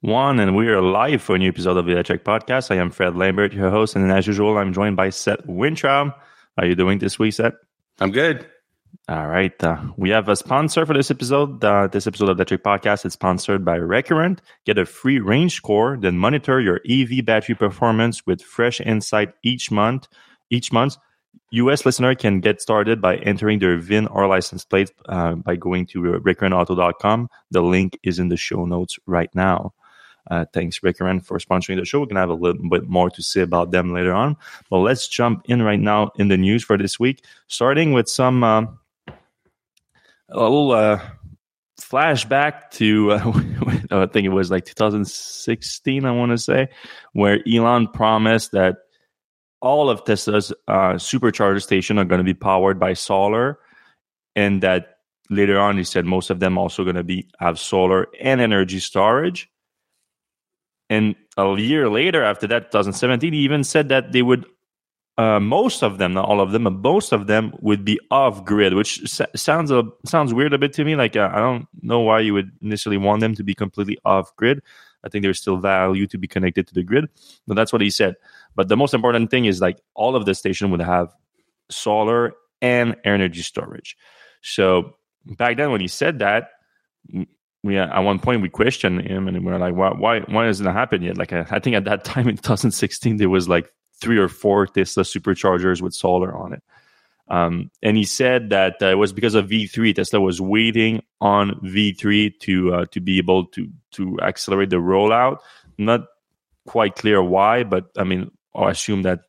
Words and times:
one, 0.00 0.38
and 0.40 0.54
we 0.54 0.68
are 0.68 0.82
live 0.82 1.22
for 1.22 1.36
a 1.36 1.38
new 1.38 1.48
episode 1.48 1.76
of 1.76 1.86
the 1.86 1.92
Electrek 1.92 2.22
Podcast. 2.22 2.70
I 2.70 2.76
am 2.76 2.90
Fred 2.90 3.16
Lambert, 3.16 3.52
your 3.52 3.70
host, 3.70 3.96
and 3.96 4.10
as 4.12 4.26
usual, 4.26 4.58
I'm 4.58 4.72
joined 4.72 4.96
by 4.96 5.10
Seth 5.10 5.44
Weintraub. 5.46 6.08
How 6.56 6.62
are 6.62 6.66
you 6.66 6.74
doing 6.74 6.98
this 6.98 7.18
week, 7.18 7.32
Seth? 7.32 7.54
I'm 7.98 8.10
good. 8.10 8.46
All 9.08 9.26
right. 9.26 9.62
Uh, 9.62 9.78
we 9.96 10.10
have 10.10 10.28
a 10.28 10.36
sponsor 10.36 10.84
for 10.84 10.94
this 10.94 11.10
episode. 11.10 11.64
Uh, 11.64 11.86
this 11.86 12.06
episode 12.06 12.28
of 12.28 12.36
the 12.36 12.44
Electrek 12.44 12.62
Podcast 12.62 13.06
is 13.06 13.14
sponsored 13.14 13.64
by 13.64 13.76
Recurrent. 13.76 14.42
Get 14.64 14.78
a 14.78 14.84
free 14.84 15.18
range 15.18 15.54
score, 15.54 15.96
then 15.98 16.18
monitor 16.18 16.60
your 16.60 16.80
EV 16.88 17.24
battery 17.24 17.54
performance 17.54 18.26
with 18.26 18.42
fresh 18.42 18.80
insight 18.80 19.32
each 19.42 19.70
month. 19.70 20.08
Each 20.50 20.72
month, 20.72 20.96
US 21.52 21.86
listener 21.86 22.14
can 22.14 22.40
get 22.40 22.60
started 22.60 23.00
by 23.00 23.16
entering 23.16 23.60
their 23.60 23.78
VIN 23.78 24.06
or 24.08 24.26
license 24.26 24.64
plate 24.64 24.90
uh, 25.08 25.36
by 25.36 25.56
going 25.56 25.86
to 25.86 26.00
recurrentauto.com. 26.00 27.28
The 27.50 27.62
link 27.62 27.98
is 28.02 28.18
in 28.18 28.28
the 28.28 28.36
show 28.36 28.66
notes 28.66 28.98
right 29.06 29.34
now. 29.34 29.72
Uh, 30.30 30.44
thanks, 30.52 30.82
Recurrent, 30.82 31.24
for 31.24 31.38
sponsoring 31.38 31.78
the 31.78 31.84
show. 31.84 32.00
We're 32.00 32.06
going 32.06 32.16
to 32.16 32.20
have 32.20 32.30
a 32.30 32.34
little 32.34 32.68
bit 32.68 32.88
more 32.88 33.10
to 33.10 33.22
say 33.22 33.42
about 33.42 33.70
them 33.70 33.92
later 33.92 34.12
on. 34.12 34.36
But 34.70 34.78
let's 34.78 35.08
jump 35.08 35.42
in 35.46 35.62
right 35.62 35.80
now 35.80 36.10
in 36.16 36.28
the 36.28 36.36
news 36.36 36.64
for 36.64 36.76
this 36.76 36.98
week, 36.98 37.24
starting 37.46 37.92
with 37.92 38.08
some 38.08 38.42
uh, 38.42 38.62
a 40.28 40.40
little 40.40 40.72
uh, 40.72 41.00
flashback 41.80 42.70
to, 42.72 43.12
uh, 43.12 43.32
I 44.02 44.06
think 44.06 44.26
it 44.26 44.30
was 44.30 44.50
like 44.50 44.64
2016, 44.64 46.04
I 46.04 46.10
want 46.10 46.32
to 46.32 46.38
say, 46.38 46.68
where 47.12 47.40
Elon 47.48 47.88
promised 47.88 48.52
that 48.52 48.78
all 49.60 49.88
of 49.90 50.04
Tesla's 50.04 50.52
uh, 50.68 50.94
supercharger 50.94 51.62
station 51.62 51.98
are 51.98 52.04
going 52.04 52.18
to 52.18 52.24
be 52.24 52.34
powered 52.34 52.78
by 52.78 52.92
solar, 52.92 53.58
and 54.34 54.62
that 54.62 54.98
later 55.30 55.58
on 55.58 55.76
he 55.76 55.84
said 55.84 56.04
most 56.04 56.30
of 56.30 56.40
them 56.40 56.58
also 56.58 56.84
going 56.84 56.96
to 56.96 57.02
be 57.02 57.28
have 57.40 57.58
solar 57.58 58.06
and 58.20 58.40
energy 58.40 58.78
storage. 58.78 59.50
And 60.88 61.16
a 61.36 61.56
year 61.58 61.88
later, 61.88 62.22
after 62.22 62.46
that, 62.48 62.70
2017, 62.70 63.32
he 63.32 63.40
even 63.40 63.64
said 63.64 63.88
that 63.88 64.12
they 64.12 64.22
would, 64.22 64.46
uh, 65.18 65.40
most 65.40 65.82
of 65.82 65.98
them, 65.98 66.14
not 66.14 66.28
all 66.28 66.40
of 66.40 66.52
them, 66.52 66.64
but 66.64 66.74
most 66.74 67.12
of 67.12 67.26
them 67.26 67.52
would 67.60 67.84
be 67.84 67.98
off 68.10 68.44
grid, 68.44 68.74
which 68.74 69.00
sounds 69.34 69.70
a, 69.70 69.84
sounds 70.04 70.32
weird 70.32 70.52
a 70.52 70.58
bit 70.58 70.72
to 70.74 70.84
me. 70.84 70.94
Like 70.94 71.16
uh, 71.16 71.30
I 71.32 71.38
don't 71.38 71.66
know 71.82 72.00
why 72.00 72.20
you 72.20 72.34
would 72.34 72.52
initially 72.62 72.98
want 72.98 73.20
them 73.20 73.34
to 73.34 73.42
be 73.42 73.54
completely 73.54 73.98
off 74.04 74.34
grid. 74.36 74.62
I 75.04 75.08
think 75.08 75.22
there's 75.22 75.40
still 75.40 75.56
value 75.56 76.06
to 76.08 76.18
be 76.18 76.26
connected 76.26 76.66
to 76.68 76.74
the 76.74 76.82
grid, 76.82 77.08
but 77.46 77.54
that's 77.54 77.72
what 77.72 77.82
he 77.82 77.90
said. 77.90 78.16
But 78.54 78.68
the 78.68 78.76
most 78.76 78.92
important 78.92 79.30
thing 79.30 79.44
is 79.44 79.60
like 79.60 79.78
all 79.94 80.16
of 80.16 80.26
the 80.26 80.34
station 80.34 80.70
would 80.70 80.80
have 80.80 81.14
solar 81.70 82.34
and 82.60 82.96
energy 83.04 83.42
storage. 83.42 83.96
So 84.42 84.96
back 85.24 85.56
then, 85.56 85.70
when 85.70 85.80
he 85.80 85.88
said 85.88 86.18
that, 86.20 86.50
we 87.66 87.78
at 87.78 87.98
one 87.98 88.18
point 88.18 88.42
we 88.42 88.48
questioned 88.48 89.02
him 89.02 89.28
and 89.28 89.44
we 89.44 89.52
are 89.52 89.58
like, 89.58 89.74
why, 89.74 89.90
why, 89.90 90.20
why 90.20 90.46
hasn't 90.46 90.68
it 90.68 90.72
happened 90.72 91.04
yet? 91.04 91.18
Like, 91.18 91.32
I, 91.32 91.46
I 91.50 91.58
think 91.58 91.76
at 91.76 91.84
that 91.84 92.04
time 92.04 92.28
in 92.28 92.36
2016, 92.36 93.16
there 93.16 93.28
was 93.28 93.48
like 93.48 93.70
three 94.00 94.18
or 94.18 94.28
four 94.28 94.66
Tesla 94.66 95.02
superchargers 95.02 95.80
with 95.82 95.94
solar 95.94 96.34
on 96.34 96.52
it. 96.54 96.62
Um, 97.28 97.70
and 97.82 97.96
he 97.96 98.04
said 98.04 98.50
that 98.50 98.76
uh, 98.80 98.86
it 98.86 98.98
was 98.98 99.12
because 99.12 99.34
of 99.34 99.48
V3. 99.48 99.94
Tesla 99.94 100.20
was 100.20 100.40
waiting 100.40 101.02
on 101.20 101.58
V3 101.64 102.38
to 102.40 102.74
uh, 102.74 102.84
to 102.92 103.00
be 103.00 103.18
able 103.18 103.46
to 103.46 103.68
to 103.92 104.20
accelerate 104.20 104.70
the 104.70 104.76
rollout. 104.76 105.38
Not 105.76 106.06
quite 106.66 106.94
clear 106.94 107.20
why, 107.20 107.64
but 107.64 107.90
I 107.98 108.04
mean, 108.04 108.30
I 108.54 108.70
assume 108.70 109.02
that 109.02 109.20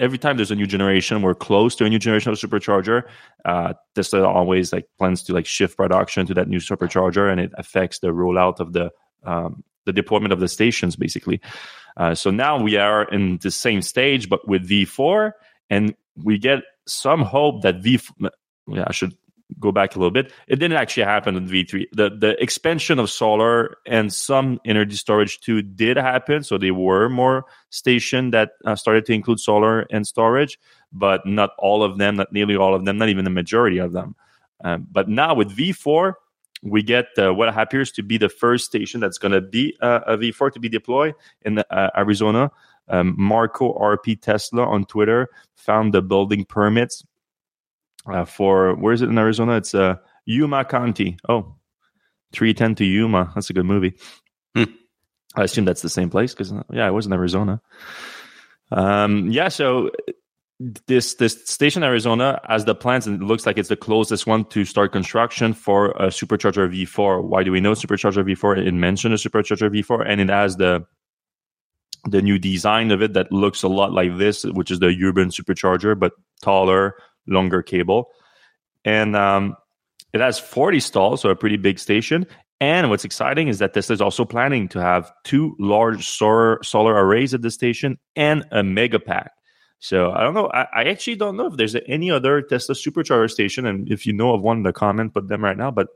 every 0.00 0.18
time 0.18 0.36
there's 0.36 0.50
a 0.50 0.56
new 0.56 0.66
generation, 0.66 1.22
we're 1.22 1.34
close 1.34 1.76
to 1.76 1.84
a 1.84 1.88
new 1.88 1.98
generation 1.98 2.32
of 2.32 2.38
supercharger. 2.38 3.04
Uh, 3.44 3.74
Tesla 3.94 4.26
always 4.26 4.72
like 4.72 4.88
plans 4.98 5.22
to 5.24 5.32
like 5.32 5.46
shift 5.46 5.76
production 5.76 6.26
to 6.26 6.34
that 6.34 6.48
new 6.48 6.58
supercharger, 6.58 7.30
and 7.30 7.40
it 7.40 7.52
affects 7.56 8.00
the 8.00 8.08
rollout 8.08 8.58
of 8.58 8.72
the 8.72 8.90
um, 9.22 9.62
the 9.84 9.92
deployment 9.92 10.32
of 10.32 10.40
the 10.40 10.48
stations, 10.48 10.96
basically. 10.96 11.40
Uh, 11.96 12.14
so 12.14 12.30
now 12.30 12.60
we 12.60 12.76
are 12.76 13.04
in 13.04 13.38
the 13.42 13.50
same 13.50 13.82
stage, 13.82 14.28
but 14.28 14.46
with 14.48 14.68
V4, 14.68 15.32
and 15.68 15.94
we 16.16 16.38
get 16.38 16.62
some 16.86 17.22
hope 17.22 17.62
that 17.62 17.76
V. 17.76 18.00
Yeah, 18.66 18.84
I 18.86 18.92
should 18.92 19.16
go 19.58 19.72
back 19.72 19.96
a 19.96 19.98
little 19.98 20.10
bit, 20.10 20.32
it 20.46 20.56
didn't 20.56 20.76
actually 20.76 21.04
happen 21.04 21.36
in 21.36 21.48
V3. 21.48 21.86
The 21.92 22.10
the 22.10 22.42
expansion 22.42 22.98
of 22.98 23.10
solar 23.10 23.76
and 23.86 24.12
some 24.12 24.60
energy 24.64 24.96
storage 24.96 25.40
too 25.40 25.62
did 25.62 25.96
happen. 25.96 26.44
So 26.44 26.58
there 26.58 26.74
were 26.74 27.08
more 27.08 27.44
stations 27.70 28.32
that 28.32 28.52
uh, 28.64 28.76
started 28.76 29.06
to 29.06 29.12
include 29.12 29.40
solar 29.40 29.80
and 29.90 30.06
storage, 30.06 30.58
but 30.92 31.26
not 31.26 31.50
all 31.58 31.82
of 31.82 31.98
them, 31.98 32.16
not 32.16 32.32
nearly 32.32 32.56
all 32.56 32.74
of 32.74 32.84
them, 32.84 32.98
not 32.98 33.08
even 33.08 33.24
the 33.24 33.30
majority 33.30 33.78
of 33.78 33.92
them. 33.92 34.14
Um, 34.62 34.86
but 34.90 35.08
now 35.08 35.34
with 35.34 35.56
V4, 35.56 36.14
we 36.62 36.82
get 36.82 37.06
uh, 37.18 37.32
what 37.32 37.48
appears 37.56 37.90
to 37.92 38.02
be 38.02 38.18
the 38.18 38.28
first 38.28 38.66
station 38.66 39.00
that's 39.00 39.18
going 39.18 39.32
to 39.32 39.40
be 39.40 39.76
uh, 39.80 40.00
a 40.06 40.16
V4 40.16 40.52
to 40.52 40.60
be 40.60 40.68
deployed 40.68 41.14
in 41.42 41.58
uh, 41.58 41.90
Arizona. 41.96 42.50
Um, 42.88 43.14
Marco 43.16 43.72
RP 43.78 44.20
Tesla 44.20 44.66
on 44.66 44.84
Twitter 44.84 45.28
found 45.54 45.94
the 45.94 46.02
building 46.02 46.44
permits 46.44 47.04
uh, 48.06 48.24
for 48.24 48.74
where 48.74 48.92
is 48.92 49.02
it 49.02 49.08
in 49.08 49.18
Arizona? 49.18 49.56
It's 49.56 49.74
uh, 49.74 49.96
Yuma 50.24 50.64
County. 50.64 51.16
Oh, 51.28 51.56
310 52.32 52.76
to 52.76 52.84
Yuma. 52.84 53.32
That's 53.34 53.50
a 53.50 53.52
good 53.52 53.66
movie. 53.66 53.94
Hmm. 54.54 54.64
I 55.36 55.44
assume 55.44 55.64
that's 55.64 55.82
the 55.82 55.88
same 55.88 56.10
place 56.10 56.34
because 56.34 56.52
yeah, 56.72 56.88
it 56.88 56.92
was 56.92 57.06
in 57.06 57.12
Arizona. 57.12 57.60
Um, 58.72 59.30
yeah, 59.30 59.48
so 59.48 59.90
this 60.86 61.14
this 61.14 61.42
station 61.48 61.82
Arizona 61.82 62.40
as 62.48 62.66
the 62.66 62.74
plans 62.74 63.06
and 63.06 63.22
it 63.22 63.24
looks 63.24 63.46
like 63.46 63.56
it's 63.56 63.70
the 63.70 63.76
closest 63.76 64.26
one 64.26 64.44
to 64.46 64.66
start 64.66 64.92
construction 64.92 65.54
for 65.54 65.92
a 65.92 66.08
supercharger 66.08 66.68
V4. 66.70 67.24
Why 67.24 67.42
do 67.42 67.50
we 67.50 67.60
know 67.60 67.72
supercharger 67.72 68.24
V4? 68.24 68.66
It 68.66 68.72
mentioned 68.72 69.14
a 69.14 69.16
supercharger 69.16 69.70
V4 69.70 70.04
and 70.06 70.20
it 70.20 70.28
has 70.28 70.56
the 70.56 70.84
the 72.04 72.22
new 72.22 72.38
design 72.38 72.90
of 72.90 73.02
it 73.02 73.14
that 73.14 73.32
looks 73.32 73.62
a 73.62 73.68
lot 73.68 73.92
like 73.92 74.18
this, 74.18 74.44
which 74.44 74.70
is 74.70 74.78
the 74.78 74.94
urban 75.02 75.28
supercharger, 75.28 75.98
but 75.98 76.12
taller, 76.42 76.94
longer 77.30 77.62
cable. 77.62 78.10
And 78.84 79.16
um, 79.16 79.56
it 80.12 80.20
has 80.20 80.38
40 80.38 80.80
stalls, 80.80 81.22
so 81.22 81.30
a 81.30 81.36
pretty 81.36 81.56
big 81.56 81.78
station. 81.78 82.26
And 82.60 82.90
what's 82.90 83.04
exciting 83.04 83.48
is 83.48 83.58
that 83.60 83.72
Tesla 83.72 83.94
is 83.94 84.00
also 84.02 84.24
planning 84.24 84.68
to 84.68 84.80
have 84.80 85.10
two 85.24 85.56
large 85.58 86.06
solar, 86.06 86.62
solar 86.62 86.94
arrays 86.94 87.32
at 87.32 87.40
the 87.40 87.50
station 87.50 87.98
and 88.16 88.44
a 88.50 88.62
Megapack. 88.62 89.28
So 89.78 90.12
I 90.12 90.22
don't 90.22 90.34
know. 90.34 90.50
I, 90.52 90.66
I, 90.74 90.84
actually 90.84 91.16
don't 91.16 91.38
know 91.38 91.46
if 91.46 91.56
there's 91.56 91.74
any 91.86 92.10
other 92.10 92.42
Tesla 92.42 92.74
supercharger 92.74 93.30
station, 93.30 93.64
and 93.64 93.90
if 93.90 94.06
you 94.06 94.12
know 94.12 94.34
of 94.34 94.42
one 94.42 94.58
in 94.58 94.62
the 94.62 94.74
comment, 94.74 95.14
put 95.14 95.28
them 95.28 95.42
right 95.42 95.56
now. 95.56 95.70
But 95.70 95.88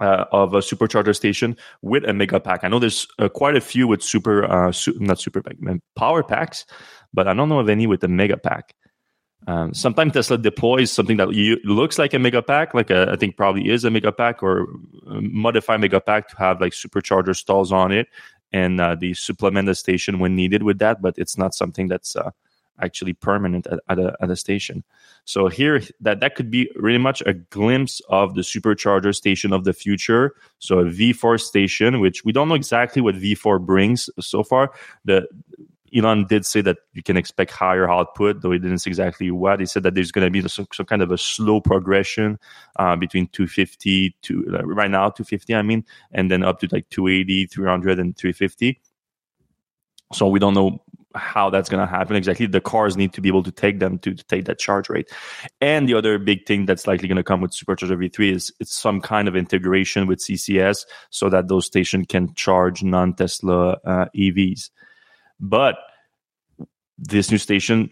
uh, 0.00 0.24
of 0.32 0.54
a 0.54 0.60
supercharger 0.60 1.14
station 1.14 1.58
with 1.82 2.04
a 2.04 2.12
Megapack, 2.12 2.60
I 2.62 2.68
know 2.68 2.78
there's 2.78 3.06
uh, 3.18 3.28
quite 3.28 3.54
a 3.54 3.60
few 3.60 3.86
with 3.86 4.02
super, 4.02 4.50
uh, 4.50 4.72
su- 4.72 4.96
not 4.98 5.20
super 5.20 5.42
pack, 5.42 5.56
power 5.94 6.22
packs, 6.22 6.64
but 7.12 7.28
I 7.28 7.34
don't 7.34 7.50
know 7.50 7.60
of 7.60 7.68
any 7.68 7.86
with 7.86 8.02
a 8.02 8.08
Megapack. 8.08 8.70
Um, 9.46 9.74
sometimes 9.74 10.14
Tesla 10.14 10.38
deploys 10.38 10.90
something 10.90 11.18
that 11.18 11.32
you, 11.34 11.58
looks 11.64 11.98
like 11.98 12.14
a 12.14 12.16
Megapack, 12.16 12.72
like 12.72 12.90
a, 12.90 13.10
I 13.10 13.16
think 13.16 13.36
probably 13.36 13.68
is 13.68 13.84
a 13.84 13.90
Megapack 13.90 14.42
or 14.42 14.62
a 15.06 15.20
modified 15.20 15.80
Megapack 15.80 16.28
to 16.28 16.36
have 16.36 16.60
like 16.60 16.72
supercharger 16.72 17.36
stalls 17.36 17.70
on 17.70 17.92
it, 17.92 18.08
and 18.52 18.80
uh, 18.80 18.94
they 18.94 19.12
supplement 19.12 19.66
the 19.66 19.74
station 19.74 20.18
when 20.18 20.34
needed 20.34 20.62
with 20.62 20.78
that. 20.78 21.02
But 21.02 21.14
it's 21.18 21.36
not 21.36 21.54
something 21.54 21.88
that's 21.88 22.16
uh, 22.16 22.30
actually 22.80 23.12
permanent 23.12 23.66
at, 23.66 23.80
at, 23.88 23.98
a, 23.98 24.16
at 24.20 24.30
a 24.30 24.36
station. 24.36 24.82
So 25.26 25.48
here, 25.48 25.82
that 26.00 26.20
that 26.20 26.34
could 26.34 26.50
be 26.50 26.70
really 26.76 26.98
much 26.98 27.22
a 27.26 27.34
glimpse 27.34 28.00
of 28.08 28.34
the 28.34 28.42
supercharger 28.42 29.14
station 29.14 29.52
of 29.52 29.64
the 29.64 29.72
future. 29.72 30.34
So 30.58 30.78
a 30.80 30.84
V4 30.84 31.40
station, 31.40 32.00
which 32.00 32.24
we 32.24 32.32
don't 32.32 32.48
know 32.48 32.54
exactly 32.54 33.02
what 33.02 33.14
V4 33.14 33.64
brings 33.64 34.08
so 34.20 34.42
far. 34.42 34.72
The 35.04 35.26
Elon 35.94 36.26
did 36.26 36.44
say 36.44 36.60
that 36.62 36.78
you 36.92 37.02
can 37.02 37.16
expect 37.16 37.52
higher 37.52 37.88
output, 37.88 38.42
though 38.42 38.50
he 38.50 38.58
didn't 38.58 38.78
say 38.78 38.90
exactly 38.90 39.30
what. 39.30 39.60
He 39.60 39.66
said 39.66 39.84
that 39.84 39.94
there's 39.94 40.10
going 40.10 40.26
to 40.26 40.30
be 40.30 40.46
some, 40.48 40.66
some, 40.72 40.86
kind 40.86 41.02
of 41.02 41.10
a 41.10 41.18
slow 41.18 41.60
progression 41.60 42.38
uh, 42.76 42.96
between 42.96 43.28
250 43.28 44.16
to 44.22 44.44
uh, 44.52 44.64
right 44.64 44.90
now 44.90 45.08
250, 45.10 45.54
I 45.54 45.62
mean, 45.62 45.84
and 46.12 46.30
then 46.30 46.42
up 46.42 46.60
to 46.60 46.68
like 46.72 46.88
280, 46.90 47.46
300, 47.46 47.98
and 47.98 48.16
350. 48.16 48.80
So 50.12 50.28
we 50.28 50.38
don't 50.38 50.54
know 50.54 50.82
how 51.14 51.48
that's 51.48 51.68
going 51.68 51.80
to 51.80 51.90
happen 51.90 52.16
exactly. 52.16 52.46
The 52.46 52.60
cars 52.60 52.96
need 52.96 53.12
to 53.12 53.20
be 53.20 53.28
able 53.28 53.44
to 53.44 53.52
take 53.52 53.78
them 53.78 53.98
to, 54.00 54.14
to 54.14 54.24
take 54.24 54.46
that 54.46 54.58
charge 54.58 54.88
rate. 54.88 55.10
And 55.60 55.88
the 55.88 55.94
other 55.94 56.18
big 56.18 56.46
thing 56.46 56.66
that's 56.66 56.86
likely 56.86 57.08
going 57.08 57.16
to 57.16 57.22
come 57.22 57.40
with 57.40 57.52
Supercharger 57.52 57.96
V3 57.96 58.32
is 58.32 58.52
it's 58.58 58.74
some 58.74 59.00
kind 59.00 59.28
of 59.28 59.36
integration 59.36 60.06
with 60.06 60.18
CCS 60.18 60.84
so 61.10 61.28
that 61.28 61.48
those 61.48 61.66
stations 61.66 62.06
can 62.08 62.34
charge 62.34 62.82
non-Tesla 62.82 63.78
uh, 63.84 64.06
EVs. 64.16 64.70
But 65.40 65.76
this 66.98 67.30
new 67.30 67.38
station 67.38 67.90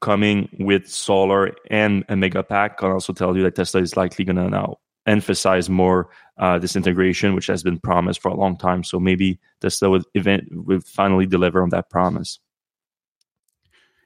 coming 0.00 0.48
with 0.58 0.88
solar 0.88 1.52
and 1.70 2.04
a 2.08 2.14
Megapack 2.14 2.76
can 2.76 2.90
also 2.90 3.12
tell 3.12 3.36
you 3.36 3.42
that 3.44 3.54
Tesla 3.54 3.80
is 3.80 3.96
likely 3.96 4.24
going 4.24 4.36
to 4.36 4.50
now 4.50 4.76
emphasize 5.06 5.68
more 5.68 6.10
uh, 6.38 6.58
this 6.58 6.76
integration, 6.76 7.34
which 7.34 7.46
has 7.46 7.62
been 7.62 7.78
promised 7.78 8.20
for 8.20 8.30
a 8.30 8.36
long 8.36 8.56
time. 8.56 8.84
So 8.84 9.00
maybe 9.00 9.40
Tesla 9.60 9.90
would 9.90 10.04
event 10.14 10.44
would 10.52 10.84
finally 10.84 11.26
deliver 11.26 11.62
on 11.62 11.70
that 11.70 11.90
promise. 11.90 12.38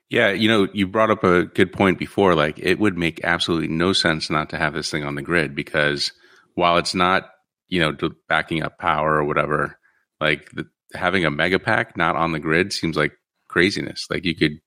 Yeah, 0.09 0.31
you 0.31 0.49
know, 0.49 0.69
you 0.73 0.87
brought 0.87 1.11
up 1.11 1.25
a 1.25 1.47
good 1.47 1.73
point 1.73 1.99
before. 1.99 2.35
Like, 2.35 2.61
it 2.61 2.79
would 2.79 2.97
make 2.97 3.25
absolutely 3.25 3.69
no 3.69 3.93
sense 3.93 4.31
not 4.31 4.51
to 4.51 4.59
have 4.59 4.73
this 4.73 4.91
thing 4.91 5.03
on 5.03 5.17
the 5.17 5.23
grid 5.23 5.55
because 5.55 6.13
while 6.55 6.77
it's 6.77 6.95
not, 6.95 7.31
you 7.67 7.81
know, 7.81 8.11
backing 8.29 8.63
up 8.63 8.79
power 8.79 9.17
or 9.17 9.25
whatever, 9.25 9.79
like 10.21 10.49
the, 10.53 10.67
having 10.95 11.25
a 11.25 11.31
mega 11.31 11.59
pack 11.59 11.97
not 11.97 12.15
on 12.15 12.31
the 12.31 12.39
grid 12.39 12.73
seems 12.73 12.97
like 12.97 13.13
craziness. 13.57 14.07
Like 14.11 14.27
you 14.27 14.35
could, 14.35 14.61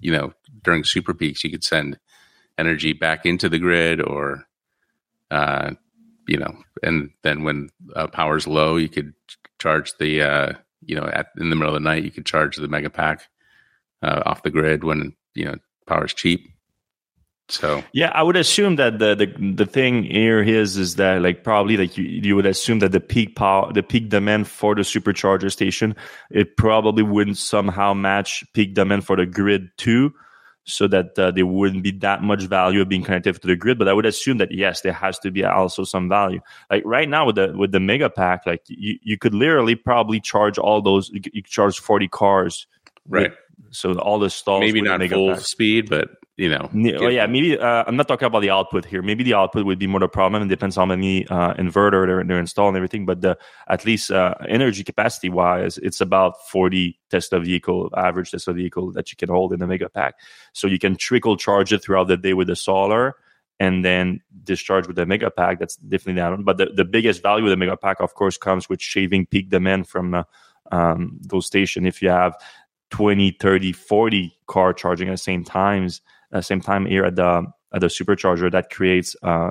you 0.00 0.12
know, 0.12 0.34
during 0.64 0.84
super 0.84 1.14
peaks, 1.14 1.42
you 1.44 1.50
could 1.50 1.64
send 1.64 1.98
energy 2.58 2.92
back 2.92 3.24
into 3.24 3.48
the 3.48 3.58
grid 3.58 4.02
or, 4.02 4.44
uh, 5.30 5.70
you 6.28 6.36
know, 6.36 6.54
and 6.82 7.08
then 7.22 7.42
when 7.42 7.70
uh, 7.96 8.06
power's 8.06 8.46
low, 8.46 8.76
you 8.76 8.90
could 8.90 9.14
charge 9.58 9.94
the, 9.98 10.20
uh, 10.20 10.52
you 10.84 10.94
know, 10.94 11.06
at 11.06 11.28
in 11.38 11.48
the 11.48 11.56
middle 11.56 11.74
of 11.74 11.82
the 11.82 11.88
night, 11.88 12.04
you 12.04 12.10
could 12.10 12.26
charge 12.26 12.56
the 12.56 12.68
mega 12.68 12.90
pack 12.90 13.22
uh, 14.02 14.22
off 14.26 14.42
the 14.42 14.50
grid 14.50 14.84
when 14.84 15.14
you 15.34 15.46
know 15.46 15.56
power's 15.86 16.12
cheap. 16.12 16.50
So 17.48 17.84
yeah, 17.92 18.10
I 18.14 18.22
would 18.22 18.36
assume 18.36 18.76
that 18.76 18.98
the 18.98 19.14
the 19.14 19.52
the 19.54 19.66
thing 19.66 20.04
here 20.04 20.42
is 20.42 20.78
is 20.78 20.96
that 20.96 21.20
like 21.20 21.44
probably 21.44 21.76
like 21.76 21.98
you, 21.98 22.04
you 22.04 22.36
would 22.36 22.46
assume 22.46 22.78
that 22.78 22.92
the 22.92 23.00
peak 23.00 23.36
power 23.36 23.70
the 23.70 23.82
peak 23.82 24.08
demand 24.08 24.48
for 24.48 24.74
the 24.74 24.80
supercharger 24.80 25.52
station 25.52 25.94
it 26.30 26.56
probably 26.56 27.02
wouldn't 27.02 27.36
somehow 27.36 27.92
match 27.92 28.44
peak 28.54 28.72
demand 28.74 29.04
for 29.04 29.16
the 29.16 29.26
grid 29.26 29.68
too, 29.76 30.14
so 30.64 30.88
that 30.88 31.18
uh, 31.18 31.30
there 31.32 31.44
wouldn't 31.44 31.82
be 31.82 31.90
that 31.90 32.22
much 32.22 32.44
value 32.44 32.80
of 32.80 32.88
being 32.88 33.02
connected 33.02 33.40
to 33.40 33.46
the 33.46 33.56
grid. 33.56 33.78
But 33.78 33.88
I 33.88 33.92
would 33.92 34.06
assume 34.06 34.38
that 34.38 34.50
yes, 34.50 34.80
there 34.80 34.94
has 34.94 35.18
to 35.18 35.30
be 35.30 35.44
also 35.44 35.84
some 35.84 36.08
value. 36.08 36.40
Like 36.70 36.82
right 36.86 37.08
now 37.08 37.26
with 37.26 37.36
the 37.36 37.52
with 37.54 37.72
the 37.72 37.80
mega 37.80 38.08
pack, 38.08 38.46
like 38.46 38.62
you, 38.68 38.98
you 39.02 39.18
could 39.18 39.34
literally 39.34 39.74
probably 39.74 40.18
charge 40.18 40.56
all 40.56 40.80
those. 40.80 41.10
You, 41.10 41.20
you 41.32 41.42
charge 41.42 41.78
forty 41.78 42.08
cars, 42.08 42.66
right? 43.06 43.30
With, 43.30 43.38
so 43.70 43.92
all 43.98 44.18
the 44.18 44.30
stalls 44.30 44.60
maybe 44.60 44.80
not 44.80 45.06
full 45.08 45.34
pack. 45.34 45.40
speed, 45.40 45.90
but 45.90 46.08
you 46.36 46.48
know. 46.48 46.68
Oh, 46.72 47.08
yeah, 47.08 47.26
maybe 47.26 47.56
uh, 47.58 47.84
I'm 47.86 47.96
not 47.96 48.08
talking 48.08 48.26
about 48.26 48.40
the 48.40 48.50
output 48.50 48.84
here. 48.84 49.02
Maybe 49.02 49.22
the 49.22 49.34
output 49.34 49.64
would 49.66 49.78
be 49.78 49.86
more 49.86 50.00
the 50.00 50.08
problem. 50.08 50.42
It 50.42 50.48
depends 50.48 50.76
on 50.76 50.88
how 50.88 50.96
many 50.96 51.26
uh, 51.28 51.54
inverter 51.54 52.06
they're, 52.06 52.24
they're 52.24 52.40
installing 52.40 52.70
and 52.70 52.78
everything. 52.78 53.06
But 53.06 53.20
the, 53.20 53.38
at 53.68 53.84
least 53.84 54.10
uh, 54.10 54.34
energy 54.48 54.82
capacity 54.82 55.28
wise, 55.28 55.78
it's 55.78 56.00
about 56.00 56.46
40 56.48 56.98
Tesla 57.10 57.40
vehicle, 57.40 57.90
average 57.96 58.32
Tesla 58.32 58.54
vehicle 58.54 58.92
that 58.92 59.12
you 59.12 59.16
can 59.16 59.28
hold 59.28 59.52
in 59.52 59.60
the 59.60 59.66
mega 59.66 59.88
pack. 59.88 60.14
So 60.52 60.66
you 60.66 60.78
can 60.78 60.96
trickle 60.96 61.36
charge 61.36 61.72
it 61.72 61.82
throughout 61.84 62.08
the 62.08 62.16
day 62.16 62.34
with 62.34 62.48
the 62.48 62.56
solar 62.56 63.14
and 63.60 63.84
then 63.84 64.20
discharge 64.42 64.88
with 64.88 64.96
the 64.96 65.06
mega 65.06 65.30
pack. 65.30 65.60
That's 65.60 65.76
definitely 65.76 66.20
down. 66.20 66.42
But 66.42 66.58
the, 66.58 66.66
the 66.66 66.84
biggest 66.84 67.22
value 67.22 67.44
of 67.44 67.50
the 67.50 67.56
mega 67.56 67.76
pack, 67.76 68.00
of 68.00 68.14
course, 68.14 68.36
comes 68.36 68.68
with 68.68 68.82
shaving 68.82 69.26
peak 69.26 69.50
demand 69.50 69.86
from 69.86 70.14
uh, 70.14 70.24
um, 70.72 71.16
those 71.20 71.46
stations. 71.46 71.86
If 71.86 72.02
you 72.02 72.08
have 72.08 72.34
20, 72.90 73.36
30, 73.40 73.72
40 73.72 74.36
car 74.48 74.72
charging 74.72 75.08
at 75.08 75.12
the 75.12 75.18
same 75.18 75.44
times, 75.44 76.00
the 76.38 76.42
same 76.42 76.60
time 76.60 76.86
here 76.86 77.04
at 77.04 77.16
the 77.16 77.46
at 77.72 77.80
the 77.80 77.88
supercharger 77.88 78.50
that 78.52 78.70
creates 78.70 79.16
uh, 79.22 79.50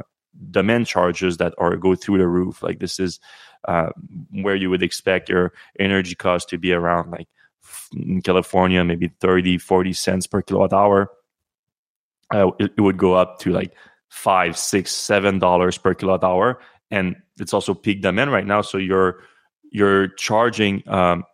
demand 0.50 0.88
charges 0.88 1.38
that 1.38 1.53
are 1.57 1.75
go 1.75 1.95
through 1.95 2.18
the 2.18 2.27
roof. 2.27 2.63
Like 2.63 2.80
this 2.80 3.00
is 3.00 3.19
uh, 3.68 3.89
where 4.31 4.56
you 4.56 4.69
would 4.69 4.83
expect 4.83 5.30
your 5.30 5.53
energy 5.80 6.15
cost 6.15 6.50
to 6.50 6.57
be 6.57 6.74
around 6.74 7.12
like 7.12 7.27
in 7.94 8.21
California, 8.21 8.83
maybe 8.83 9.09
30, 9.19 9.57
40 9.57 9.94
cents 9.94 10.27
per 10.27 10.41
kilowatt 10.41 10.74
hour. 10.74 11.12
Uh, 12.33 12.51
it, 12.59 12.74
it, 12.77 12.81
would 12.81 12.97
go 12.97 13.13
up 13.13 13.39
to 13.39 13.51
like 13.51 13.74
five, 14.09 14.57
six, 14.57 14.91
seven 14.91 15.39
dollars 15.39 15.77
per 15.77 15.94
kilowatt 15.94 16.24
hour, 16.24 16.59
and 16.89 17.15
it's 17.39 17.53
also 17.53 17.74
peak 17.74 18.01
demand 18.01 18.31
right 18.31 18.47
now. 18.47 18.62
So 18.62 18.77
you're 18.77 19.21
you're 19.71 20.07
charging 20.07 20.88
um, 20.88 21.25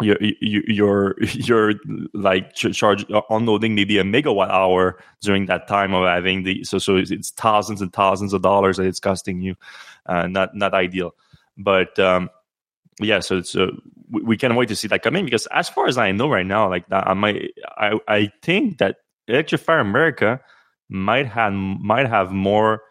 you're 0.00 0.18
you're 0.20 1.14
you're 1.20 1.74
like 2.12 2.54
charge 2.54 3.04
unloading 3.30 3.74
maybe 3.74 3.98
a 3.98 4.04
megawatt 4.04 4.50
hour 4.50 4.98
during 5.20 5.46
that 5.46 5.68
time 5.68 5.94
of 5.94 6.06
having 6.06 6.42
the 6.42 6.64
so 6.64 6.78
so 6.78 6.96
it's 6.96 7.30
thousands 7.30 7.80
and 7.80 7.92
thousands 7.92 8.32
of 8.32 8.42
dollars 8.42 8.76
that 8.76 8.86
it's 8.86 9.00
costing 9.00 9.40
you. 9.40 9.54
Uh, 10.06 10.26
not 10.26 10.54
not 10.54 10.74
ideal. 10.74 11.14
But 11.56 11.98
um 11.98 12.30
yeah 13.00 13.20
so 13.20 13.38
it's 13.38 13.54
uh, 13.54 13.68
we, 14.10 14.22
we 14.22 14.36
can't 14.36 14.54
wait 14.56 14.68
to 14.68 14.76
see 14.76 14.88
that 14.88 15.02
coming 15.02 15.24
because 15.24 15.46
as 15.48 15.68
far 15.68 15.86
as 15.86 15.98
i 15.98 16.10
know 16.12 16.28
right 16.28 16.46
now 16.46 16.68
like 16.68 16.84
i 16.90 17.14
might 17.14 17.50
i 17.76 17.98
i 18.08 18.30
think 18.42 18.78
that 18.78 18.96
electrify 19.28 19.80
america 19.80 20.40
might 20.88 21.26
have 21.26 21.52
might 21.52 22.08
have 22.08 22.32
more 22.32 22.82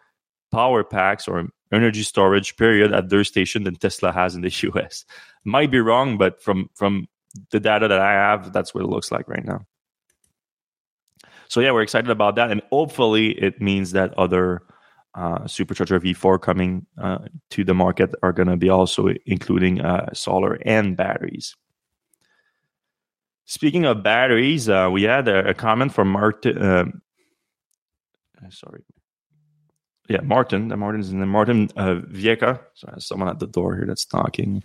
power 0.52 0.84
packs 0.84 1.26
or 1.26 1.48
energy 1.72 2.02
storage 2.02 2.56
period 2.56 2.92
at 2.92 3.08
their 3.08 3.24
station 3.24 3.64
than 3.64 3.76
Tesla 3.76 4.12
has 4.12 4.34
in 4.34 4.42
the 4.42 4.48
US. 4.74 5.04
Might 5.44 5.70
be 5.70 5.80
wrong, 5.80 6.18
but 6.18 6.42
from 6.42 6.70
from 6.74 7.08
the 7.50 7.60
data 7.60 7.88
that 7.88 8.00
I 8.00 8.12
have, 8.12 8.52
that's 8.52 8.74
what 8.74 8.84
it 8.84 8.88
looks 8.88 9.12
like 9.12 9.28
right 9.28 9.44
now. 9.44 9.66
So 11.48 11.60
yeah, 11.60 11.70
we're 11.72 11.82
excited 11.82 12.10
about 12.10 12.36
that, 12.36 12.50
and 12.50 12.60
hopefully 12.70 13.30
it 13.30 13.60
means 13.60 13.92
that 13.92 14.16
other 14.18 14.62
uh, 15.14 15.40
supercharger 15.44 16.00
V4 16.00 16.40
coming 16.40 16.86
uh, 17.00 17.18
to 17.50 17.64
the 17.64 17.74
market 17.74 18.14
are 18.22 18.32
going 18.32 18.48
to 18.48 18.56
be 18.56 18.68
also 18.68 19.08
including 19.24 19.80
uh, 19.80 20.12
solar 20.12 20.58
and 20.66 20.96
batteries. 20.96 21.56
Speaking 23.46 23.84
of 23.84 24.02
batteries, 24.02 24.68
uh, 24.68 24.88
we 24.92 25.04
had 25.04 25.28
a, 25.28 25.50
a 25.50 25.54
comment 25.54 25.94
from 25.94 26.08
Martin. 26.08 26.58
Uh, 26.60 26.84
sorry, 28.50 28.84
yeah, 30.08 30.20
Martin. 30.22 30.68
The 30.68 30.76
Martin's 30.76 31.10
in 31.10 31.20
the 31.20 31.26
Martin 31.26 31.68
uh, 31.76 32.00
Viecha. 32.10 32.60
So 32.74 32.92
someone 32.98 33.28
at 33.28 33.38
the 33.38 33.46
door 33.46 33.76
here 33.76 33.86
that's 33.86 34.04
talking. 34.04 34.62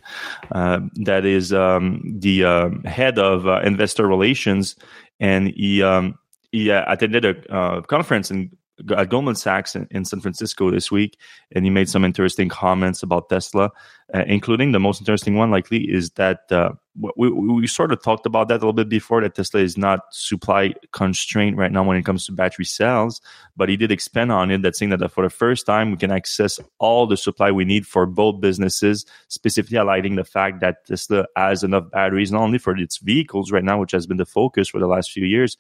Uh, 0.52 0.82
that 1.04 1.26
is 1.26 1.54
um, 1.54 2.02
the 2.20 2.46
uh, 2.46 2.70
head 2.86 3.18
of 3.18 3.48
uh, 3.48 3.62
investor 3.64 4.08
relations, 4.08 4.76
and 5.20 5.48
he 5.50 5.82
um, 5.82 6.18
he 6.52 6.72
uh, 6.72 6.84
attended 6.92 7.26
a 7.26 7.54
uh, 7.54 7.82
conference 7.82 8.30
in 8.30 8.52
at 8.96 9.10
Goldman 9.10 9.36
Sachs 9.36 9.76
in, 9.76 9.88
in, 9.92 10.06
San 10.06 10.20
Francisco 10.20 10.72
this 10.72 10.92
week, 10.92 11.18
and 11.52 11.66
he 11.66 11.70
made 11.70 11.90
some 11.90 12.06
interesting 12.06 12.50
comments 12.50 13.04
about 13.04 13.30
Tesla, 13.30 13.72
uh, 14.14 14.24
including 14.28 14.72
the 14.72 14.80
most 14.80 15.02
interesting 15.02 15.36
one 15.36 15.52
likely 15.52 15.84
is 15.90 16.12
that 16.12 16.52
uh, 16.52 16.72
we, 17.16 17.30
we 17.30 17.68
sort 17.68 17.92
of 17.92 18.04
talked 18.04 18.26
about 18.26 18.48
that 18.50 18.56
a 18.56 18.60
little 18.60 18.74
bit 18.74 18.90
before 18.90 19.22
that 19.22 19.36
Tesla 19.36 19.62
is 19.62 19.78
not 19.78 20.02
supply 20.12 20.74
constrained 20.92 21.58
right 21.58 21.72
now 21.72 21.84
when 21.84 21.98
it 21.98 22.06
comes 22.06 22.26
to 22.26 22.32
battery 22.32 22.66
cells, 22.66 23.22
but 23.56 23.70
he 23.70 23.78
did 23.78 23.92
expand 23.92 24.32
on 24.32 24.52
it 24.52 24.62
that 24.62 24.76
saying 24.76 24.90
that 24.90 25.12
for 25.12 25.24
the 25.24 25.30
first 25.30 25.66
time 25.66 25.92
we 25.92 25.98
can 25.98 26.12
access 26.12 26.60
all 26.80 27.08
the 27.08 27.18
supply 27.18 27.52
we 27.52 27.66
need 27.66 27.88
for 27.88 28.06
both 28.06 28.42
businesses, 28.42 29.06
specifically 29.30 29.78
highlighting 29.78 30.16
the 30.16 30.24
fact 30.24 30.60
that 30.60 30.86
Tesla 30.86 31.26
has 31.36 31.64
enough 31.64 31.90
batteries 31.92 32.32
not 32.32 32.42
only 32.42 32.58
for 32.58 32.76
its 32.78 32.98
vehicles 32.98 33.52
right 33.52 33.64
now, 33.64 33.80
which 33.80 33.92
has 33.92 34.06
been 34.06 34.18
the 34.18 34.26
focus 34.26 34.68
for 34.68 34.80
the 34.80 34.88
last 34.88 35.12
few 35.12 35.26
years, 35.26 35.58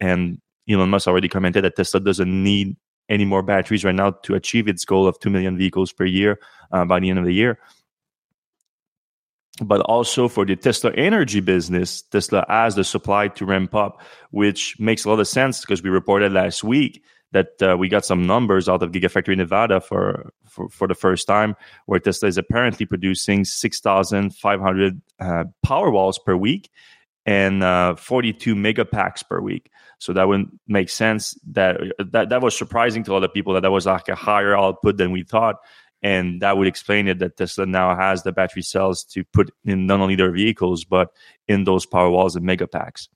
and 0.00 0.40
Elon 0.68 0.90
Musk 0.90 1.06
already 1.06 1.28
commented 1.28 1.64
that 1.64 1.76
Tesla 1.76 2.00
doesn't 2.00 2.42
need 2.42 2.76
any 3.08 3.24
more 3.24 3.42
batteries 3.42 3.84
right 3.84 3.94
now 3.94 4.12
to 4.22 4.34
achieve 4.34 4.68
its 4.68 4.84
goal 4.84 5.06
of 5.06 5.18
2 5.20 5.30
million 5.30 5.58
vehicles 5.58 5.92
per 5.92 6.04
year 6.04 6.38
uh, 6.72 6.84
by 6.84 7.00
the 7.00 7.10
end 7.10 7.18
of 7.18 7.24
the 7.24 7.34
year. 7.34 7.58
But 9.62 9.82
also 9.82 10.26
for 10.26 10.44
the 10.44 10.56
Tesla 10.56 10.90
energy 10.92 11.40
business, 11.40 12.02
Tesla 12.02 12.44
has 12.48 12.74
the 12.74 12.82
supply 12.82 13.28
to 13.28 13.44
ramp 13.44 13.74
up, 13.74 14.00
which 14.30 14.78
makes 14.80 15.04
a 15.04 15.10
lot 15.10 15.20
of 15.20 15.28
sense 15.28 15.60
because 15.60 15.82
we 15.82 15.90
reported 15.90 16.32
last 16.32 16.64
week 16.64 17.04
that 17.30 17.62
uh, 17.62 17.76
we 17.76 17.88
got 17.88 18.04
some 18.04 18.26
numbers 18.26 18.68
out 18.68 18.82
of 18.82 18.92
Gigafactory 18.92 19.36
Nevada 19.36 19.80
for, 19.80 20.32
for, 20.48 20.68
for 20.70 20.88
the 20.88 20.94
first 20.94 21.26
time, 21.26 21.54
where 21.86 22.00
Tesla 22.00 22.28
is 22.28 22.38
apparently 22.38 22.86
producing 22.86 23.44
6,500 23.44 25.02
uh, 25.20 25.44
power 25.62 25.90
walls 25.90 26.18
per 26.18 26.34
week 26.34 26.70
and 27.26 27.62
uh, 27.62 27.96
42 27.96 28.54
megapacks 28.54 29.26
per 29.26 29.40
week. 29.40 29.70
So 29.98 30.12
that 30.12 30.28
would 30.28 30.46
make 30.68 30.90
sense. 30.90 31.38
That 31.52 31.80
that 31.98 32.28
that 32.28 32.42
was 32.42 32.56
surprising 32.56 33.04
to 33.04 33.12
a 33.12 33.14
lot 33.14 33.24
of 33.24 33.32
people 33.32 33.54
that 33.54 33.60
that 33.60 33.70
was 33.70 33.86
like 33.86 34.08
a 34.08 34.14
higher 34.14 34.56
output 34.56 34.96
than 34.96 35.12
we 35.12 35.22
thought, 35.22 35.56
and 36.02 36.42
that 36.42 36.58
would 36.58 36.66
explain 36.66 37.08
it 37.08 37.18
that 37.20 37.36
Tesla 37.36 37.64
now 37.64 37.96
has 37.96 38.22
the 38.22 38.32
battery 38.32 38.62
cells 38.62 39.04
to 39.04 39.24
put 39.24 39.50
in 39.64 39.86
not 39.86 40.00
only 40.00 40.16
their 40.16 40.32
vehicles 40.32 40.84
but 40.84 41.10
in 41.48 41.64
those 41.64 41.86
power 41.86 42.10
walls 42.10 42.36
and 42.36 42.46
megapacks. 42.46 43.08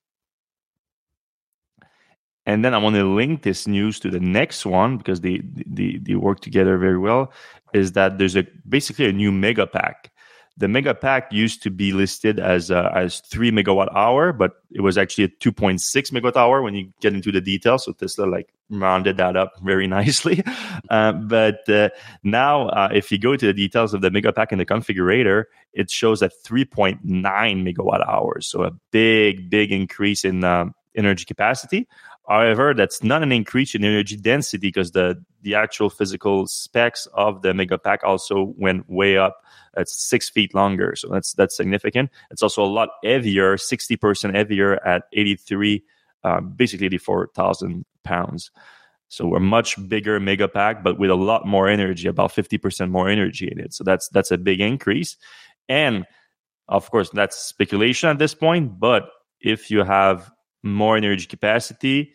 And 2.46 2.64
then 2.64 2.72
I 2.72 2.78
want 2.78 2.96
to 2.96 3.04
link 3.04 3.42
this 3.42 3.66
news 3.66 4.00
to 4.00 4.10
the 4.10 4.20
next 4.20 4.64
one 4.64 4.96
because 4.96 5.20
they 5.20 5.42
they, 5.44 5.98
they 6.00 6.14
work 6.14 6.40
together 6.40 6.78
very 6.78 6.96
well. 6.96 7.30
Is 7.74 7.92
that 7.92 8.16
there's 8.16 8.36
a 8.36 8.46
basically 8.66 9.04
a 9.06 9.12
new 9.12 9.30
mega 9.30 9.66
pack 9.66 10.10
the 10.58 10.66
mega 10.66 10.92
pack 10.92 11.32
used 11.32 11.62
to 11.62 11.70
be 11.70 11.92
listed 11.92 12.40
as 12.40 12.70
uh, 12.70 12.90
as 12.94 13.20
three 13.20 13.50
megawatt 13.52 13.94
hour, 13.94 14.32
but 14.32 14.52
it 14.72 14.80
was 14.80 14.98
actually 14.98 15.24
a 15.24 15.28
two 15.28 15.52
point 15.52 15.80
six 15.80 16.10
megawatt 16.10 16.36
hour 16.36 16.62
when 16.62 16.74
you 16.74 16.92
get 17.00 17.14
into 17.14 17.30
the 17.30 17.40
details. 17.40 17.84
So 17.84 17.92
Tesla 17.92 18.26
like 18.26 18.52
rounded 18.68 19.16
that 19.18 19.36
up 19.36 19.52
very 19.62 19.86
nicely. 19.98 20.42
Uh, 20.90 21.12
but 21.12 21.68
uh, 21.68 21.90
now, 22.24 22.68
uh, 22.70 22.88
if 22.92 23.12
you 23.12 23.18
go 23.18 23.36
to 23.36 23.46
the 23.46 23.54
details 23.54 23.94
of 23.94 24.00
the 24.00 24.10
mega 24.10 24.32
pack 24.32 24.50
in 24.50 24.58
the 24.58 24.66
configurator, 24.66 25.44
it 25.72 25.90
shows 25.90 26.22
at 26.22 26.32
three 26.42 26.64
point 26.64 27.04
nine 27.04 27.64
megawatt 27.64 28.06
hours. 28.06 28.48
So 28.48 28.64
a 28.64 28.72
big, 28.90 29.48
big 29.48 29.70
increase 29.70 30.24
in 30.24 30.42
um, 30.42 30.74
energy 30.96 31.24
capacity. 31.24 31.86
However, 32.28 32.74
that's 32.74 33.02
not 33.02 33.22
an 33.22 33.32
increase 33.32 33.74
in 33.74 33.84
energy 33.84 34.16
density 34.16 34.68
because 34.68 34.92
the 34.92 35.16
the 35.40 35.54
actual 35.54 35.88
physical 35.88 36.46
specs 36.46 37.06
of 37.14 37.42
the 37.42 37.54
mega 37.54 37.78
pack 37.78 38.04
also 38.04 38.52
went 38.58 38.88
way 38.88 39.16
up. 39.16 39.42
It's 39.76 39.96
six 39.96 40.28
feet 40.28 40.54
longer, 40.54 40.94
so 40.94 41.08
that's 41.08 41.32
that's 41.32 41.56
significant. 41.56 42.10
It's 42.30 42.42
also 42.42 42.62
a 42.62 42.66
lot 42.66 42.90
heavier, 43.02 43.56
sixty 43.56 43.96
percent 43.96 44.36
heavier 44.36 44.84
at 44.86 45.04
eighty 45.14 45.36
three, 45.36 45.82
um, 46.22 46.52
basically 46.54 46.86
eighty 46.86 46.98
four 46.98 47.30
thousand 47.34 47.86
pounds. 48.04 48.50
So 49.08 49.34
a 49.34 49.40
much 49.40 49.76
bigger 49.88 50.20
mega 50.20 50.48
pack, 50.48 50.84
but 50.84 50.98
with 50.98 51.08
a 51.08 51.14
lot 51.14 51.46
more 51.46 51.66
energy, 51.66 52.08
about 52.08 52.32
fifty 52.32 52.58
percent 52.58 52.90
more 52.90 53.08
energy 53.08 53.48
in 53.50 53.58
it. 53.58 53.72
So 53.72 53.84
that's 53.84 54.08
that's 54.10 54.30
a 54.30 54.36
big 54.36 54.60
increase. 54.60 55.16
And 55.66 56.04
of 56.68 56.90
course, 56.90 57.08
that's 57.08 57.38
speculation 57.38 58.10
at 58.10 58.18
this 58.18 58.34
point. 58.34 58.78
But 58.78 59.08
if 59.40 59.70
you 59.70 59.82
have 59.82 60.30
more 60.62 60.96
energy 60.96 61.26
capacity, 61.26 62.12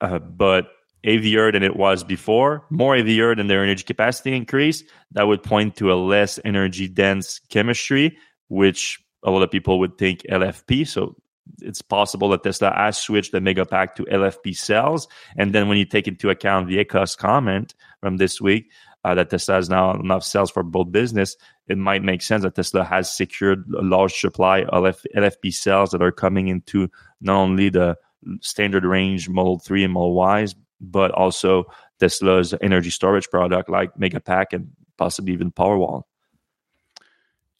uh, 0.00 0.18
but 0.18 0.68
heavier 1.04 1.52
than 1.52 1.62
it 1.62 1.76
was 1.76 2.02
before, 2.02 2.66
more 2.70 2.96
heavier 2.96 3.34
than 3.34 3.46
their 3.46 3.62
energy 3.62 3.84
capacity 3.84 4.34
increase, 4.34 4.82
that 5.12 5.26
would 5.26 5.42
point 5.42 5.76
to 5.76 5.92
a 5.92 5.94
less 5.94 6.40
energy 6.44 6.88
dense 6.88 7.40
chemistry, 7.48 8.16
which 8.48 9.00
a 9.22 9.30
lot 9.30 9.42
of 9.42 9.50
people 9.50 9.78
would 9.78 9.96
think 9.98 10.22
LFP. 10.30 10.86
So 10.86 11.16
it's 11.62 11.82
possible 11.82 12.28
that 12.30 12.42
Tesla 12.42 12.72
has 12.74 12.98
switched 12.98 13.32
the 13.32 13.38
Megapack 13.38 13.94
to 13.94 14.04
LFP 14.04 14.56
cells. 14.56 15.06
And 15.36 15.54
then 15.54 15.68
when 15.68 15.78
you 15.78 15.84
take 15.84 16.08
into 16.08 16.28
account 16.28 16.68
the 16.68 16.84
ECOS 16.84 17.16
comment 17.16 17.74
from 18.00 18.16
this 18.16 18.40
week, 18.40 18.70
uh, 19.04 19.14
that 19.14 19.30
Tesla 19.30 19.54
has 19.54 19.70
now 19.70 19.92
enough 19.92 20.24
cells 20.24 20.50
for 20.50 20.64
both 20.64 20.90
business, 20.90 21.36
it 21.68 21.78
might 21.78 22.02
make 22.02 22.22
sense 22.22 22.42
that 22.42 22.56
Tesla 22.56 22.82
has 22.82 23.14
secured 23.16 23.64
a 23.78 23.82
large 23.82 24.14
supply 24.14 24.64
of 24.64 24.82
LFP 25.16 25.54
cells 25.54 25.90
that 25.90 26.02
are 26.02 26.10
coming 26.10 26.48
into 26.48 26.88
not 27.20 27.36
only 27.36 27.68
the 27.68 27.96
standard 28.40 28.84
range 28.84 29.28
Model 29.28 29.58
3 29.58 29.84
and 29.84 29.92
Model 29.92 30.40
Ys, 30.40 30.54
but 30.80 31.10
also 31.12 31.64
Tesla's 32.00 32.54
energy 32.60 32.90
storage 32.90 33.28
product 33.30 33.68
like 33.68 33.94
Megapack 33.94 34.46
and 34.52 34.70
possibly 34.96 35.32
even 35.32 35.50
Powerwall. 35.50 36.02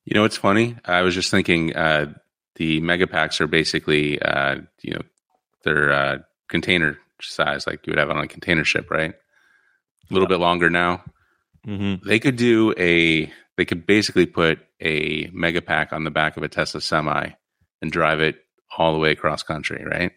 You 0.04 0.14
know, 0.14 0.24
it's 0.24 0.36
funny. 0.36 0.76
I 0.84 1.02
was 1.02 1.14
just 1.14 1.30
thinking 1.30 1.74
uh, 1.74 2.12
the 2.56 2.80
Megapacks 2.80 3.40
are 3.40 3.46
basically, 3.46 4.20
uh, 4.22 4.58
you 4.82 4.94
know, 4.94 5.02
they're 5.64 5.92
uh, 5.92 6.18
container 6.48 6.98
size, 7.20 7.66
like 7.66 7.86
you 7.86 7.90
would 7.90 7.98
have 7.98 8.10
on 8.10 8.18
a 8.18 8.28
container 8.28 8.64
ship, 8.64 8.90
right? 8.90 9.12
A 9.12 10.14
little 10.14 10.28
yeah. 10.28 10.36
bit 10.36 10.40
longer 10.40 10.70
now. 10.70 11.02
Mm-hmm. 11.66 12.08
They 12.08 12.20
could 12.20 12.36
do 12.36 12.72
a, 12.78 13.32
they 13.56 13.64
could 13.64 13.84
basically 13.84 14.26
put 14.26 14.60
a 14.80 15.26
Megapack 15.28 15.92
on 15.92 16.04
the 16.04 16.10
back 16.10 16.36
of 16.36 16.44
a 16.44 16.48
Tesla 16.48 16.80
semi 16.80 17.30
and 17.82 17.90
drive 17.90 18.20
it 18.20 18.45
all 18.76 18.92
the 18.92 18.98
way 18.98 19.10
across 19.10 19.42
country, 19.42 19.84
right? 19.84 20.12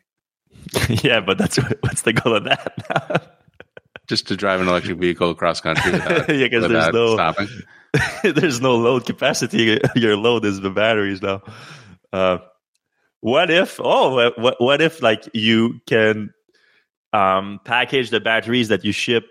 yeah, 1.04 1.20
but 1.20 1.38
that's 1.38 1.58
what's 1.82 2.04
the 2.04 2.14
goal 2.14 2.36
of 2.36 2.44
that? 2.46 3.38
Just 4.08 4.28
to 4.28 4.36
drive 4.36 4.60
an 4.60 4.68
electric 4.68 4.98
vehicle 4.98 5.30
across 5.30 5.62
country 5.62 5.92
without, 5.92 6.30
yeah, 6.30 6.48
because 6.48 6.68
there's 6.68 6.94
no 6.94 7.14
stopping. 7.14 7.48
there's 8.24 8.60
no 8.60 8.76
load 8.76 9.06
capacity. 9.06 9.80
Your 9.96 10.18
load 10.18 10.46
is 10.46 10.62
the 10.62 10.72
batteries 10.72 11.22
now. 11.22 11.44
Uh, 12.12 12.40
what 13.22 13.52
if? 13.52 13.80
Oh, 13.84 14.32
what 14.36 14.60
what 14.60 14.82
if 14.82 15.02
like 15.02 15.30
you 15.34 15.80
can 15.86 16.34
um, 17.14 17.60
package 17.66 18.10
the 18.10 18.20
batteries 18.20 18.70
that 18.70 18.84
you 18.84 18.92
ship 18.92 19.26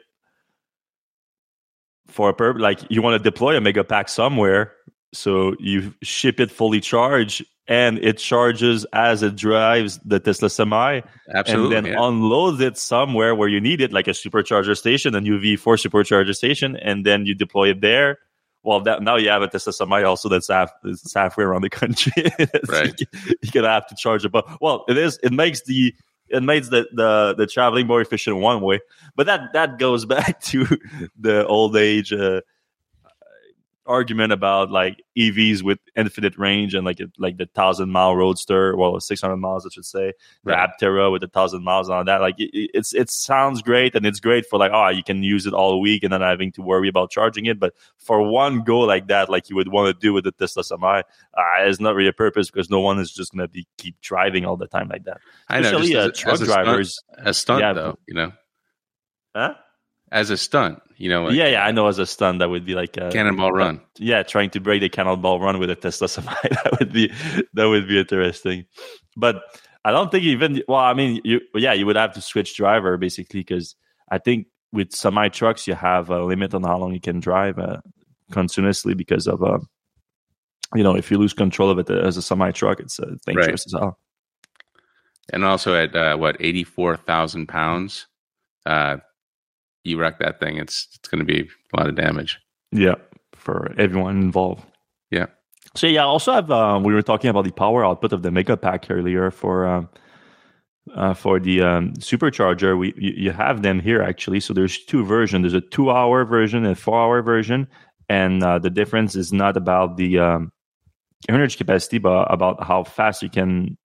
for 2.07 2.29
a 2.31 2.35
purpose? 2.35 2.63
Like 2.63 2.81
you 2.89 3.03
want 3.03 3.21
to 3.21 3.31
deploy 3.31 3.57
a 3.57 3.61
mega 3.61 3.83
pack 3.83 4.09
somewhere, 4.09 4.75
so 5.13 5.57
you 5.59 5.93
ship 6.03 6.39
it 6.39 6.53
fully 6.53 6.81
charged 6.81 7.45
and 7.69 7.99
it 7.99 8.17
charges 8.17 8.87
as 8.95 9.23
it 9.23 9.37
drives 9.37 10.01
the 10.05 10.19
Tesla 10.19 10.49
Semi, 10.49 11.03
Absolutely, 11.33 11.77
and 11.77 11.87
then 11.87 11.93
yeah. 11.93 12.03
unloads 12.03 12.61
it 12.61 12.79
somewhere 12.79 13.35
where 13.35 13.49
you 13.49 13.61
need 13.61 13.83
it, 13.83 13.93
like 13.93 14.09
a 14.09 14.13
supercharger 14.13 14.77
station, 14.77 15.15
a 15.15 15.21
new 15.21 15.39
V4 15.39 15.87
supercharger 15.87 16.35
station, 16.35 16.77
and 16.77 17.05
then 17.05 17.27
you 17.27 17.35
deploy 17.35 17.71
it 17.71 17.83
there. 17.83 18.19
Well, 18.63 18.81
that, 18.81 19.03
now 19.03 19.17
you 19.17 19.29
have 19.29 19.43
a 19.43 19.49
Tesla 19.49 19.73
Semi 19.73 20.03
also 20.03 20.31
that's, 20.31 20.49
half, 20.49 20.73
halfway 21.15 21.45
around 21.45 21.61
the 21.63 21.71
country. 21.71 22.33
right. 22.69 22.99
You're 23.25 23.53
gonna 23.53 23.69
have 23.69 23.87
to 23.89 23.95
charge 23.95 24.25
it, 24.25 24.33
but 24.33 24.47
well, 24.63 24.85
it 24.89 24.97
is. 24.97 25.19
It 25.23 25.33
makes 25.33 25.63
the 25.63 25.95
it 26.29 26.43
makes 26.43 26.69
the, 26.69 26.87
the 26.93 27.35
the 27.37 27.47
traveling 27.47 27.87
more 27.87 28.01
efficient 28.01 28.37
one 28.37 28.61
way, 28.61 28.81
but 29.15 29.27
that 29.27 29.53
that 29.53 29.79
goes 29.79 30.05
back 30.07 30.41
to 30.45 30.67
the 31.19 31.47
old 31.47 31.77
age. 31.77 32.13
Uh, 32.13 32.41
argument 33.89 34.33
about 34.33 34.71
like 34.71 35.03
EVs 35.17 35.63
with 35.63 35.79
infinite 35.97 36.37
range 36.39 36.75
and 36.75 36.85
like 36.85 37.01
like 37.19 37.39
the 37.39 37.47
thousand 37.47 37.91
mile 37.91 38.15
roadster, 38.15 38.77
well, 38.77 39.01
six 39.01 39.21
hundred 39.21 39.39
miles, 39.39 39.67
I 39.67 39.71
should 39.73 39.87
say, 39.87 40.13
the. 40.45 40.53
Aptera 40.53 41.11
with 41.11 41.23
a 41.25 41.29
thousand 41.29 41.65
miles 41.65 41.89
on 41.89 42.07
that. 42.07 42.21
Like 42.21 42.37
it, 42.39 42.71
it's 42.75 42.95
it 42.95 43.11
sounds 43.11 43.63
great 43.63 43.95
and 43.97 44.07
it's 44.07 44.21
great 44.21 44.47
for 44.47 44.59
like 44.59 44.71
oh 44.73 44.89
you 44.89 45.03
can 45.03 45.23
use 45.23 45.47
it 45.47 45.55
all 45.55 45.81
week 45.81 46.05
and 46.05 46.13
then 46.13 46.21
having 46.21 46.53
to 46.53 46.63
worry 46.63 46.89
about 46.89 47.11
charging 47.11 47.47
it. 47.47 47.59
But 47.59 47.75
for 47.97 48.23
one 48.23 48.63
go 48.63 48.81
like 48.81 49.09
that, 49.09 49.29
like 49.29 49.49
you 49.49 49.57
would 49.57 49.69
want 49.69 49.95
to 49.95 49.99
do 49.99 50.13
with 50.13 50.25
the 50.25 50.33
Tesla 50.33 50.63
Semi, 50.63 51.01
uh, 51.01 51.03
it's 51.61 51.81
not 51.81 51.95
really 51.95 52.09
a 52.09 52.13
purpose 52.13 52.51
because 52.51 52.71
no 52.71 52.81
one 52.81 52.99
is 52.99 53.11
just 53.11 53.33
gonna 53.33 53.49
be 53.49 53.67
keep 53.79 54.01
driving 54.03 54.45
all 54.45 54.57
the 54.57 54.69
time 54.69 54.89
like 54.89 55.05
that. 55.05 55.19
Especially 55.49 55.97
I 55.97 56.01
know, 56.01 56.07
uh, 56.07 56.11
truck 56.15 56.39
drivers, 56.41 56.95
stunt, 56.95 57.29
a 57.29 57.35
stunt 57.35 57.61
yeah, 57.61 57.73
though, 57.73 57.99
you 58.07 58.15
know. 58.15 58.33
Huh? 59.35 59.55
As 60.13 60.31
a 60.31 60.37
stunt. 60.37 60.81
You 60.97 61.09
know, 61.09 61.25
like, 61.25 61.35
yeah, 61.35 61.49
yeah, 61.49 61.65
I 61.65 61.71
know 61.71 61.87
as 61.87 61.99
a 61.99 62.07
stunt 62.07 62.41
that 62.41 62.51
would 62.51 62.65
be 62.65 62.75
like 62.75 62.97
a 62.97 63.11
cannonball 63.11 63.53
run. 63.53 63.81
Yeah, 63.99 64.23
trying 64.23 64.51
to 64.51 64.61
break 64.61 64.81
the 64.81 64.89
cannonball 64.89 65.41
run 65.41 65.59
with 65.59 65.71
a 65.71 65.77
Tesla 65.77 66.09
semi 66.09 66.35
that 66.43 66.77
would 66.79 66.93
be 66.93 67.13
that 67.55 67.67
would 67.67 67.87
be 67.87 68.01
interesting. 68.01 68.65
But 69.17 69.43
I 69.85 69.93
don't 69.93 70.11
think 70.11 70.25
even 70.25 70.63
well, 70.67 70.81
I 70.81 70.95
mean, 70.95 71.21
you 71.25 71.41
yeah, 71.55 71.73
you 71.73 71.87
would 71.87 71.97
have 71.97 72.15
to 72.15 72.21
switch 72.21 72.57
driver 72.57 72.97
basically 72.97 73.41
because 73.41 73.77
I 74.11 74.19
think 74.19 74.49
with 74.73 74.93
semi 74.93 75.29
trucks 75.29 75.67
you 75.67 75.75
have 75.75 76.11
a 76.11 76.25
limit 76.25 76.55
on 76.55 76.63
how 76.63 76.79
long 76.79 76.93
you 76.93 77.01
can 77.01 77.21
drive 77.21 77.59
uh, 77.59 77.79
continuously 78.33 78.95
because 78.95 79.27
of 79.27 79.43
uh, 79.43 79.59
you 80.75 80.83
know 80.83 80.97
if 80.97 81.11
you 81.11 81.19
lose 81.19 81.33
control 81.33 81.71
of 81.71 81.79
it 81.79 81.91
as 81.91 82.17
a 82.17 82.23
semi 82.23 82.51
truck, 82.51 82.81
it's 82.81 82.99
uh, 82.99 83.15
dangerous 83.27 83.47
right. 83.49 83.67
as 83.67 83.73
hell. 83.73 83.99
And 85.33 85.45
also 85.45 85.75
at 85.75 85.95
uh, 85.95 86.17
what 86.17 86.37
eighty 86.41 86.65
four 86.65 86.97
thousand 86.97 87.47
pounds, 87.47 88.07
uh, 88.67 88.97
you 89.89 89.99
wreck 89.99 90.19
that 90.19 90.41
thing, 90.41 90.57
it's 90.57 90.89
it's 90.95 91.09
going 91.09 91.19
to 91.19 91.25
be 91.25 91.49
a 91.73 91.77
lot 91.77 91.89
of 91.89 91.95
damage. 91.95 92.39
Yeah, 92.73 92.97
for 93.35 93.75
everyone 93.79 94.21
involved. 94.21 94.65
Yeah. 95.11 95.27
So 95.75 95.87
yeah, 95.87 96.03
I 96.03 96.07
also 96.07 96.33
have. 96.33 96.51
Uh, 96.51 96.81
we 96.83 96.93
were 96.93 97.03
talking 97.03 97.31
about 97.31 97.45
the 97.45 97.53
power 97.53 97.85
output 97.85 98.13
of 98.13 98.23
the 98.23 98.31
Mega 98.31 98.57
Pack 98.57 98.91
earlier 98.91 99.31
for 99.31 99.67
um, 99.67 99.89
uh, 100.95 101.15
for 101.15 101.39
the 101.39 101.63
um, 101.63 101.93
supercharger. 101.95 102.79
We 102.79 102.95
you, 102.97 103.13
you, 103.17 103.31
have 103.33 103.63
them 103.63 103.81
here 103.81 104.03
actually. 104.03 104.41
So 104.41 104.55
there's 104.55 104.85
two 104.85 105.05
versions. 105.05 105.43
There's 105.43 105.55
a 105.55 105.67
two-hour 105.67 106.25
version 106.25 106.65
and 106.65 106.73
a 106.73 106.75
four-hour 106.75 107.23
version, 107.23 107.69
and 108.09 108.43
uh, 108.43 108.59
the 108.59 108.71
difference 108.71 109.15
is 109.15 109.33
not 109.33 109.57
about 109.57 109.97
the 109.97 110.19
um, 110.19 110.53
energy 111.29 111.57
capacity, 111.57 111.99
but 111.99 112.33
about 112.33 112.63
how 112.63 112.85
fast 112.85 113.23
you 113.23 113.31
can 113.31 113.77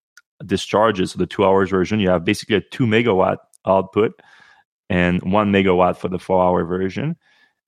discharge 0.46 1.00
it. 1.00 1.08
So 1.08 1.20
the 1.20 1.28
two 1.28 1.46
hours 1.46 1.70
version, 1.70 2.00
you 2.00 2.10
have 2.10 2.26
basically 2.26 2.56
a 2.56 2.62
two 2.62 2.86
megawatt 2.86 3.38
output 3.66 4.22
and 4.90 5.22
one 5.24 5.52
megawatt 5.52 5.98
for 5.98 6.10
the 6.10 6.20
four 6.20 6.44
hour 6.44 6.66
version. 6.66 7.16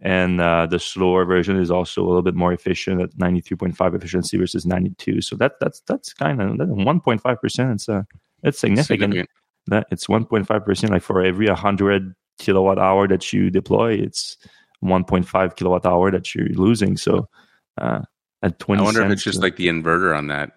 And 0.01 0.41
uh, 0.41 0.65
the 0.65 0.79
slower 0.79 1.25
version 1.25 1.57
is 1.57 1.72
also 1.72 2.03
a 2.03 2.07
little 2.07 2.22
bit 2.22 2.36
more 2.36 2.51
efficient 2.51 3.01
at 3.01 3.12
93.5 3.12 3.95
efficiency 3.95 4.38
versus 4.38 4.65
92. 4.65 5.22
So 5.22 5.36
that 5.38 5.53
that's 5.60 5.81
that's 5.88 6.13
kind 6.13 6.41
of 6.41 6.50
1.5 6.57 7.39
percent. 7.39 7.72
It's 7.72 7.88
a 7.88 7.98
uh, 7.98 8.03
it's 8.43 8.60
significant. 8.60 9.13
significant. 9.13 9.29
That 9.67 9.88
it's 9.91 10.07
1.5 10.07 10.65
percent. 10.65 10.91
Like 10.91 11.01
for 11.01 11.24
every 11.24 11.48
100 11.48 12.13
kilowatt 12.38 12.77
hour 12.77 13.07
that 13.07 13.31
you 13.34 13.50
deploy, 13.50 13.93
it's 13.93 14.38
1.5 14.84 15.55
kilowatt 15.55 15.86
hour 15.86 16.12
that 16.12 16.36
you're 16.36 16.50
losing. 16.50 16.98
So 16.98 17.29
uh, 17.77 18.01
at 18.41 18.60
20. 18.60 18.81
I 18.81 18.84
wonder 18.84 19.00
cents, 19.01 19.12
if 19.12 19.13
it's 19.13 19.24
just 19.24 19.41
like 19.41 19.55
the 19.55 19.67
inverter 19.67 20.15
on 20.15 20.27
that. 20.27 20.51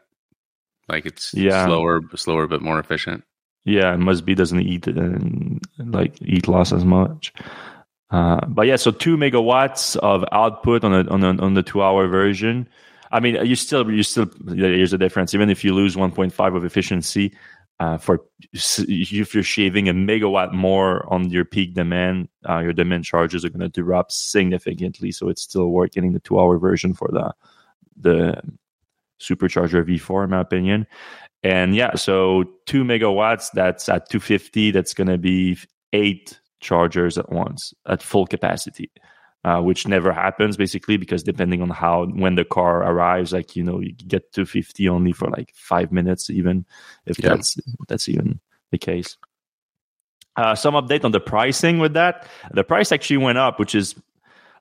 Like 0.88 1.06
it's 1.06 1.34
yeah. 1.34 1.66
slower, 1.66 2.00
slower 2.16 2.46
but 2.46 2.62
more 2.62 2.78
efficient. 2.78 3.24
Yeah, 3.68 3.92
it 3.92 3.98
must 3.98 4.24
be 4.24 4.34
doesn't 4.34 4.60
eat 4.60 4.86
and 4.86 5.60
like 5.78 6.20
eat 6.22 6.48
loss 6.48 6.72
as 6.72 6.84
much. 6.84 7.34
Uh, 8.10 8.40
but 8.46 8.66
yeah, 8.66 8.76
so 8.76 8.90
two 8.90 9.18
megawatts 9.18 9.94
of 9.96 10.24
output 10.32 10.84
on 10.84 10.94
a, 10.94 11.08
on 11.10 11.22
a, 11.22 11.42
on 11.42 11.52
the 11.52 11.62
two 11.62 11.82
hour 11.82 12.08
version. 12.08 12.66
I 13.12 13.20
mean, 13.20 13.44
you 13.44 13.56
still 13.56 13.90
you 13.90 14.02
still 14.02 14.30
there's 14.40 14.94
a 14.94 14.98
difference. 14.98 15.34
Even 15.34 15.50
if 15.50 15.64
you 15.64 15.74
lose 15.74 15.96
1.5 15.96 16.56
of 16.56 16.64
efficiency, 16.64 17.36
uh, 17.78 17.98
for 17.98 18.24
if 18.52 19.34
you're 19.34 19.42
shaving 19.42 19.88
a 19.88 19.94
megawatt 19.94 20.52
more 20.52 21.10
on 21.12 21.28
your 21.28 21.44
peak 21.44 21.74
demand, 21.74 22.28
uh, 22.48 22.58
your 22.60 22.72
demand 22.72 23.04
charges 23.04 23.44
are 23.44 23.50
going 23.50 23.70
to 23.70 23.82
drop 23.82 24.10
significantly. 24.10 25.12
So 25.12 25.28
it's 25.28 25.42
still 25.42 25.68
worth 25.68 25.92
getting 25.92 26.12
the 26.12 26.20
two 26.20 26.40
hour 26.40 26.58
version 26.58 26.94
for 26.94 27.08
the 27.12 27.34
the 28.00 28.42
supercharger 29.20 29.84
V4, 29.84 30.24
in 30.24 30.30
my 30.30 30.40
opinion. 30.40 30.86
And 31.42 31.74
yeah, 31.74 31.94
so 31.94 32.44
two 32.66 32.84
megawatts, 32.84 33.50
that's 33.52 33.88
at 33.88 34.08
250, 34.10 34.72
that's 34.72 34.94
going 34.94 35.08
to 35.08 35.18
be 35.18 35.56
eight 35.92 36.40
chargers 36.60 37.16
at 37.16 37.30
once 37.30 37.72
at 37.86 38.02
full 38.02 38.26
capacity. 38.26 38.90
Uh, 39.44 39.62
which 39.62 39.86
never 39.86 40.12
happens 40.12 40.56
basically 40.56 40.96
because 40.96 41.22
depending 41.22 41.62
on 41.62 41.70
how 41.70 42.04
when 42.06 42.34
the 42.34 42.44
car 42.44 42.82
arrives 42.82 43.32
like 43.32 43.54
you 43.54 43.62
know 43.62 43.78
you 43.78 43.92
get 43.92 44.32
to 44.32 44.44
50 44.44 44.88
only 44.88 45.12
for 45.12 45.30
like 45.30 45.54
five 45.54 45.92
minutes 45.92 46.28
even 46.28 46.66
if 47.06 47.20
yeah. 47.20 47.28
that's 47.28 47.56
that's 47.86 48.08
even 48.08 48.40
the 48.72 48.78
case 48.78 49.16
uh, 50.36 50.56
some 50.56 50.74
update 50.74 51.04
on 51.04 51.12
the 51.12 51.20
pricing 51.20 51.78
with 51.78 51.94
that 51.94 52.26
the 52.52 52.64
price 52.64 52.90
actually 52.90 53.16
went 53.16 53.38
up 53.38 53.60
which 53.60 53.76
is 53.76 53.94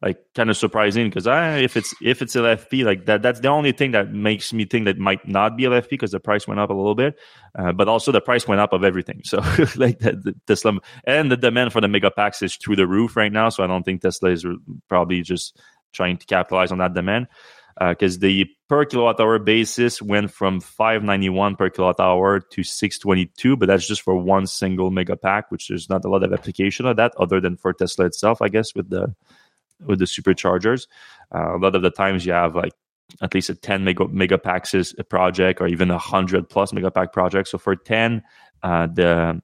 like 0.02 0.20
kind 0.36 0.50
of 0.50 0.58
surprising 0.58 1.08
because 1.08 1.28
I 1.28 1.58
if 1.58 1.76
it's 1.76 1.94
if 2.02 2.22
it's 2.22 2.36
LFP 2.36 2.84
like 2.86 3.06
that 3.06 3.22
that's 3.22 3.40
the 3.40 3.48
only 3.48 3.72
thing 3.72 3.92
that 3.92 4.14
makes 4.14 4.54
me 4.54 4.66
think 4.66 4.86
that 4.86 4.98
might 4.98 5.28
not 5.28 5.58
be 5.58 5.64
LFP 5.64 5.90
because 5.90 6.12
the 6.12 6.20
price 6.20 6.48
went 6.48 6.60
up 6.60 6.70
a 6.70 6.74
little 6.74 6.96
bit, 6.96 7.18
uh, 7.58 7.72
but 7.72 7.88
also 7.88 8.12
the 8.12 8.22
price 8.22 8.48
went 8.48 8.62
up 8.62 8.74
of 8.74 8.84
everything. 8.84 9.22
So 9.24 9.38
like 9.76 10.00
the, 10.00 10.20
the, 10.24 10.36
Tesla 10.46 10.80
and 11.06 11.32
the 11.32 11.38
demand 11.38 11.74
for 11.74 11.82
the 11.82 11.88
mega 11.88 12.12
packs 12.12 12.42
is 12.42 12.56
through 12.56 12.76
the 12.76 12.88
roof 12.88 13.16
right 13.16 13.32
now. 13.32 13.50
So 13.50 13.64
I 13.64 13.68
don't 13.68 13.84
think 13.84 14.02
Tesla 14.02 14.30
is 14.30 14.46
probably 14.88 15.22
just 15.22 15.60
trying 15.94 16.18
to 16.18 16.26
capitalize 16.26 16.72
on 16.72 16.78
that 16.78 16.94
demand. 16.94 17.28
because 17.80 18.18
uh, 18.18 18.22
the 18.22 18.46
per 18.70 18.86
kilowatt 18.86 19.20
hour 19.20 19.40
basis 19.40 20.02
went 20.02 20.30
from 20.30 20.60
591 20.60 21.56
per 21.56 21.70
kilowatt 21.70 22.00
hour 22.00 22.40
to 22.40 22.64
622, 22.64 23.56
but 23.56 23.68
that's 23.68 23.88
just 23.88 24.02
for 24.02 24.16
one 24.16 24.46
single 24.46 24.92
mega 24.92 25.16
pack, 25.16 25.50
which 25.50 25.70
there's 25.70 25.90
not 25.90 26.06
a 26.06 26.10
lot 26.10 26.24
of 26.24 26.34
application 26.34 26.86
of 26.86 26.98
that 26.98 27.14
other 27.18 27.40
than 27.40 27.58
for 27.58 27.74
Tesla 27.74 28.06
itself, 28.06 28.42
I 28.42 28.50
guess, 28.50 28.76
with 28.76 28.90
the 28.90 29.16
with 29.86 30.00
the 30.00 30.06
superchargers. 30.06 30.88
Uh, 31.34 31.56
a 31.56 31.60
lot 31.60 31.76
of 31.76 31.82
the 31.82 31.92
times 31.92 32.26
you 32.26 32.34
have 32.34 32.56
like 32.56 32.74
at 33.22 33.34
least 33.34 33.50
a 33.50 33.56
10 33.56 33.84
mega 33.84 34.08
mega 34.08 34.38
packs 34.38 34.74
is 34.74 34.94
a 34.98 35.04
project 35.04 35.62
or 35.62 35.68
even 35.68 35.90
a 35.90 35.94
100 35.94 36.50
plus 36.50 36.74
mega 36.74 36.92
pack 36.92 37.14
project. 37.14 37.48
So 37.48 37.58
for 37.58 37.76
10, 37.76 38.22
uh, 38.64 38.88
the 38.88 39.42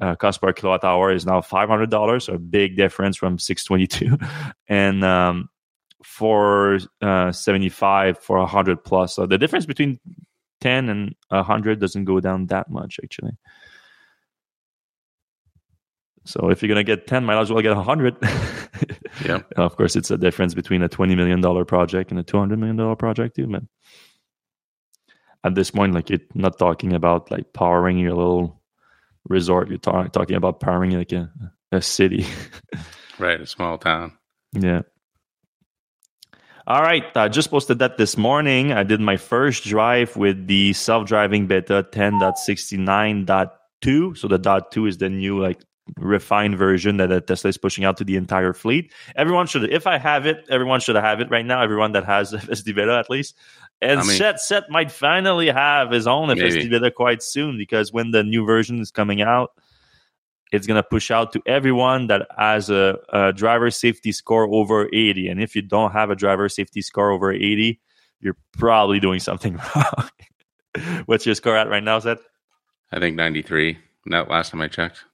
uh, 0.00 0.14
cost 0.16 0.40
per 0.40 0.52
kilowatt 0.52 0.84
hour 0.84 1.12
is 1.12 1.24
now 1.26 1.40
$500, 1.40 2.22
so 2.22 2.34
a 2.34 2.38
big 2.38 2.76
difference 2.76 3.16
from 3.16 3.38
622. 3.38 4.16
and 4.68 5.04
um, 5.04 5.48
for 6.04 6.78
uh, 7.02 7.32
75 7.32 8.18
for 8.18 8.38
100 8.38 8.84
plus. 8.84 9.14
So 9.14 9.26
the 9.26 9.38
difference 9.38 9.66
between 9.66 9.98
10 10.60 10.88
and 10.88 11.14
100 11.28 11.80
doesn't 11.80 12.04
go 12.04 12.20
down 12.20 12.46
that 12.46 12.70
much, 12.70 13.00
actually. 13.02 13.36
So 16.26 16.50
if 16.50 16.62
you're 16.62 16.68
going 16.68 16.84
to 16.84 16.84
get 16.84 17.06
10, 17.06 17.24
might 17.24 17.40
as 17.40 17.52
well 17.52 17.62
get 17.62 17.76
100. 17.76 18.16
yeah. 19.24 19.40
of 19.56 19.76
course, 19.76 19.96
it's 19.96 20.10
a 20.10 20.18
difference 20.18 20.54
between 20.54 20.82
a 20.82 20.88
$20 20.88 21.16
million 21.16 21.40
project 21.64 22.10
and 22.10 22.18
a 22.18 22.24
$200 22.24 22.58
million 22.58 22.96
project, 22.96 23.36
too, 23.36 23.46
man. 23.46 23.68
At 25.44 25.54
this 25.54 25.70
point, 25.70 25.94
like 25.94 26.10
you're 26.10 26.18
not 26.34 26.58
talking 26.58 26.92
about 26.92 27.30
like 27.30 27.52
powering 27.52 27.98
your 27.98 28.14
little 28.14 28.60
resort. 29.28 29.68
You're 29.68 29.78
talk- 29.78 30.12
talking 30.12 30.34
about 30.34 30.58
powering 30.58 30.90
like 30.90 31.12
a, 31.12 31.30
a 31.70 31.80
city. 31.80 32.26
right. 33.18 33.40
A 33.40 33.46
small 33.46 33.78
town. 33.78 34.18
Yeah. 34.52 34.82
All 36.68 36.82
right, 36.82 37.04
I 37.16 37.28
just 37.28 37.52
posted 37.52 37.78
that 37.78 37.96
this 37.96 38.16
morning. 38.16 38.72
I 38.72 38.82
did 38.82 39.00
my 39.00 39.18
first 39.18 39.62
drive 39.62 40.16
with 40.16 40.48
the 40.48 40.72
self-driving 40.72 41.46
beta 41.46 41.86
10.69.2. 41.92 44.18
So 44.18 44.26
the 44.26 44.38
dot 44.38 44.72
two 44.72 44.86
is 44.86 44.98
the 44.98 45.08
new 45.08 45.40
like 45.40 45.60
refined 45.96 46.58
version 46.58 46.96
that 46.96 47.26
Tesla 47.26 47.48
is 47.48 47.58
pushing 47.58 47.84
out 47.84 47.96
to 47.98 48.04
the 48.04 48.16
entire 48.16 48.52
fleet. 48.52 48.92
Everyone 49.14 49.46
should, 49.46 49.70
if 49.72 49.86
I 49.86 49.98
have 49.98 50.26
it, 50.26 50.44
everyone 50.50 50.80
should 50.80 50.96
have 50.96 51.20
it 51.20 51.30
right 51.30 51.46
now. 51.46 51.62
Everyone 51.62 51.92
that 51.92 52.04
has 52.04 52.32
FSD 52.32 52.74
beta 52.74 52.98
at 52.98 53.10
least. 53.10 53.36
And 53.80 54.00
I 54.00 54.02
mean, 54.04 54.16
Seth 54.16 54.40
Seth 54.40 54.64
might 54.70 54.90
finally 54.90 55.48
have 55.48 55.90
his 55.90 56.06
own 56.06 56.28
FSD 56.28 56.70
beta 56.70 56.90
quite 56.90 57.22
soon 57.22 57.58
because 57.58 57.92
when 57.92 58.10
the 58.10 58.24
new 58.24 58.44
version 58.44 58.80
is 58.80 58.90
coming 58.90 59.22
out, 59.22 59.50
it's 60.52 60.66
going 60.66 60.76
to 60.76 60.82
push 60.82 61.10
out 61.10 61.32
to 61.32 61.42
everyone 61.46 62.06
that 62.06 62.26
has 62.38 62.70
a, 62.70 62.98
a, 63.12 63.32
driver 63.32 63.70
safety 63.70 64.12
score 64.12 64.44
over 64.44 64.88
80. 64.92 65.28
And 65.28 65.42
if 65.42 65.56
you 65.56 65.62
don't 65.62 65.90
have 65.90 66.08
a 66.08 66.14
driver 66.14 66.48
safety 66.48 66.82
score 66.82 67.10
over 67.10 67.32
80, 67.32 67.80
you're 68.20 68.36
probably 68.52 69.00
doing 69.00 69.18
something 69.18 69.58
wrong. 69.76 70.08
What's 71.06 71.26
your 71.26 71.34
score 71.34 71.56
at 71.56 71.68
right 71.68 71.82
now, 71.82 71.98
Seth? 71.98 72.20
I 72.92 73.00
think 73.00 73.16
93. 73.16 73.76
That 74.06 74.30
last 74.30 74.50
time 74.50 74.60
I 74.60 74.68
checked. 74.68 75.04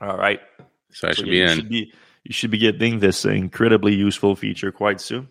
All 0.00 0.16
right. 0.16 0.40
So 0.92 1.08
I 1.08 1.12
so 1.12 1.22
should 1.22 1.28
yeah, 1.28 1.32
be 1.32 1.40
in. 1.42 1.56
Should 1.56 1.68
be, 1.68 1.92
you 2.24 2.32
should 2.32 2.50
be 2.50 2.58
getting 2.58 2.98
this 2.98 3.24
incredibly 3.24 3.94
useful 3.94 4.34
feature 4.36 4.72
quite 4.72 5.00
soon. 5.00 5.28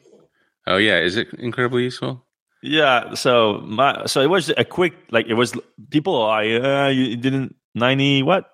Oh 0.65 0.77
yeah, 0.77 0.99
is 0.99 1.17
it 1.17 1.27
incredibly 1.37 1.83
useful? 1.83 2.25
Yeah. 2.61 3.13
So 3.15 3.61
my 3.65 4.05
so 4.05 4.21
it 4.21 4.29
was 4.29 4.49
a 4.49 4.63
quick 4.63 4.93
like 5.11 5.27
it 5.27 5.33
was 5.33 5.53
people. 5.89 6.23
I 6.23 6.51
uh, 6.51 6.87
you 6.87 7.17
didn't 7.17 7.55
90 7.75 8.23
what? 8.23 8.49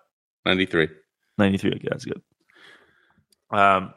93. 0.46 0.89
93. 1.38 1.72
Okay, 1.72 1.88
that's 1.89 2.06
good. 2.06 2.22
Um, 3.51 3.94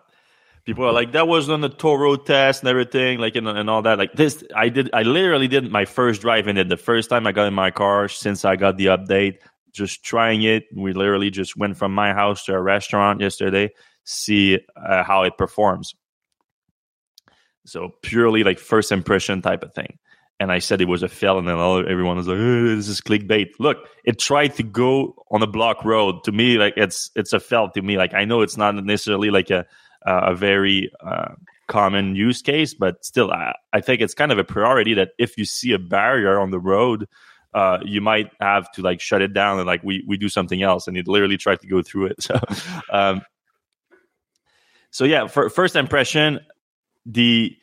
people 0.65 0.85
are 0.85 0.93
like, 0.93 1.13
that 1.13 1.27
was 1.27 1.49
on 1.49 1.61
the 1.61 1.69
toro 1.69 2.17
test 2.17 2.63
and 2.63 2.69
everything, 2.69 3.19
like, 3.19 3.37
and, 3.37 3.49
and 3.49 3.71
all 3.71 3.83
that. 3.83 3.99
Like, 3.99 4.13
this, 4.13 4.45
I 4.55 4.69
did, 4.69 4.91
I 4.93 5.03
literally 5.03 5.49
did 5.49 5.71
my 5.71 5.85
first 5.85 6.21
drive 6.21 6.49
in 6.49 6.59
it 6.59 6.69
the 6.69 6.77
first 6.77 7.11
time 7.11 7.27
I 7.27 7.33
got 7.33 7.47
in 7.47 7.55
my 7.55 7.71
car 7.71 8.09
since 8.09 8.45
I 8.45 8.57
got 8.57 8.77
the 8.77 8.87
update, 8.87 9.39
just 9.75 10.05
trying 10.05 10.43
it. 10.43 10.65
We 10.75 10.93
literally 10.93 11.31
just 11.31 11.57
went 11.57 11.77
from 11.77 11.95
my 11.95 12.15
house 12.15 12.45
to 12.47 12.55
a 12.55 12.63
restaurant 12.63 13.21
yesterday, 13.21 13.71
see 14.05 14.61
uh, 14.77 15.03
how 15.03 15.25
it 15.25 15.37
performs. 15.37 15.95
So, 17.67 17.91
purely 18.03 18.45
like 18.45 18.59
first 18.59 18.93
impression 18.93 19.43
type 19.43 19.63
of 19.63 19.75
thing 19.75 19.99
and 20.41 20.51
I 20.51 20.59
said 20.59 20.81
it 20.81 20.89
was 20.89 21.03
a 21.03 21.09
fail, 21.09 21.39
and 21.39 21.47
then 21.47 21.59
everyone 21.89 22.17
was 22.17 22.27
like, 22.27 22.39
oh, 22.39 22.77
"This 22.77 22.89
is 22.89 23.01
clickbait." 23.01 23.53
Look, 23.59 23.89
it 24.05 24.19
tried 24.19 24.55
to 24.57 24.63
go 24.63 25.15
on 25.31 25.43
a 25.43 25.47
block 25.47 25.85
road. 25.85 26.25
To 26.25 26.33
me, 26.33 26.59
like 26.59 26.75
it's 26.77 27.11
it's 27.15 27.33
a 27.33 27.41
fail. 27.41 27.71
To 27.71 27.83
me, 27.83 27.97
like 27.97 28.15
I 28.15 28.25
know 28.25 28.43
it's 28.43 28.57
not 28.57 28.75
necessarily 28.75 29.31
like 29.31 29.51
a 29.51 29.65
a 30.05 30.35
very 30.35 30.91
uh, 31.01 31.35
common 31.69 32.17
use 32.17 32.43
case, 32.43 32.75
but 32.75 33.05
still, 33.05 33.31
I, 33.31 33.55
I, 33.73 33.81
think 33.81 34.03
it's 34.03 34.13
kind 34.13 34.31
of 34.31 34.37
a 34.39 34.45
priority 34.45 34.93
that 34.95 35.13
if 35.19 35.39
you 35.39 35.47
see 35.47 35.73
a 35.73 35.79
barrier 35.79 36.39
on 36.39 36.51
the 36.51 36.59
road, 36.59 37.09
uh, 37.55 37.79
you 37.85 38.01
might 38.01 38.31
have 38.41 38.71
to 38.73 38.83
like 38.83 39.01
shut 39.01 39.23
it 39.23 39.33
down 39.33 39.59
and 39.59 39.67
like 39.67 39.83
we 39.85 40.05
we 40.07 40.17
do 40.17 40.29
something 40.29 40.63
else. 40.63 40.89
And 40.89 40.97
it 40.97 41.07
literally 41.07 41.37
tried 41.37 41.61
to 41.61 41.67
go 41.67 41.83
through 41.83 42.07
it. 42.07 42.17
So, 42.25 42.41
um, 42.91 43.23
so 44.91 45.05
yeah, 45.05 45.27
for 45.27 45.49
first 45.51 45.77
impression, 45.77 46.41
the 47.05 47.57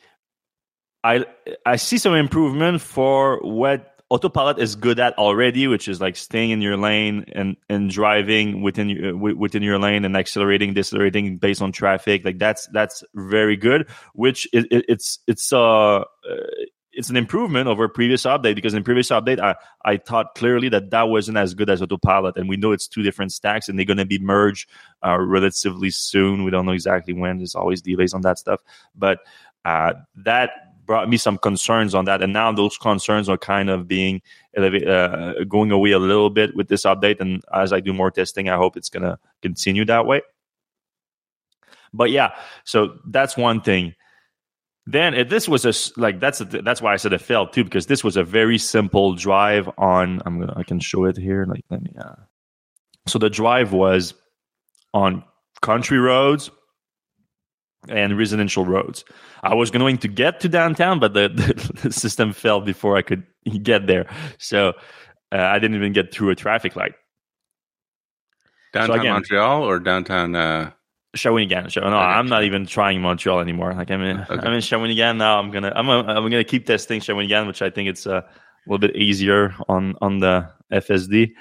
I 1.02 1.26
I 1.66 1.76
see 1.76 1.98
some 1.98 2.14
improvement 2.14 2.80
for 2.80 3.40
what 3.40 3.92
autopilot 4.10 4.58
is 4.58 4.76
good 4.76 5.00
at 5.00 5.16
already, 5.16 5.66
which 5.66 5.88
is 5.88 6.00
like 6.00 6.16
staying 6.16 6.50
in 6.50 6.60
your 6.60 6.76
lane 6.76 7.24
and 7.32 7.56
and 7.68 7.90
driving 7.90 8.60
within 8.60 8.88
your 8.90 9.16
within 9.16 9.62
your 9.62 9.78
lane 9.78 10.04
and 10.04 10.16
accelerating, 10.16 10.74
decelerating 10.74 11.38
based 11.38 11.62
on 11.62 11.72
traffic. 11.72 12.24
Like 12.24 12.38
that's 12.38 12.66
that's 12.68 13.02
very 13.14 13.56
good. 13.56 13.88
Which 14.12 14.46
it, 14.52 14.66
it, 14.70 14.84
it's 14.88 15.18
it's 15.26 15.52
uh 15.52 16.04
it's 16.92 17.10
an 17.10 17.16
improvement 17.16 17.68
over 17.68 17.88
previous 17.88 18.24
update 18.24 18.54
because 18.54 18.74
in 18.74 18.84
previous 18.84 19.08
update 19.08 19.40
I, 19.40 19.54
I 19.84 19.96
thought 19.96 20.34
clearly 20.34 20.68
that 20.70 20.90
that 20.90 21.08
wasn't 21.08 21.38
as 21.38 21.54
good 21.54 21.70
as 21.70 21.80
autopilot 21.80 22.36
and 22.36 22.48
we 22.48 22.56
know 22.56 22.72
it's 22.72 22.86
two 22.86 23.02
different 23.02 23.32
stacks 23.32 23.68
and 23.68 23.78
they're 23.78 23.86
going 23.86 23.96
to 23.96 24.04
be 24.04 24.18
merged 24.18 24.68
uh, 25.04 25.18
relatively 25.18 25.90
soon 25.90 26.44
we 26.44 26.50
don't 26.50 26.66
know 26.66 26.72
exactly 26.72 27.14
when 27.14 27.38
there's 27.38 27.54
always 27.54 27.80
delays 27.82 28.14
on 28.14 28.20
that 28.22 28.38
stuff 28.38 28.60
but 28.94 29.20
uh, 29.64 29.94
that 30.16 30.50
brought 30.84 31.08
me 31.08 31.16
some 31.16 31.38
concerns 31.38 31.94
on 31.94 32.04
that, 32.06 32.22
and 32.22 32.32
now 32.32 32.52
those 32.52 32.76
concerns 32.76 33.28
are 33.28 33.38
kind 33.38 33.70
of 33.70 33.86
being 33.86 34.20
uh, 34.56 35.32
going 35.48 35.70
away 35.70 35.92
a 35.92 35.98
little 35.98 36.30
bit 36.30 36.54
with 36.54 36.68
this 36.68 36.84
update. 36.84 37.20
And 37.20 37.42
as 37.52 37.72
I 37.72 37.80
do 37.80 37.92
more 37.92 38.10
testing, 38.10 38.48
I 38.48 38.56
hope 38.56 38.76
it's 38.76 38.90
going 38.90 39.04
to 39.04 39.18
continue 39.40 39.84
that 39.86 40.06
way. 40.06 40.22
But 41.94 42.10
yeah, 42.10 42.34
so 42.64 42.98
that's 43.06 43.36
one 43.36 43.60
thing. 43.60 43.94
Then 44.86 45.14
if 45.14 45.28
this 45.28 45.48
was 45.48 45.64
a 45.64 46.00
like 46.00 46.18
that's 46.18 46.40
a, 46.40 46.44
that's 46.44 46.82
why 46.82 46.92
I 46.92 46.96
said 46.96 47.12
it 47.12 47.20
failed 47.20 47.52
too 47.52 47.62
because 47.62 47.86
this 47.86 48.02
was 48.02 48.16
a 48.16 48.24
very 48.24 48.58
simple 48.58 49.14
drive 49.14 49.68
on. 49.78 50.20
I'm 50.26 50.40
gonna 50.40 50.54
I 50.56 50.64
can 50.64 50.80
show 50.80 51.04
it 51.04 51.16
here. 51.16 51.46
Like 51.48 51.64
let 51.70 51.82
me. 51.82 51.92
Uh, 51.98 52.14
so 53.06 53.18
the 53.18 53.30
drive 53.30 53.72
was 53.72 54.14
on 54.92 55.24
country 55.60 55.98
roads 55.98 56.50
and 57.88 58.16
residential 58.16 58.64
roads. 58.64 59.04
I 59.42 59.54
was 59.54 59.70
going 59.70 59.98
to 59.98 60.08
get 60.08 60.40
to 60.40 60.48
downtown, 60.48 61.00
but 61.00 61.14
the, 61.14 61.28
the 61.82 61.92
system 61.92 62.32
failed 62.32 62.64
before 62.64 62.96
I 62.96 63.02
could 63.02 63.24
get 63.62 63.86
there. 63.86 64.06
So 64.38 64.74
uh, 65.32 65.38
I 65.38 65.58
didn't 65.58 65.76
even 65.76 65.92
get 65.92 66.12
through 66.12 66.30
a 66.30 66.34
traffic 66.34 66.76
light. 66.76 66.94
Downtown 68.72 68.96
so 68.96 69.00
again, 69.00 69.12
Montreal 69.12 69.62
or 69.62 69.78
downtown 69.80 70.34
uh... 70.34 70.70
Shawinigan. 71.16 71.70
So, 71.70 71.80
no, 71.80 71.88
okay. 71.88 71.96
I'm 71.96 72.28
not 72.28 72.44
even 72.44 72.66
trying 72.66 73.00
Montreal 73.00 73.40
anymore. 73.40 73.74
Like 73.74 73.90
I'm 73.90 74.02
in, 74.02 74.20
okay. 74.20 74.34
I'm 74.34 74.52
in 74.52 74.60
Shawinigan 74.60 75.16
now. 75.16 75.38
I'm 75.38 75.50
gonna, 75.50 75.72
I'm, 75.74 75.88
a, 75.88 75.98
I'm 76.00 76.24
gonna 76.24 76.44
keep 76.44 76.66
testing 76.66 77.00
Shawinigan, 77.00 77.46
which 77.46 77.62
I 77.62 77.70
think 77.70 77.88
it's 77.88 78.06
uh, 78.06 78.22
a 78.22 78.64
little 78.66 78.78
bit 78.78 78.96
easier 78.96 79.54
on 79.68 79.94
on 80.00 80.20
the 80.20 80.48
FSD 80.72 81.32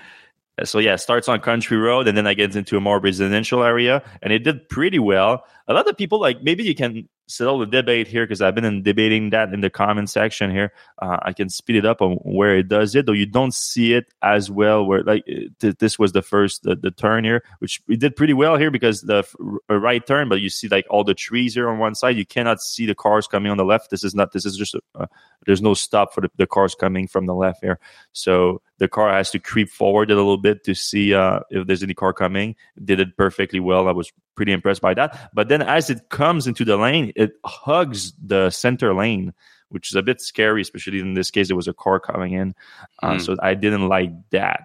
so 0.63 0.79
yeah, 0.79 0.95
starts 0.95 1.27
on 1.27 1.39
country 1.39 1.77
road 1.77 2.07
and 2.07 2.17
then 2.17 2.27
I 2.27 2.33
get 2.33 2.55
into 2.55 2.77
a 2.77 2.81
more 2.81 2.99
residential 2.99 3.63
area 3.63 4.03
and 4.21 4.33
it 4.33 4.39
did 4.39 4.67
pretty 4.69 4.99
well. 4.99 5.45
A 5.67 5.73
lot 5.73 5.87
of 5.87 5.97
people 5.97 6.19
like 6.19 6.43
maybe 6.43 6.63
you 6.63 6.75
can 6.75 7.07
settle 7.31 7.59
the 7.59 7.65
debate 7.65 8.07
here 8.07 8.23
because 8.23 8.41
I've 8.41 8.53
been 8.53 8.65
in 8.65 8.83
debating 8.83 9.29
that 9.31 9.53
in 9.53 9.61
the 9.61 9.69
comment 9.69 10.09
section 10.09 10.51
here. 10.51 10.73
Uh, 11.01 11.17
I 11.21 11.33
can 11.33 11.49
speed 11.49 11.77
it 11.77 11.85
up 11.85 12.01
on 12.01 12.13
where 12.17 12.57
it 12.57 12.67
does 12.67 12.95
it, 12.95 13.05
though 13.05 13.11
you 13.11 13.25
don't 13.25 13.53
see 13.53 13.93
it 13.93 14.05
as 14.21 14.51
well. 14.51 14.85
Where 14.85 15.03
like 15.03 15.25
th- 15.59 15.77
this 15.77 15.97
was 15.97 16.11
the 16.11 16.21
first 16.21 16.63
the, 16.63 16.75
the, 16.75 16.91
turn 16.91 17.23
here, 17.23 17.43
which 17.59 17.81
we 17.87 17.95
did 17.95 18.15
pretty 18.15 18.33
well 18.33 18.57
here 18.57 18.69
because 18.69 19.01
the 19.01 19.23
right 19.69 20.05
turn, 20.05 20.29
but 20.29 20.41
you 20.41 20.49
see 20.49 20.67
like 20.67 20.85
all 20.89 21.03
the 21.03 21.13
trees 21.13 21.53
here 21.53 21.69
on 21.69 21.79
one 21.79 21.95
side. 21.95 22.17
You 22.17 22.25
cannot 22.25 22.61
see 22.61 22.85
the 22.85 22.95
cars 22.95 23.27
coming 23.27 23.51
on 23.51 23.57
the 23.57 23.65
left. 23.65 23.89
This 23.89 24.03
is 24.03 24.13
not. 24.13 24.33
This 24.33 24.45
is 24.45 24.57
just 24.57 24.75
a, 24.75 24.81
uh, 24.95 25.05
there's 25.45 25.61
no 25.61 25.73
stop 25.73 26.13
for 26.13 26.21
the, 26.21 26.31
the, 26.37 26.47
cars 26.47 26.75
coming 26.75 27.07
from 27.07 27.25
the 27.25 27.33
left 27.33 27.61
here. 27.61 27.79
So 28.11 28.61
the 28.81 28.87
car 28.87 29.13
has 29.13 29.29
to 29.29 29.37
creep 29.37 29.69
forward 29.69 30.09
a 30.09 30.15
little 30.15 30.39
bit 30.39 30.63
to 30.63 30.73
see 30.73 31.13
uh, 31.13 31.41
if 31.51 31.67
there's 31.67 31.83
any 31.83 31.93
car 31.93 32.13
coming. 32.13 32.55
Did 32.83 32.99
it 32.99 33.15
perfectly 33.15 33.59
well. 33.59 33.87
I 33.87 33.91
was 33.91 34.11
pretty 34.33 34.51
impressed 34.51 34.81
by 34.81 34.95
that. 34.95 35.29
But 35.35 35.49
then 35.49 35.61
as 35.61 35.91
it 35.91 36.09
comes 36.09 36.47
into 36.47 36.65
the 36.65 36.77
lane, 36.77 37.13
it 37.15 37.33
hugs 37.45 38.11
the 38.13 38.49
center 38.49 38.95
lane, 38.95 39.35
which 39.69 39.91
is 39.91 39.95
a 39.95 40.01
bit 40.01 40.19
scary, 40.19 40.63
especially 40.63 40.99
in 40.99 41.13
this 41.13 41.29
case, 41.29 41.49
there 41.49 41.55
was 41.55 41.67
a 41.67 41.75
car 41.75 41.99
coming 41.99 42.33
in. 42.33 42.55
Uh, 43.03 43.11
mm. 43.11 43.21
So 43.21 43.35
I 43.39 43.53
didn't 43.53 43.87
like 43.87 44.09
that. 44.31 44.63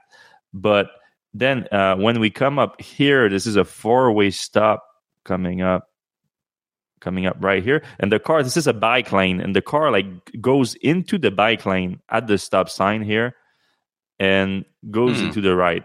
But 0.54 0.88
then 1.34 1.68
uh, 1.70 1.96
when 1.96 2.18
we 2.18 2.30
come 2.30 2.58
up 2.58 2.80
here, 2.80 3.28
this 3.28 3.46
is 3.46 3.56
a 3.56 3.64
four 3.66 4.10
way 4.12 4.30
stop 4.30 4.82
coming 5.24 5.60
up. 5.60 5.90
coming 7.00 7.26
up 7.26 7.36
right 7.40 7.62
here. 7.62 7.84
And 8.00 8.10
the 8.10 8.18
car, 8.18 8.42
this 8.42 8.56
is 8.56 8.66
a 8.66 8.72
bike 8.72 9.12
lane, 9.12 9.42
and 9.42 9.54
the 9.54 9.60
car 9.60 9.92
like 9.92 10.06
goes 10.40 10.74
into 10.80 11.18
the 11.18 11.30
bike 11.30 11.66
lane 11.66 12.00
at 12.08 12.26
the 12.26 12.38
stop 12.38 12.70
sign 12.70 13.02
here 13.02 13.36
and 14.18 14.64
goes 14.90 15.18
Hmm. 15.20 15.26
into 15.26 15.40
the 15.40 15.54
right. 15.56 15.84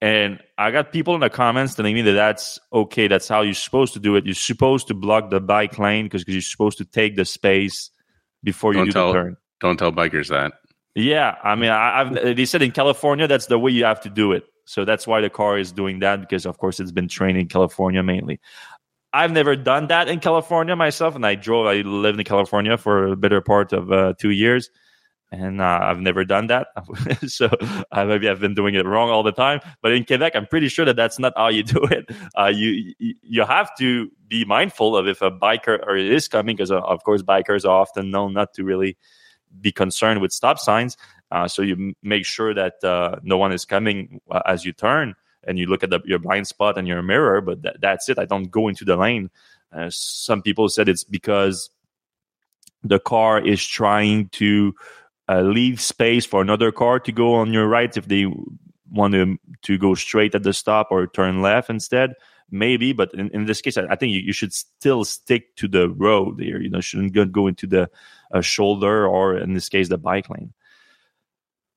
And 0.00 0.40
I 0.58 0.72
got 0.72 0.90
people 0.92 1.14
in 1.14 1.20
the 1.20 1.30
comments 1.30 1.74
telling 1.76 1.94
me 1.94 2.02
that 2.02 2.12
that's 2.12 2.58
okay. 2.72 3.06
That's 3.06 3.28
how 3.28 3.42
you're 3.42 3.54
supposed 3.54 3.92
to 3.94 4.00
do 4.00 4.16
it. 4.16 4.24
You're 4.26 4.34
supposed 4.34 4.88
to 4.88 4.94
block 4.94 5.30
the 5.30 5.40
bike 5.40 5.78
lane 5.78 6.06
because 6.06 6.24
you're 6.26 6.40
supposed 6.40 6.78
to 6.78 6.84
take 6.84 7.14
the 7.14 7.24
space 7.24 7.90
before 8.42 8.72
you 8.72 8.78
Don't 8.80 8.86
do 8.86 8.92
tell- 8.92 9.06
the 9.12 9.18
turn. 9.18 9.36
Don't 9.60 9.76
tell 9.78 9.92
bikers 9.92 10.28
that. 10.30 10.54
Yeah, 10.96 11.36
I 11.42 11.54
mean, 11.54 11.70
I, 11.70 12.00
I've, 12.00 12.36
they 12.36 12.44
said 12.44 12.60
in 12.62 12.72
California 12.72 13.26
that's 13.28 13.46
the 13.46 13.58
way 13.58 13.70
you 13.70 13.84
have 13.84 14.00
to 14.02 14.10
do 14.10 14.32
it. 14.32 14.44
So 14.66 14.84
that's 14.84 15.06
why 15.06 15.20
the 15.20 15.30
car 15.30 15.56
is 15.56 15.70
doing 15.72 16.00
that 16.00 16.20
because, 16.20 16.44
of 16.46 16.58
course, 16.58 16.80
it's 16.80 16.92
been 16.92 17.08
trained 17.08 17.38
in 17.38 17.46
California 17.48 18.02
mainly. 18.02 18.40
I've 19.12 19.30
never 19.32 19.54
done 19.56 19.86
that 19.86 20.08
in 20.08 20.20
California 20.20 20.74
myself, 20.74 21.14
and 21.14 21.24
I 21.24 21.34
drove. 21.36 21.66
I 21.66 21.76
lived 21.82 22.18
in 22.18 22.24
California 22.24 22.76
for 22.76 23.06
a 23.06 23.16
better 23.16 23.40
part 23.40 23.72
of 23.72 23.92
uh, 23.92 24.14
two 24.18 24.30
years, 24.30 24.68
and 25.32 25.62
uh, 25.62 25.78
I've 25.82 25.98
never 25.98 26.24
done 26.24 26.48
that. 26.48 26.68
so 27.26 27.48
uh, 27.90 28.04
maybe 28.04 28.28
I've 28.28 28.38
been 28.38 28.54
doing 28.54 28.74
it 28.74 28.84
wrong 28.84 29.08
all 29.08 29.22
the 29.22 29.32
time. 29.32 29.60
But 29.80 29.92
in 29.92 30.04
Quebec, 30.04 30.36
I'm 30.36 30.46
pretty 30.46 30.68
sure 30.68 30.84
that 30.84 30.94
that's 30.94 31.18
not 31.18 31.32
how 31.36 31.48
you 31.48 31.62
do 31.78 31.82
it. 31.84 32.10
Uh, 32.38 32.52
you 32.54 32.94
you- 32.98 33.42
have 33.42 33.74
to 33.78 34.08
be 34.28 34.44
mindful 34.44 34.96
of 34.96 35.08
if 35.08 35.20
a 35.22 35.30
biker 35.30 35.84
or 35.86 35.96
is 35.96 36.28
coming, 36.28 36.54
because 36.54 36.70
uh, 36.70 36.80
of 36.80 37.02
course 37.02 37.22
bikers 37.22 37.64
are 37.64 37.80
often 37.80 38.10
known 38.10 38.34
not 38.34 38.52
to 38.54 38.62
really 38.62 38.96
be 39.60 39.72
concerned 39.72 40.20
with 40.20 40.32
stop 40.32 40.58
signs. 40.58 40.96
Uh, 41.30 41.48
so 41.48 41.62
you 41.62 41.94
make 42.02 42.24
sure 42.26 42.54
that 42.54 42.74
uh, 42.84 43.16
no 43.22 43.36
one 43.38 43.52
is 43.52 43.64
coming 43.64 44.20
as 44.46 44.64
you 44.64 44.72
turn, 44.72 45.14
and 45.44 45.58
you 45.58 45.66
look 45.66 45.82
at 45.82 45.90
the, 45.90 46.00
your 46.04 46.18
blind 46.18 46.46
spot 46.46 46.76
and 46.78 46.86
your 46.86 47.02
mirror. 47.02 47.40
But 47.40 47.62
that, 47.62 47.80
that's 47.80 48.08
it. 48.10 48.18
I 48.18 48.26
don't 48.26 48.50
go 48.50 48.68
into 48.68 48.84
the 48.84 48.96
lane. 48.96 49.30
Some 49.88 50.42
people 50.42 50.68
said 50.68 50.88
it's 50.90 51.04
because 51.04 51.70
the 52.84 52.98
car 52.98 53.40
is 53.40 53.64
trying 53.66 54.28
to 54.30 54.74
uh, 55.28 55.40
leave 55.42 55.80
space 55.80 56.26
for 56.26 56.40
another 56.40 56.72
car 56.72 56.98
to 57.00 57.12
go 57.12 57.34
on 57.34 57.52
your 57.52 57.68
right 57.68 57.96
if 57.96 58.08
they 58.08 58.26
want 58.90 59.14
to 59.14 59.38
to 59.62 59.78
go 59.78 59.94
straight 59.94 60.34
at 60.34 60.42
the 60.42 60.52
stop 60.52 60.88
or 60.90 61.06
turn 61.06 61.40
left 61.42 61.70
instead 61.70 62.14
maybe. 62.50 62.92
But 62.92 63.12
in, 63.14 63.30
in 63.30 63.46
this 63.46 63.60
case 63.60 63.76
I, 63.76 63.84
I 63.90 63.96
think 63.96 64.12
you, 64.12 64.20
you 64.20 64.32
should 64.32 64.52
still 64.52 65.04
stick 65.04 65.56
to 65.56 65.66
the 65.66 65.88
road 65.88 66.40
here. 66.40 66.60
You 66.60 66.70
know 66.70 66.80
shouldn't 66.80 67.12
go, 67.32 67.46
into 67.46 67.66
the 67.66 67.90
uh, 68.32 68.40
shoulder 68.42 69.06
or 69.06 69.36
in 69.36 69.54
this 69.54 69.68
case 69.68 69.88
the 69.88 69.98
bike 69.98 70.28
lane. 70.28 70.52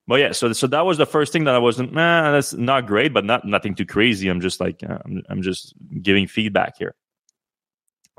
But 0.08 0.20
yeah 0.20 0.32
so 0.34 0.54
so 0.54 0.68
that 0.68 0.86
was 0.86 0.98
the 0.98 1.06
first 1.06 1.34
thing 1.34 1.46
that 1.46 1.56
i 1.56 1.60
wasn't 1.60 1.94
nah, 1.94 2.32
that's 2.32 2.54
not 2.54 2.86
great 2.86 3.14
but 3.14 3.26
not 3.26 3.46
nothing 3.46 3.74
too 3.74 3.86
crazy. 3.86 4.28
I'm 4.28 4.42
just 4.42 4.60
like 4.60 4.84
uh, 4.88 5.00
I'm, 5.06 5.24
I'm 5.30 5.42
just 5.42 5.74
giving 6.02 6.28
feedback 6.28 6.78
here. 6.78 6.94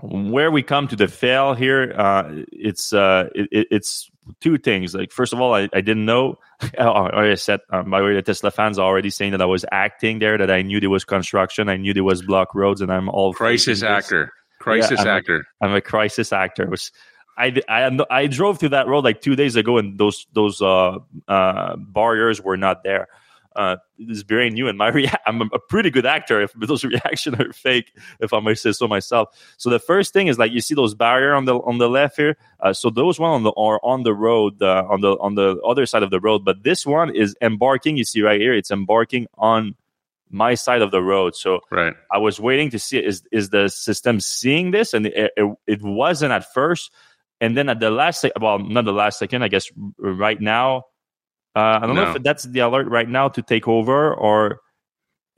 Where 0.03 0.51
we 0.51 0.63
come 0.63 0.89
to 0.89 0.97
the 0.97 1.09
fail 1.09 1.55
here 1.55 1.93
uh 1.97 2.43
it's 2.53 2.93
uh 2.93 3.29
it- 3.35 3.69
it's 3.71 4.11
two 4.41 4.59
things 4.59 4.95
like 4.95 5.13
first 5.13 5.33
of 5.33 5.41
all 5.41 5.55
i, 5.55 5.69
I 5.73 5.81
didn't 5.81 6.05
know 6.05 6.39
oh, 6.79 6.91
I 7.13 7.35
said 7.35 7.61
um, 7.71 7.91
by 7.91 8.01
the 8.01 8.07
way 8.07 8.15
the 8.15 8.23
tesla 8.23 8.51
fans 8.51 8.79
are 8.79 8.87
already 8.87 9.11
saying 9.11 9.33
that 9.33 9.43
i 9.43 9.47
was 9.47 9.65
acting 9.71 10.19
there 10.19 10.37
that 10.39 10.51
i 10.51 10.63
knew 10.63 10.81
there 10.81 10.91
was 10.91 11.05
construction 11.05 11.69
i 11.69 11.77
knew 11.77 11.95
there 11.95 12.05
was 12.05 12.23
block 12.23 12.55
roads 12.55 12.81
and 12.81 12.93
i'm 12.93 13.09
all 13.09 13.33
Crisis 13.33 13.83
actor. 13.83 14.33
Crisis 14.59 15.01
I'm 15.01 15.07
actor. 15.07 15.47
I'm 15.61 15.75
a 15.75 15.81
crisis 15.81 16.33
actor. 16.33 16.67
Was 16.69 16.91
I, 17.39 17.55
I 17.69 17.97
I 18.11 18.27
drove 18.27 18.59
through 18.59 18.71
that 18.71 18.89
road 18.89 19.05
like 19.05 19.21
two 19.21 19.37
days 19.37 19.57
ago, 19.57 19.79
and 19.79 19.99
those 19.99 20.27
those 20.33 20.61
uh, 20.63 20.99
uh, 21.29 21.77
barriers 21.77 22.41
were 22.41 22.57
not 22.57 22.83
there. 22.83 23.09
Uh, 23.57 23.77
it's 23.99 24.23
very 24.23 24.51
new, 24.51 24.69
and 24.69 24.77
my 24.77 24.89
rea- 24.89 25.11
I'm 25.27 25.41
a 25.43 25.59
pretty 25.59 25.91
good 25.91 26.05
actor. 26.07 26.43
If 26.43 26.53
those 26.53 26.85
reactions 26.95 27.41
are 27.41 27.53
fake, 27.53 27.93
if 28.21 28.33
I 28.33 28.41
may 28.41 28.55
say 28.55 28.73
so 28.73 28.87
myself. 28.87 29.29
So 29.57 29.71
the 29.71 29.79
first 29.79 30.13
thing 30.13 30.27
is 30.27 30.39
like 30.39 30.53
you 30.53 30.61
see 30.61 30.75
those 30.75 30.95
barrier 30.95 31.35
on 31.35 31.47
the 31.47 31.57
on 31.57 31.79
the 31.79 31.89
left 31.89 32.17
here. 32.17 32.37
Uh, 32.61 32.73
so 32.73 32.91
those 32.91 33.19
one 33.19 33.31
on 33.31 33.43
the 33.43 33.53
are 33.53 33.81
on 33.83 34.03
the 34.03 34.15
road 34.15 34.63
uh, 34.63 34.85
on 34.89 35.01
the 35.01 35.13
on 35.19 35.35
the 35.35 35.59
other 35.67 35.87
side 35.87 36.03
of 36.03 36.11
the 36.11 36.21
road, 36.21 36.45
but 36.45 36.63
this 36.63 36.85
one 36.87 37.15
is 37.15 37.35
embarking. 37.41 37.97
You 37.97 38.05
see 38.05 38.21
right 38.23 38.41
here, 38.41 38.53
it's 38.55 38.71
embarking 38.71 39.27
on 39.39 39.75
my 40.29 40.55
side 40.55 40.83
of 40.83 40.91
the 40.91 41.01
road. 41.03 41.35
So 41.37 41.61
Right. 41.71 41.95
I 42.13 42.19
was 42.19 42.39
waiting 42.41 42.71
to 42.71 42.79
see 42.79 42.99
is 42.99 43.23
is 43.33 43.51
the 43.51 43.69
system 43.69 44.21
seeing 44.21 44.71
this, 44.73 44.93
and 44.93 45.07
it, 45.07 45.33
it, 45.37 45.57
it 45.67 45.83
wasn't 45.83 46.33
at 46.33 46.53
first, 46.53 46.93
and 47.41 47.57
then 47.57 47.69
at 47.69 47.81
the 47.81 47.91
last 47.91 48.25
well, 48.41 48.59
not 48.59 48.85
the 48.85 48.93
last 48.93 49.19
second, 49.19 49.43
I 49.43 49.49
guess 49.49 49.71
right 49.99 50.41
now. 50.41 50.85
Uh, 51.57 51.81
I 51.83 51.87
don't 51.87 51.97
know 51.97 52.13
if 52.13 52.23
that's 52.23 52.45
the 52.45 52.61
alert 52.61 52.87
right 52.89 53.09
now 53.09 53.29
to 53.29 53.41
take 53.41 53.67
over 53.67 54.15
or 54.15 54.61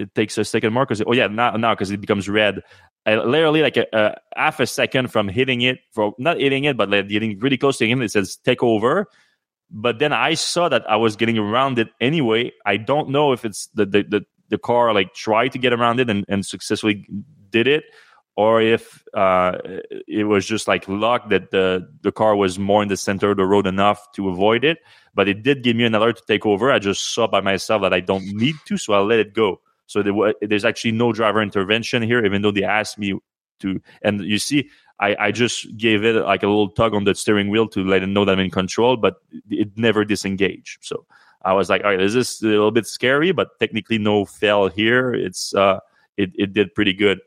it 0.00 0.12
takes 0.16 0.36
a 0.36 0.44
second 0.44 0.72
more 0.72 0.84
because 0.84 1.00
oh 1.06 1.12
yeah 1.12 1.28
now 1.28 1.52
now 1.52 1.74
because 1.74 1.92
it 1.92 2.00
becomes 2.00 2.28
red. 2.28 2.62
I, 3.06 3.16
literally 3.16 3.62
like 3.62 3.76
a, 3.76 3.86
a 3.92 4.14
half 4.36 4.58
a 4.58 4.66
second 4.66 5.12
from 5.12 5.28
hitting 5.28 5.62
it, 5.62 5.78
from 5.92 6.14
not 6.18 6.38
hitting 6.38 6.64
it, 6.64 6.76
but 6.76 6.90
like 6.90 7.08
getting 7.08 7.38
really 7.38 7.56
close 7.56 7.78
to 7.78 7.88
him, 7.88 8.02
it 8.02 8.10
says 8.10 8.36
take 8.44 8.64
over. 8.64 9.06
But 9.70 10.00
then 10.00 10.12
I 10.12 10.34
saw 10.34 10.68
that 10.68 10.90
I 10.90 10.96
was 10.96 11.14
getting 11.14 11.38
around 11.38 11.78
it 11.78 11.88
anyway. 12.00 12.52
I 12.66 12.78
don't 12.78 13.10
know 13.10 13.32
if 13.32 13.44
it's 13.44 13.68
the 13.74 13.86
the, 13.86 14.02
the, 14.02 14.20
the 14.48 14.58
car 14.58 14.92
like 14.92 15.14
tried 15.14 15.52
to 15.52 15.58
get 15.58 15.72
around 15.72 16.00
it 16.00 16.10
and, 16.10 16.24
and 16.28 16.44
successfully 16.44 17.06
did 17.50 17.68
it, 17.68 17.84
or 18.38 18.62
if 18.62 19.02
uh, 19.14 19.58
it 20.06 20.22
was 20.22 20.46
just 20.46 20.68
like 20.68 20.86
luck 20.86 21.28
that 21.28 21.50
the 21.50 21.90
the 22.02 22.12
car 22.12 22.36
was 22.36 22.56
more 22.56 22.84
in 22.84 22.88
the 22.88 22.96
center 22.96 23.32
of 23.32 23.36
the 23.36 23.44
road 23.44 23.66
enough 23.66 24.12
to 24.12 24.28
avoid 24.28 24.62
it. 24.62 24.78
But 25.12 25.26
it 25.26 25.42
did 25.42 25.64
give 25.64 25.74
me 25.74 25.82
an 25.82 25.92
alert 25.96 26.18
to 26.18 26.22
take 26.24 26.46
over. 26.46 26.70
I 26.70 26.78
just 26.78 27.12
saw 27.12 27.26
by 27.26 27.40
myself 27.40 27.82
that 27.82 27.92
I 27.92 27.98
don't 27.98 28.24
need 28.26 28.54
to, 28.66 28.76
so 28.76 28.92
I 28.92 29.00
let 29.00 29.18
it 29.18 29.34
go. 29.34 29.60
So 29.86 30.04
there 30.04 30.14
wa- 30.14 30.34
there's 30.40 30.64
actually 30.64 30.92
no 30.92 31.12
driver 31.12 31.42
intervention 31.42 32.00
here, 32.00 32.24
even 32.24 32.42
though 32.42 32.52
they 32.52 32.62
asked 32.62 32.96
me 32.96 33.18
to. 33.58 33.82
And 34.02 34.20
you 34.20 34.38
see, 34.38 34.70
I, 35.00 35.16
I 35.18 35.30
just 35.32 35.76
gave 35.76 36.04
it 36.04 36.14
like 36.24 36.44
a 36.44 36.46
little 36.46 36.68
tug 36.70 36.94
on 36.94 37.02
the 37.02 37.16
steering 37.16 37.48
wheel 37.48 37.66
to 37.70 37.82
let 37.82 38.04
it 38.04 38.06
know 38.06 38.24
that 38.24 38.30
I'm 38.30 38.38
in 38.38 38.50
control, 38.52 38.96
but 38.96 39.16
it 39.50 39.76
never 39.76 40.04
disengaged. 40.04 40.78
So 40.82 41.06
I 41.42 41.54
was 41.54 41.68
like, 41.68 41.82
all 41.82 41.90
right, 41.90 42.00
is 42.00 42.14
this 42.14 42.36
is 42.36 42.42
a 42.42 42.46
little 42.46 42.70
bit 42.70 42.86
scary, 42.86 43.32
but 43.32 43.58
technically 43.58 43.98
no 43.98 44.24
fail 44.26 44.68
here. 44.68 45.12
It's 45.12 45.52
uh, 45.56 45.80
it 46.16 46.30
it 46.36 46.52
did 46.52 46.72
pretty 46.76 46.92
good. 46.94 47.18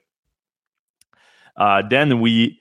Uh, 1.58 1.84
then 1.88 2.20
we 2.20 2.60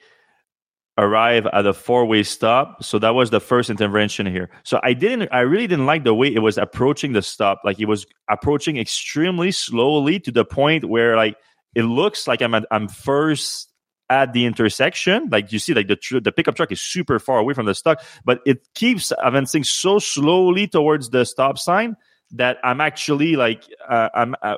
arrive 0.99 1.47
at 1.47 1.67
a 1.67 1.73
four-way 1.73 2.23
stop. 2.23 2.85
So 2.85 2.99
that 2.99 3.15
was 3.15 3.31
the 3.31 3.41
first 3.41 3.71
intervention 3.71 4.27
here. 4.27 4.51
So 4.65 4.81
I 4.83 4.93
didn't, 4.93 5.31
I 5.33 5.41
really 5.41 5.67
didn't 5.67 5.87
like 5.87 6.05
the 6.05 6.15
way 6.15 6.35
it 6.35 6.41
was 6.41 6.59
approaching 6.59 7.13
the 7.13 7.23
stop. 7.23 7.61
Like 7.65 7.81
it 7.81 7.87
was 7.87 8.07
approaching 8.29 8.77
extremely 8.77 9.51
slowly 9.51 10.21
to 10.21 10.31
the 10.31 10.45
point 10.45 10.85
where 10.85 11.17
like 11.17 11.37
it 11.75 11.85
looks 11.85 12.27
like 12.29 12.43
I'm 12.43 12.55
at, 12.55 12.67
I'm 12.71 12.89
first 12.89 13.71
at 14.11 14.33
the 14.33 14.45
intersection. 14.45 15.29
Like 15.31 15.53
you 15.53 15.59
see, 15.59 15.73
like 15.73 15.89
the 15.89 15.97
tr- 15.97 16.21
the 16.21 16.33
pickup 16.33 16.57
truck 16.57 16.73
is 16.73 16.83
super 16.83 17.19
far 17.19 17.39
away 17.39 17.55
from 17.55 17.67
the 17.67 17.75
stop, 17.75 18.01
but 18.25 18.41
it 18.45 18.67
keeps 18.75 19.13
advancing 19.23 19.65
so 19.65 19.99
slowly 19.99 20.67
towards 20.67 21.11
the 21.11 21.25
stop 21.25 21.59
sign 21.59 21.97
that 22.33 22.59
I'm 22.63 22.81
actually 22.81 23.37
like 23.37 23.65
uh, 23.89 24.09
I'm 24.13 24.35
uh, 24.43 24.57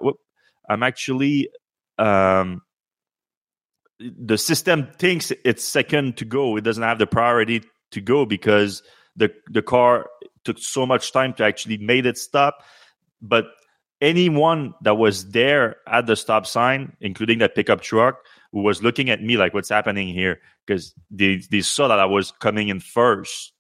I'm 0.69 0.83
actually 0.83 1.51
um 1.99 2.63
the 4.19 4.39
system 4.39 4.89
thinks 4.99 5.33
it's 5.45 5.65
second 5.65 6.17
to 6.19 6.25
go. 6.25 6.57
It 6.57 6.65
doesn't 6.65 6.83
have 6.83 6.99
the 6.99 7.07
priority 7.07 7.63
to 7.93 8.01
go 8.01 8.27
because 8.27 8.83
the 9.17 9.33
the 9.51 9.63
car 9.63 10.07
took 10.45 10.59
so 10.59 10.87
much 10.87 11.13
time 11.13 11.35
to 11.35 11.45
actually 11.45 11.79
made 11.79 12.07
it 12.07 12.19
stop. 12.19 12.63
But 13.21 13.47
anyone 14.01 14.75
that 14.83 14.97
was 14.97 15.31
there 15.31 15.77
at 15.87 16.07
the 16.07 16.17
stop 16.17 16.47
sign, 16.47 16.97
including 17.01 17.39
that 17.39 17.55
pickup 17.55 17.81
truck, 17.81 18.17
who 18.53 18.63
was 18.63 18.83
looking 18.83 19.11
at 19.11 19.23
me 19.23 19.37
like, 19.37 19.55
"What's 19.55 19.69
happening 19.69 20.09
here?" 20.09 20.41
Because 20.67 20.95
they 21.11 21.43
they 21.51 21.61
saw 21.61 21.89
that 21.89 21.99
I 21.99 22.07
was 22.07 22.33
coming 22.33 22.69
in 22.69 22.81
first. 22.81 23.53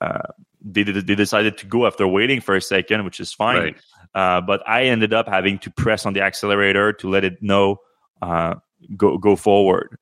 Uh, 0.00 0.28
they 0.62 0.82
they 0.82 1.14
decided 1.14 1.58
to 1.58 1.66
go 1.66 1.86
after 1.86 2.06
waiting 2.06 2.40
for 2.40 2.54
a 2.56 2.60
second, 2.60 3.04
which 3.04 3.20
is 3.20 3.32
fine. 3.32 3.56
Right. 3.56 3.80
Uh, 4.14 4.40
but 4.40 4.62
I 4.68 4.84
ended 4.84 5.14
up 5.14 5.28
having 5.28 5.58
to 5.60 5.70
press 5.70 6.04
on 6.04 6.12
the 6.12 6.22
accelerator 6.22 6.92
to 6.94 7.08
let 7.08 7.24
it 7.24 7.42
know 7.42 7.78
uh, 8.20 8.56
go 8.96 9.18
go 9.18 9.36
forward, 9.36 9.98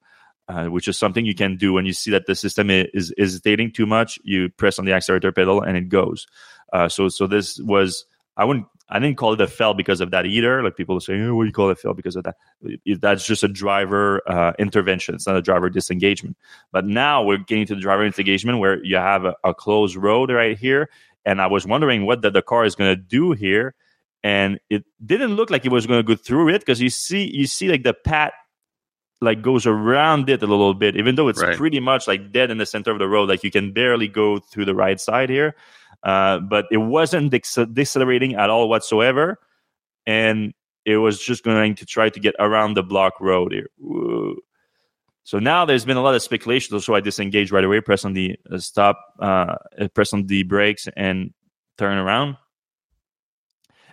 uh, 0.49 0.67
which 0.67 0.89
is 0.89 0.99
something 0.99 1.25
you 1.27 1.35
can 1.35 1.57
do 1.57 1.73
when 1.73 1.87
you 1.87 1.93
see 1.93 2.11
that 2.11 2.27
the 2.27 2.35
system 2.35 2.71
i- 2.71 2.89
is 2.95 3.13
hesitating 3.19 3.73
too 3.73 3.87
much. 3.87 4.19
You 4.25 4.49
press 4.51 4.79
on 4.79 4.85
the 4.85 4.93
accelerator 4.93 5.33
pedal 5.33 5.63
and 5.63 5.77
it 5.77 5.89
goes. 5.89 6.27
Uh, 6.73 6.89
so 6.89 7.09
so 7.09 7.27
this 7.27 7.59
was 7.61 8.05
I 8.37 8.45
wouldn't 8.45 8.67
I 8.91 8.99
didn't 8.99 9.19
call 9.19 9.35
it 9.35 9.41
a 9.41 9.47
fail 9.47 9.75
because 9.75 10.01
of 10.01 10.11
that 10.13 10.25
either. 10.25 10.63
Like 10.63 10.77
people 10.77 10.99
say, 11.01 11.21
oh, 11.21 11.35
what 11.35 11.43
do 11.43 11.49
you 11.49 11.53
call 11.53 11.69
it 11.69 11.73
a 11.73 11.77
fail 11.77 11.93
because 11.93 12.17
of 12.17 12.25
that? 12.25 12.37
That's 13.01 13.27
just 13.27 13.45
a 13.45 13.49
driver 13.49 14.23
uh, 14.27 14.53
intervention. 14.59 15.15
It's 15.15 15.27
not 15.27 15.37
a 15.37 15.43
driver 15.43 15.69
disengagement. 15.69 16.37
But 16.73 16.87
now 16.87 17.23
we're 17.23 17.37
getting 17.39 17.67
to 17.67 17.75
the 17.75 17.81
driver 17.83 18.07
disengagement 18.09 18.61
where 18.61 18.83
you 18.83 18.97
have 18.97 19.27
a, 19.27 19.35
a 19.45 19.53
closed 19.53 19.97
road 19.97 20.31
right 20.31 20.57
here. 20.57 20.89
And 21.27 21.43
I 21.43 21.49
was 21.49 21.67
wondering 21.67 22.07
what 22.07 22.23
the, 22.23 22.31
the 22.31 22.41
car 22.41 22.65
is 22.65 22.75
going 22.75 22.91
to 22.91 22.97
do 22.97 23.33
here. 23.33 23.75
And 24.23 24.59
it 24.71 24.85
didn't 25.05 25.37
look 25.37 25.51
like 25.51 25.67
it 25.67 25.73
was 25.73 25.87
going 25.87 25.99
to 25.99 26.03
go 26.03 26.17
through 26.21 26.49
it 26.49 26.61
because 26.61 26.81
you 26.81 26.89
see, 26.91 27.31
you 27.31 27.47
see 27.47 27.69
like 27.69 27.83
the 27.83 27.95
pat 27.95 28.33
like 29.21 29.43
goes 29.43 29.67
around 29.67 30.29
it 30.31 30.43
a 30.43 30.47
little 30.47 30.75
bit, 30.75 30.97
even 30.97 31.15
though 31.17 31.29
it's 31.29 31.43
Right. 31.43 31.57
pretty 31.57 31.81
much 31.81 32.07
like 32.07 32.33
dead 32.33 32.51
in 32.51 32.59
the 32.59 32.67
center 32.67 32.91
of 32.93 32.99
the 32.99 33.09
road. 33.09 33.29
Like 33.29 33.43
you 33.43 33.51
can 33.51 33.73
barely 33.73 34.09
go 34.09 34.39
through 34.39 34.65
the 34.67 34.75
right 34.75 35.01
side 35.01 35.29
here. 35.31 35.55
Uh, 36.05 36.39
but 36.39 36.67
it 36.71 36.77
wasn't 36.77 37.33
dec- 37.33 37.75
decelerating 37.75 38.37
at 38.37 38.51
all 38.51 38.69
whatsoever. 38.69 39.39
And 40.07 40.55
it 40.85 40.97
was 40.99 41.21
just 41.21 41.43
going 41.43 41.75
to 41.77 41.85
try 41.87 42.09
to 42.09 42.21
get 42.21 42.35
around 42.39 42.75
the 42.75 42.83
block 42.85 43.21
road 43.21 43.53
here. 43.53 43.69
Whoa. 43.79 44.37
So 45.25 45.39
now 45.39 45.65
there's 45.67 45.85
been 45.85 45.97
a 45.99 46.03
lot 46.03 46.15
of 46.15 46.23
speculation. 46.23 46.79
So 46.81 46.95
I 46.95 47.01
disengage 47.01 47.51
right 47.51 47.65
away, 47.65 47.81
press 47.81 48.05
on 48.05 48.13
the 48.15 48.37
uh, 48.51 48.59
stop, 48.59 48.99
uh, 49.21 49.57
press 49.95 50.13
on 50.15 50.27
the 50.27 50.45
brakes, 50.45 50.89
and 50.97 51.35
turn 51.77 51.99
around. 51.99 52.37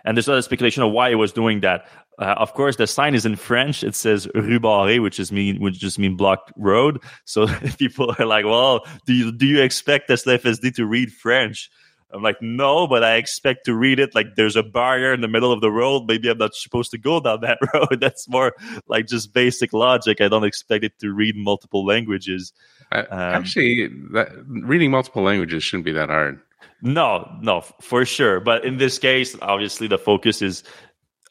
And 0.04 0.16
there's 0.16 0.28
a 0.28 0.30
lot 0.30 0.38
of 0.38 0.44
speculation 0.44 0.82
of 0.84 0.92
why 0.92 1.10
it 1.10 1.16
was 1.16 1.32
doing 1.32 1.60
that. 1.60 1.88
Uh, 2.18 2.34
of 2.38 2.54
course, 2.54 2.76
the 2.76 2.86
sign 2.86 3.14
is 3.14 3.26
in 3.26 3.36
French. 3.36 3.84
It 3.84 3.94
says 3.94 4.26
rue 4.34 4.58
barrée, 4.58 5.02
which 5.02 5.20
is 5.20 5.30
mean, 5.30 5.60
which 5.60 5.78
just 5.78 5.98
mean 5.98 6.16
blocked 6.16 6.52
road. 6.56 7.02
So 7.24 7.46
people 7.78 8.14
are 8.18 8.24
like, 8.24 8.44
"Well, 8.44 8.86
do 9.06 9.12
you 9.12 9.32
do 9.32 9.46
you 9.46 9.62
expect 9.62 10.08
Tesla 10.08 10.38
FSD 10.38 10.74
to 10.76 10.86
read 10.86 11.12
French?" 11.12 11.70
I'm 12.12 12.22
like, 12.22 12.40
"No, 12.40 12.86
but 12.86 13.04
I 13.04 13.16
expect 13.16 13.66
to 13.66 13.74
read 13.74 13.98
it 13.98 14.14
like 14.14 14.36
there's 14.36 14.56
a 14.56 14.62
barrier 14.62 15.12
in 15.12 15.20
the 15.20 15.28
middle 15.28 15.52
of 15.52 15.60
the 15.60 15.70
road. 15.70 16.04
Maybe 16.06 16.30
I'm 16.30 16.38
not 16.38 16.54
supposed 16.54 16.90
to 16.92 16.98
go 16.98 17.20
down 17.20 17.42
that 17.42 17.58
road. 17.74 18.00
That's 18.00 18.28
more 18.28 18.54
like 18.88 19.06
just 19.06 19.34
basic 19.34 19.74
logic. 19.74 20.20
I 20.20 20.28
don't 20.28 20.44
expect 20.44 20.84
it 20.84 20.98
to 21.00 21.12
read 21.12 21.36
multiple 21.36 21.84
languages." 21.84 22.52
Uh, 22.92 23.04
um, 23.10 23.18
actually, 23.18 23.88
that, 24.12 24.28
reading 24.46 24.90
multiple 24.90 25.22
languages 25.22 25.62
shouldn't 25.62 25.84
be 25.84 25.92
that 25.92 26.08
hard. 26.08 26.40
No, 26.82 27.28
no, 27.42 27.62
for 27.80 28.04
sure. 28.04 28.40
But 28.40 28.64
in 28.64 28.78
this 28.78 28.98
case, 28.98 29.36
obviously, 29.42 29.86
the 29.86 29.98
focus 29.98 30.40
is 30.40 30.62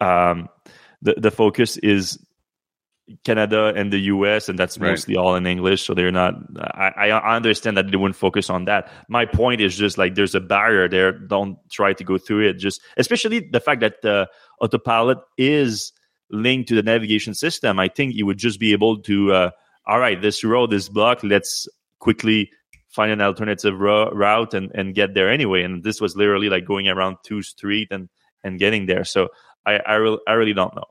um, 0.01 0.49
the 1.05 1.15
the 1.17 1.31
focus 1.31 1.77
is 1.77 2.19
Canada 3.23 3.71
and 3.75 3.93
the 3.93 3.99
US, 3.99 4.49
and 4.49 4.57
that's 4.57 4.79
mostly 4.79 5.15
right. 5.15 5.21
all 5.21 5.35
in 5.35 5.45
English. 5.45 5.83
So 5.83 5.93
they're 5.93 6.11
not. 6.11 6.33
I, 6.59 7.09
I 7.11 7.35
understand 7.35 7.77
that 7.77 7.91
they 7.91 7.97
wouldn't 7.97 8.15
focus 8.15 8.49
on 8.49 8.65
that. 8.65 8.89
My 9.07 9.25
point 9.25 9.61
is 9.61 9.77
just 9.77 9.97
like 9.97 10.15
there's 10.15 10.33
a 10.33 10.39
barrier 10.39 10.89
there. 10.89 11.11
Don't 11.11 11.57
try 11.71 11.93
to 11.93 12.03
go 12.03 12.17
through 12.17 12.49
it. 12.49 12.57
Just 12.57 12.81
especially 12.97 13.47
the 13.51 13.59
fact 13.59 13.81
that 13.81 14.01
the 14.01 14.27
autopilot 14.59 15.19
is 15.37 15.93
linked 16.31 16.69
to 16.69 16.75
the 16.75 16.83
navigation 16.83 17.35
system. 17.35 17.79
I 17.79 17.89
think 17.89 18.15
you 18.15 18.25
would 18.25 18.39
just 18.39 18.59
be 18.59 18.73
able 18.73 19.01
to. 19.03 19.31
Uh, 19.31 19.49
all 19.87 19.99
right, 19.99 20.19
this 20.19 20.43
road 20.43 20.73
is 20.73 20.89
blocked. 20.89 21.23
Let's 21.23 21.67
quickly 21.99 22.49
find 22.89 23.11
an 23.11 23.21
alternative 23.21 23.79
ro- 23.79 24.09
route 24.09 24.55
and, 24.55 24.71
and 24.73 24.95
get 24.95 25.13
there 25.13 25.29
anyway. 25.29 25.61
And 25.61 25.83
this 25.83 26.01
was 26.01 26.15
literally 26.15 26.49
like 26.49 26.65
going 26.65 26.87
around 26.87 27.17
two 27.23 27.43
street 27.43 27.89
and 27.91 28.09
and 28.43 28.57
getting 28.57 28.87
there. 28.87 29.03
So 29.03 29.27
I 29.63 29.73
I, 29.75 29.95
re- 29.95 30.19
I 30.27 30.33
really 30.33 30.53
don't 30.53 30.75
know. 30.75 30.85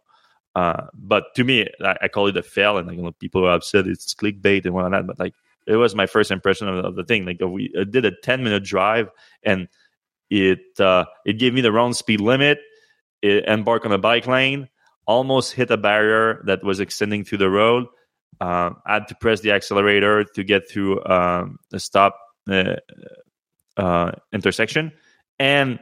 Uh, 0.55 0.87
but 0.95 1.35
to 1.35 1.45
me, 1.45 1.69
I, 1.83 1.97
I, 2.03 2.09
call 2.09 2.29
it 2.29 2.37
a 2.37 2.43
fail, 2.43 2.79
and 2.79 2.87
like 2.87 2.97
you 2.97 3.03
know, 3.03 3.13
people 3.13 3.45
are 3.45 3.55
upset 3.55 3.87
it's 3.87 4.15
clickbait 4.15 4.65
and 4.65 4.75
whatnot. 4.75 5.07
But 5.07 5.19
like, 5.19 5.35
it 5.67 5.77
was 5.77 5.95
my 5.95 6.07
first 6.07 6.31
impression 6.31 6.69
of, 6.69 6.85
of 6.85 6.95
the 6.95 7.05
thing. 7.05 7.25
Like, 7.25 7.41
we 7.41 7.73
did 7.91 8.05
a 8.05 8.13
ten 8.23 8.45
minute 8.45 8.63
drive, 8.63 9.09
and 9.43 9.69
it 10.31 10.61
uh, 10.79 11.07
it 11.27 11.39
gave 11.39 11.55
me 11.55 11.61
the 11.61 11.73
wrong 11.73 11.93
speed 11.93 12.21
limit. 12.21 12.59
It 13.21 13.47
embarked 13.47 13.87
on 13.87 13.93
a 13.93 13.99
bike 13.99 14.27
lane, 14.27 14.69
almost 15.07 15.53
hit 15.55 15.71
a 15.71 15.77
barrier 15.77 16.43
that 16.47 16.63
was 16.63 16.79
extending 16.79 17.25
through 17.25 17.39
the 17.39 17.51
road, 17.51 17.87
uh, 18.41 18.71
I 18.85 18.95
had 18.95 19.09
to 19.09 19.15
press 19.15 19.41
the 19.41 19.53
accelerator 19.53 20.25
to 20.25 20.45
get 20.45 20.69
through 20.69 21.05
um, 21.05 21.59
a 21.73 21.79
stop 21.79 22.19
uh, 22.51 22.77
uh, 23.77 24.13
intersection, 24.33 24.93
and 25.39 25.79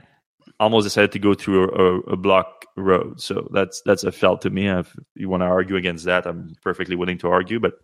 almost 0.62 0.84
decided 0.84 1.12
to 1.12 1.18
go 1.18 1.34
through 1.34 1.70
a, 1.70 2.12
a, 2.12 2.16
block 2.16 2.66
road. 2.76 3.20
So 3.20 3.48
that's 3.52 3.82
that's 3.84 4.04
a 4.04 4.12
felt 4.12 4.42
to 4.42 4.50
me. 4.50 4.68
If 4.68 4.94
you 5.14 5.28
want 5.28 5.42
to 5.42 5.46
argue 5.46 5.76
against 5.76 6.04
that, 6.06 6.26
I'm 6.26 6.54
perfectly 6.62 6.96
willing 6.96 7.18
to 7.18 7.28
argue, 7.28 7.60
but 7.60 7.74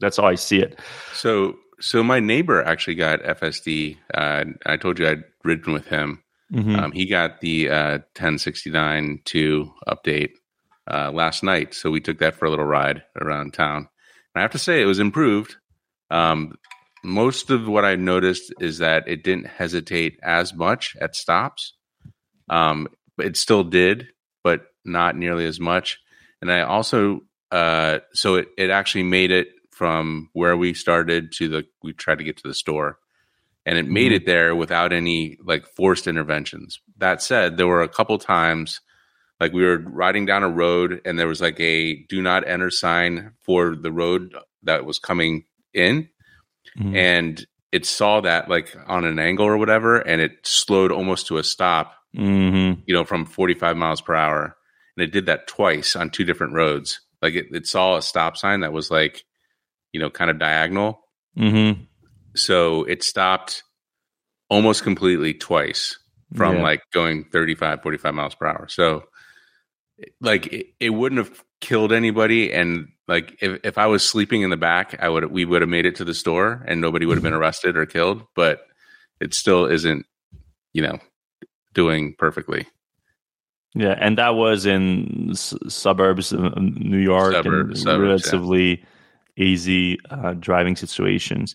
that's 0.00 0.16
how 0.16 0.26
I 0.26 0.34
see 0.34 0.60
it. 0.60 0.78
So 1.12 1.56
so 1.80 2.02
my 2.02 2.20
neighbor 2.20 2.62
actually 2.62 2.96
got 2.96 3.22
FSD. 3.22 3.98
Uh, 4.12 4.44
I 4.66 4.76
told 4.76 4.98
you 4.98 5.08
I'd 5.08 5.24
ridden 5.44 5.72
with 5.72 5.86
him. 5.86 6.22
Mm-hmm. 6.52 6.76
Um, 6.76 6.92
he 6.92 7.06
got 7.06 7.40
the 7.40 7.70
uh, 7.70 7.98
1069 8.16 9.20
2 9.24 9.72
update 9.88 10.30
uh, 10.90 11.10
last 11.10 11.42
night, 11.42 11.74
so 11.74 11.90
we 11.90 12.00
took 12.00 12.18
that 12.18 12.36
for 12.36 12.46
a 12.46 12.50
little 12.50 12.66
ride 12.66 13.02
around 13.20 13.54
town. 13.54 13.88
And 14.34 14.40
I 14.40 14.42
have 14.42 14.52
to 14.52 14.58
say 14.58 14.80
it 14.80 14.86
was 14.86 14.98
improved. 14.98 15.56
Um, 16.10 16.56
most 17.02 17.50
of 17.50 17.68
what 17.68 17.84
I 17.84 17.96
noticed 17.96 18.52
is 18.60 18.78
that 18.78 19.06
it 19.06 19.22
didn't 19.22 19.46
hesitate 19.46 20.18
as 20.22 20.54
much 20.54 20.96
at 21.00 21.14
stops. 21.14 21.73
Um, 22.48 22.88
it 23.18 23.36
still 23.36 23.64
did, 23.64 24.08
but 24.42 24.66
not 24.84 25.16
nearly 25.16 25.46
as 25.46 25.60
much. 25.60 26.00
And 26.40 26.50
I 26.52 26.60
also, 26.60 27.20
uh, 27.50 28.00
so 28.12 28.36
it, 28.36 28.48
it 28.58 28.70
actually 28.70 29.04
made 29.04 29.30
it 29.30 29.48
from 29.70 30.30
where 30.32 30.56
we 30.56 30.74
started 30.74 31.32
to 31.32 31.48
the, 31.48 31.64
we 31.82 31.92
tried 31.92 32.18
to 32.18 32.24
get 32.24 32.36
to 32.38 32.48
the 32.48 32.54
store 32.54 32.98
and 33.66 33.78
it 33.78 33.86
made 33.88 34.08
mm-hmm. 34.08 34.16
it 34.16 34.26
there 34.26 34.54
without 34.54 34.92
any 34.92 35.38
like 35.42 35.66
forced 35.66 36.06
interventions. 36.06 36.80
That 36.98 37.22
said, 37.22 37.56
there 37.56 37.66
were 37.66 37.82
a 37.82 37.88
couple 37.88 38.18
times 38.18 38.80
like 39.40 39.52
we 39.52 39.64
were 39.64 39.78
riding 39.78 40.26
down 40.26 40.42
a 40.42 40.48
road 40.48 41.00
and 41.04 41.18
there 41.18 41.28
was 41.28 41.40
like 41.40 41.58
a 41.60 41.96
do 42.08 42.22
not 42.22 42.46
enter 42.48 42.70
sign 42.70 43.32
for 43.42 43.74
the 43.74 43.92
road 43.92 44.34
that 44.62 44.84
was 44.84 44.98
coming 44.98 45.44
in 45.72 46.08
mm-hmm. 46.78 46.94
and 46.94 47.46
it 47.72 47.84
saw 47.84 48.20
that 48.20 48.48
like 48.48 48.76
on 48.86 49.04
an 49.04 49.18
angle 49.18 49.46
or 49.46 49.56
whatever 49.56 49.96
and 49.96 50.20
it 50.20 50.32
slowed 50.44 50.92
almost 50.92 51.26
to 51.26 51.38
a 51.38 51.44
stop 51.44 51.94
mm-hmm. 52.14 52.80
you 52.86 52.94
know 52.94 53.04
from 53.04 53.26
45 53.26 53.76
miles 53.76 54.00
per 54.00 54.14
hour 54.14 54.56
and 54.96 55.04
it 55.04 55.12
did 55.12 55.26
that 55.26 55.46
twice 55.46 55.96
on 55.96 56.10
two 56.10 56.24
different 56.24 56.54
roads 56.54 57.00
like 57.22 57.34
it, 57.34 57.46
it 57.52 57.66
saw 57.66 57.96
a 57.96 58.02
stop 58.02 58.36
sign 58.36 58.60
that 58.60 58.72
was 58.72 58.90
like 58.90 59.24
you 59.92 60.00
know 60.00 60.10
kind 60.10 60.30
of 60.30 60.38
diagonal 60.38 61.00
mm-hmm. 61.36 61.82
so 62.34 62.84
it 62.84 63.02
stopped 63.02 63.62
almost 64.48 64.82
completely 64.82 65.34
twice 65.34 65.98
from 66.34 66.56
yeah. 66.56 66.62
like 66.62 66.82
going 66.92 67.24
35 67.24 67.82
45 67.82 68.14
miles 68.14 68.34
per 68.34 68.46
hour 68.46 68.68
so 68.68 69.04
like 70.20 70.46
it, 70.52 70.66
it 70.80 70.90
wouldn't 70.90 71.18
have 71.18 71.42
killed 71.60 71.92
anybody 71.92 72.52
and 72.52 72.88
like 73.08 73.38
if, 73.40 73.60
if 73.64 73.78
i 73.78 73.86
was 73.86 74.06
sleeping 74.06 74.42
in 74.42 74.50
the 74.50 74.56
back 74.56 74.96
i 75.00 75.08
would 75.08 75.30
we 75.30 75.44
would 75.44 75.62
have 75.62 75.68
made 75.68 75.86
it 75.86 75.96
to 75.96 76.04
the 76.04 76.14
store 76.14 76.62
and 76.66 76.80
nobody 76.80 77.06
would 77.06 77.16
have 77.16 77.22
been 77.22 77.32
mm-hmm. 77.32 77.40
arrested 77.40 77.76
or 77.76 77.86
killed 77.86 78.22
but 78.34 78.66
it 79.20 79.32
still 79.32 79.66
isn't 79.66 80.04
you 80.72 80.82
know 80.82 80.98
doing 81.74 82.14
perfectly 82.18 82.66
yeah 83.74 83.96
and 83.98 84.18
that 84.18 84.34
was 84.34 84.66
in 84.66 85.30
s- 85.30 85.54
suburbs 85.68 86.32
of 86.32 86.56
new 86.56 86.98
york 86.98 87.32
Suburb, 87.32 87.70
and 87.70 87.78
suburbs, 87.78 88.32
relatively 88.32 88.80
yeah. 89.36 89.44
easy 89.44 89.98
uh, 90.10 90.34
driving 90.34 90.76
situations 90.76 91.54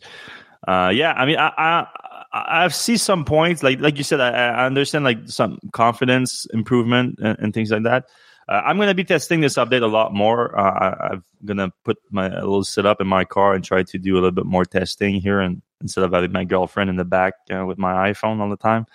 uh, 0.68 0.92
yeah 0.94 1.14
i 1.14 1.26
mean 1.26 1.38
i, 1.38 1.52
I 1.58 1.88
I 2.32 2.68
see 2.68 2.98
some 2.98 3.26
points, 3.26 3.64
like 3.64 3.80
like 3.80 3.98
you 3.98 4.04
said, 4.04 4.22
I, 4.22 4.30
I 4.30 4.66
understand 4.66 5.04
like 5.04 5.18
some 5.28 5.58
confidence 5.72 6.46
improvement 6.54 7.18
and, 7.20 7.40
and 7.40 7.54
things 7.54 7.72
like 7.72 7.84
that. 7.84 8.06
Uh, 8.48 8.62
I'm 8.66 8.78
going 8.78 8.88
to 8.88 8.96
be 8.96 9.04
testing 9.04 9.42
this 9.42 9.56
update 9.56 9.84
a 9.84 9.88
lot 9.88 10.14
more. 10.14 10.58
Uh, 10.58 10.96
I, 11.10 11.14
am 11.14 11.24
going 11.46 11.58
to 11.58 11.72
put 11.84 11.98
my 12.12 12.28
a 12.28 12.42
little 12.42 12.64
setup 12.64 13.02
in 13.02 13.08
my 13.08 13.26
car 13.26 13.54
and 13.54 13.64
try 13.64 13.84
to 13.84 13.98
do 13.98 14.14
a 14.14 14.16
little 14.16 14.32
bit 14.32 14.46
more 14.46 14.66
testing 14.66 15.16
here, 15.16 15.40
and 15.40 15.62
instead 15.82 16.04
of 16.04 16.14
having 16.14 16.32
my 16.32 16.44
girlfriend 16.44 16.90
in 16.90 16.98
the 16.98 17.06
back 17.06 17.34
uh, 17.52 17.66
with 17.66 17.78
my 17.78 18.12
iPhone 18.12 18.40
all 18.40 18.50
the 18.50 18.58
time. 18.58 18.86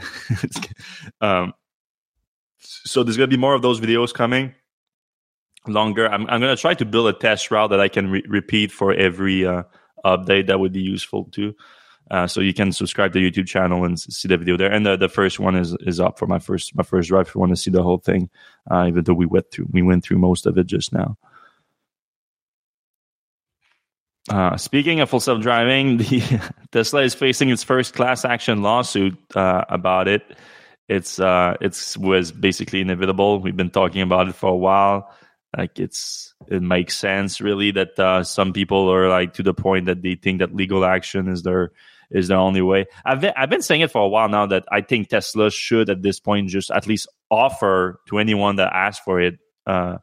um, 1.20 1.52
so 2.58 3.02
there's 3.02 3.16
going 3.16 3.30
to 3.30 3.36
be 3.36 3.40
more 3.40 3.54
of 3.54 3.62
those 3.62 3.80
videos 3.80 4.12
coming 4.12 4.54
longer. 5.66 6.08
I'm, 6.08 6.28
I'm 6.28 6.40
going 6.40 6.54
to 6.54 6.60
try 6.60 6.74
to 6.74 6.84
build 6.84 7.08
a 7.08 7.12
test 7.12 7.50
route 7.50 7.70
that 7.70 7.80
I 7.80 7.88
can 7.88 8.10
re- 8.10 8.24
repeat 8.28 8.72
for 8.72 8.92
every 8.92 9.46
uh, 9.46 9.64
update. 10.04 10.46
That 10.46 10.60
would 10.60 10.72
be 10.72 10.82
useful 10.82 11.24
too. 11.26 11.54
Uh, 12.10 12.26
so 12.26 12.40
you 12.40 12.54
can 12.54 12.72
subscribe 12.72 13.12
to 13.12 13.18
the 13.18 13.30
YouTube 13.30 13.46
channel 13.46 13.84
and 13.84 14.00
see 14.00 14.28
the 14.28 14.38
video 14.38 14.56
there. 14.56 14.72
And 14.72 14.86
the, 14.86 14.96
the 14.96 15.10
first 15.10 15.38
one 15.38 15.54
is 15.54 15.76
is 15.80 16.00
up 16.00 16.18
for 16.18 16.26
my 16.26 16.38
first 16.38 16.74
my 16.74 16.82
first 16.82 17.10
drive. 17.10 17.28
If 17.28 17.34
you 17.34 17.40
want 17.40 17.50
to 17.52 17.56
see 17.56 17.70
the 17.70 17.82
whole 17.82 17.98
thing, 17.98 18.30
uh, 18.70 18.86
even 18.88 19.04
though 19.04 19.14
we 19.14 19.26
went 19.26 19.50
through 19.50 19.66
we 19.70 19.82
went 19.82 20.04
through 20.04 20.18
most 20.18 20.46
of 20.46 20.56
it 20.56 20.66
just 20.66 20.92
now. 20.92 21.18
Uh, 24.28 24.56
speaking 24.56 25.00
of 25.00 25.08
full 25.08 25.20
self 25.20 25.40
driving, 25.40 25.98
Tesla 26.72 27.02
is 27.02 27.14
facing 27.14 27.50
its 27.50 27.62
first 27.62 27.94
class 27.94 28.24
action 28.24 28.62
lawsuit 28.62 29.16
uh, 29.34 29.64
about 29.68 30.08
it. 30.08 30.22
It's 30.88 31.18
uh, 31.18 31.56
it's 31.60 31.96
was 31.96 32.32
basically 32.32 32.80
inevitable. 32.80 33.40
We've 33.40 33.56
been 33.56 33.70
talking 33.70 34.02
about 34.02 34.28
it 34.28 34.34
for 34.34 34.50
a 34.50 34.56
while. 34.56 35.14
Like 35.56 35.78
it's 35.78 36.34
it 36.48 36.62
makes 36.62 36.96
sense 36.96 37.40
really 37.40 37.70
that 37.72 37.98
uh, 37.98 38.22
some 38.22 38.52
people 38.52 38.92
are 38.92 39.08
like 39.08 39.34
to 39.34 39.42
the 39.42 39.54
point 39.54 39.86
that 39.86 40.02
they 40.02 40.14
think 40.14 40.40
that 40.40 40.54
legal 40.54 40.84
action 40.84 41.28
is 41.28 41.42
their 41.42 41.72
is 42.10 42.28
the 42.28 42.34
only 42.34 42.62
way. 42.62 42.86
I've 43.04 43.20
been, 43.20 43.32
I've 43.36 43.50
been 43.50 43.62
saying 43.62 43.82
it 43.82 43.90
for 43.90 44.02
a 44.02 44.08
while 44.08 44.28
now 44.28 44.46
that 44.46 44.64
I 44.72 44.80
think 44.80 45.08
Tesla 45.08 45.50
should 45.50 45.90
at 45.90 46.02
this 46.02 46.20
point 46.20 46.48
just 46.48 46.70
at 46.70 46.86
least 46.86 47.06
offer 47.30 48.00
to 48.08 48.18
anyone 48.18 48.56
that 48.56 48.72
asks 48.72 49.04
for 49.04 49.20
it 49.20 49.38
uh, 49.66 49.98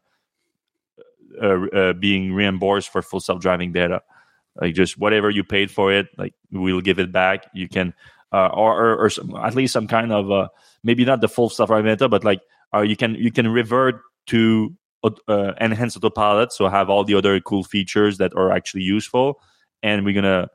uh, 1.42 1.66
uh, 1.68 1.94
being 1.94 2.34
reimbursed 2.34 2.90
for 2.90 3.02
full 3.02 3.20
self 3.20 3.42
driving 3.42 3.72
beta. 3.72 4.02
Like 4.60 4.74
just 4.74 4.98
whatever 4.98 5.30
you 5.30 5.44
paid 5.44 5.72
for 5.72 5.92
it, 5.92 6.08
like 6.18 6.34
we'll 6.52 6.82
give 6.82 7.00
it 7.00 7.12
back. 7.12 7.48
You 7.54 7.68
can, 7.68 7.94
uh, 8.32 8.48
or, 8.48 8.74
or, 8.74 9.06
or 9.06 9.10
some, 9.10 9.36
at 9.36 9.56
least 9.56 9.74
some 9.74 9.88
kind 9.88 10.12
of 10.12 10.32
uh, 10.32 10.48
maybe 10.84 11.06
not 11.06 11.22
the 11.22 11.28
full 11.28 11.50
self 11.50 11.68
driving 11.68 11.92
beta, 11.92 12.08
but 12.08 12.24
like 12.24 12.42
uh, 12.74 12.82
you 12.82 12.96
can 12.96 13.16
you 13.16 13.32
can 13.32 13.48
revert 13.48 14.02
to 14.28 14.74
uh, 15.28 15.54
enhanced 15.60 15.98
autopilot, 15.98 16.52
so 16.52 16.68
have 16.68 16.90
all 16.90 17.04
the 17.04 17.16
other 17.16 17.40
cool 17.40 17.64
features 17.64 18.18
that 18.18 18.34
are 18.36 18.52
actually 18.52 18.84
useful, 18.84 19.40
and 19.84 20.04
we're 20.06 20.16
gonna 20.16 20.50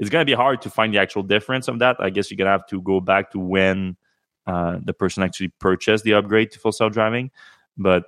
it's 0.00 0.08
to 0.08 0.24
be 0.24 0.32
hard 0.32 0.62
to 0.62 0.70
find 0.70 0.94
the 0.94 0.98
actual 0.98 1.22
difference 1.22 1.68
of 1.68 1.78
that. 1.80 1.96
I 2.00 2.08
guess 2.08 2.30
you're 2.30 2.38
to 2.46 2.50
have 2.50 2.66
to 2.68 2.80
go 2.80 3.00
back 3.00 3.30
to 3.32 3.38
when 3.38 3.98
uh, 4.46 4.78
the 4.82 4.94
person 4.94 5.22
actually 5.22 5.48
purchased 5.60 6.04
the 6.04 6.14
upgrade 6.14 6.50
to 6.52 6.58
full 6.58 6.72
self 6.72 6.94
driving. 6.94 7.30
But 7.76 8.04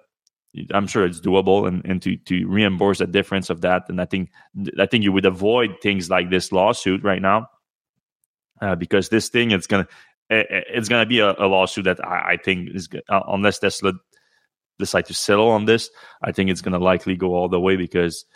I'm 0.73 0.87
sure 0.87 1.05
it's 1.05 1.21
doable, 1.21 1.67
and, 1.67 1.85
and 1.85 2.03
to 2.03 2.17
to 2.17 2.47
reimburse 2.47 2.99
the 2.99 3.07
difference 3.07 3.51
of 3.51 3.63
that, 3.63 3.89
and 3.89 4.01
I 4.01 4.05
think 4.05 4.31
I 4.79 4.87
think 4.87 5.05
you 5.05 5.13
would 5.13 5.25
avoid 5.25 5.77
things 5.83 6.11
like 6.11 6.31
this 6.31 6.53
lawsuit 6.53 7.03
right 7.03 7.23
now, 7.23 7.49
uh, 8.61 8.75
because 8.75 9.09
this 9.09 9.29
thing 9.29 9.51
it's 9.51 9.67
gonna 9.67 9.89
it's 10.29 10.89
gonna 10.89 11.07
be 11.07 11.21
a, 11.21 11.33
a 11.33 11.47
lawsuit 11.47 11.85
that 11.85 12.05
I, 12.05 12.33
I 12.33 12.37
think 12.37 12.71
is 12.75 12.89
uh, 13.09 13.21
unless 13.29 13.59
Tesla 13.59 13.95
decide 14.79 15.07
to 15.07 15.15
settle 15.15 15.49
on 15.49 15.65
this, 15.65 15.91
I 16.23 16.33
think 16.33 16.51
it's 16.51 16.61
gonna 16.61 16.79
likely 16.79 17.17
go 17.17 17.35
all 17.35 17.49
the 17.49 17.61
way 17.61 17.77
because 17.77 18.27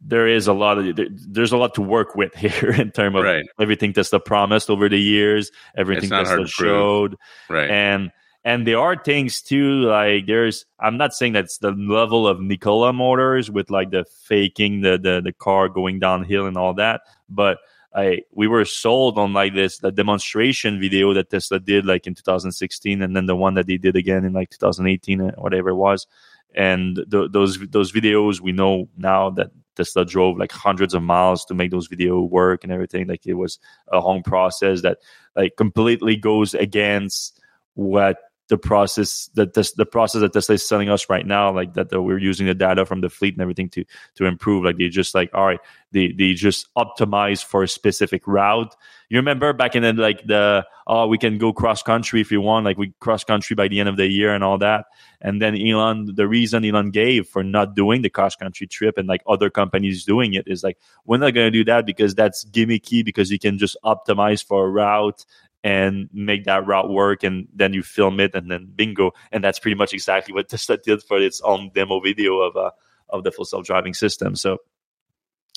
there 0.00 0.26
is 0.26 0.46
a 0.46 0.52
lot 0.52 0.78
of 0.78 0.98
there's 1.28 1.52
a 1.52 1.56
lot 1.56 1.74
to 1.74 1.82
work 1.82 2.14
with 2.16 2.34
here 2.36 2.72
in 2.72 2.90
terms 2.90 3.16
of 3.16 3.22
right. 3.22 3.44
everything 3.60 3.92
Tesla 3.92 4.18
promised 4.18 4.70
over 4.70 4.88
the 4.88 5.00
years, 5.00 5.50
everything 5.76 6.10
Tesla 6.10 6.46
showed, 6.46 7.16
right, 7.48 7.70
and 7.70 8.10
and 8.44 8.66
there 8.66 8.78
are 8.78 8.96
things 8.96 9.42
too, 9.42 9.82
like 9.82 10.26
there's 10.26 10.64
I'm 10.78 10.96
not 10.96 11.12
saying 11.12 11.34
that's 11.34 11.58
the 11.58 11.72
level 11.72 12.26
of 12.26 12.40
Nikola 12.40 12.92
motors 12.92 13.50
with 13.50 13.70
like 13.70 13.90
the 13.90 14.04
faking 14.24 14.80
the 14.80 14.98
the, 14.98 15.20
the 15.22 15.32
car 15.32 15.68
going 15.68 15.98
downhill 15.98 16.46
and 16.46 16.56
all 16.56 16.74
that, 16.74 17.02
but 17.28 17.58
I 17.94 18.22
we 18.32 18.46
were 18.46 18.64
sold 18.64 19.18
on 19.18 19.32
like 19.32 19.54
this 19.54 19.78
the 19.78 19.92
demonstration 19.92 20.80
video 20.80 21.12
that 21.14 21.30
Tesla 21.30 21.60
did 21.60 21.84
like 21.84 22.06
in 22.06 22.14
2016 22.14 23.02
and 23.02 23.14
then 23.14 23.26
the 23.26 23.36
one 23.36 23.54
that 23.54 23.66
they 23.66 23.76
did 23.76 23.96
again 23.96 24.24
in 24.24 24.32
like 24.32 24.50
2018 24.50 25.20
or 25.20 25.28
uh, 25.28 25.32
whatever 25.36 25.70
it 25.70 25.74
was. 25.74 26.06
And 26.54 26.96
th- 27.10 27.30
those 27.32 27.58
those 27.68 27.92
videos 27.92 28.40
we 28.40 28.52
know 28.52 28.88
now 28.96 29.30
that 29.30 29.50
Tesla 29.76 30.04
drove 30.04 30.38
like 30.38 30.52
hundreds 30.52 30.94
of 30.94 31.02
miles 31.02 31.44
to 31.46 31.54
make 31.54 31.72
those 31.72 31.88
video 31.88 32.20
work 32.20 32.64
and 32.64 32.72
everything. 32.72 33.06
Like 33.06 33.26
it 33.26 33.34
was 33.34 33.58
a 33.92 33.98
long 33.98 34.22
process 34.22 34.82
that 34.82 34.98
like 35.36 35.56
completely 35.56 36.16
goes 36.16 36.54
against 36.54 37.40
what 37.74 38.18
the 38.50 38.58
process 38.58 39.30
that 39.34 39.54
this, 39.54 39.72
the 39.72 39.86
process 39.86 40.20
that 40.20 40.32
Tesla 40.32 40.56
is 40.56 40.66
selling 40.66 40.90
us 40.90 41.08
right 41.08 41.24
now, 41.24 41.52
like 41.54 41.74
that, 41.74 41.88
that, 41.88 42.02
we're 42.02 42.18
using 42.18 42.46
the 42.46 42.54
data 42.54 42.84
from 42.84 43.00
the 43.00 43.08
fleet 43.08 43.34
and 43.34 43.40
everything 43.40 43.70
to 43.70 43.84
to 44.16 44.26
improve. 44.26 44.64
Like 44.64 44.76
they 44.76 44.88
just 44.88 45.14
like 45.14 45.30
all 45.32 45.46
right, 45.46 45.60
they 45.92 46.12
they 46.12 46.34
just 46.34 46.68
optimize 46.74 47.42
for 47.42 47.62
a 47.62 47.68
specific 47.68 48.26
route. 48.26 48.74
You 49.08 49.18
remember 49.18 49.52
back 49.52 49.76
in 49.76 49.82
the 49.84 49.92
like 49.92 50.26
the 50.26 50.66
oh 50.88 51.06
we 51.06 51.16
can 51.16 51.38
go 51.38 51.52
cross 51.52 51.82
country 51.82 52.20
if 52.20 52.32
you 52.32 52.40
want, 52.40 52.64
like 52.64 52.76
we 52.76 52.92
cross 52.98 53.22
country 53.22 53.54
by 53.54 53.68
the 53.68 53.78
end 53.78 53.88
of 53.88 53.96
the 53.96 54.08
year 54.08 54.34
and 54.34 54.42
all 54.42 54.58
that. 54.58 54.86
And 55.20 55.40
then 55.40 55.54
Elon, 55.56 56.14
the 56.14 56.26
reason 56.26 56.64
Elon 56.64 56.90
gave 56.90 57.28
for 57.28 57.44
not 57.44 57.76
doing 57.76 58.02
the 58.02 58.10
cross 58.10 58.34
country 58.34 58.66
trip 58.66 58.98
and 58.98 59.06
like 59.06 59.22
other 59.28 59.48
companies 59.48 60.04
doing 60.04 60.34
it 60.34 60.48
is 60.48 60.64
like 60.64 60.76
we're 61.06 61.18
not 61.18 61.34
going 61.34 61.46
to 61.46 61.56
do 61.56 61.64
that 61.64 61.86
because 61.86 62.16
that's 62.16 62.44
gimmicky 62.46 63.04
because 63.04 63.30
you 63.30 63.38
can 63.38 63.58
just 63.58 63.76
optimize 63.84 64.44
for 64.44 64.66
a 64.66 64.70
route 64.70 65.24
and 65.62 66.08
make 66.12 66.44
that 66.44 66.66
route 66.66 66.88
work 66.88 67.22
and 67.22 67.48
then 67.54 67.74
you 67.74 67.82
film 67.82 68.18
it 68.20 68.34
and 68.34 68.50
then 68.50 68.70
bingo. 68.74 69.12
And 69.30 69.44
that's 69.44 69.58
pretty 69.58 69.74
much 69.74 69.92
exactly 69.92 70.34
what 70.34 70.48
Tesla 70.50 70.78
did 70.78 71.02
for 71.02 71.18
its 71.18 71.40
own 71.42 71.70
demo 71.74 72.00
video 72.00 72.40
of 72.40 72.56
uh, 72.56 72.70
of 73.08 73.24
the 73.24 73.32
full 73.32 73.44
self-driving 73.44 73.94
system. 73.94 74.36
So 74.36 74.58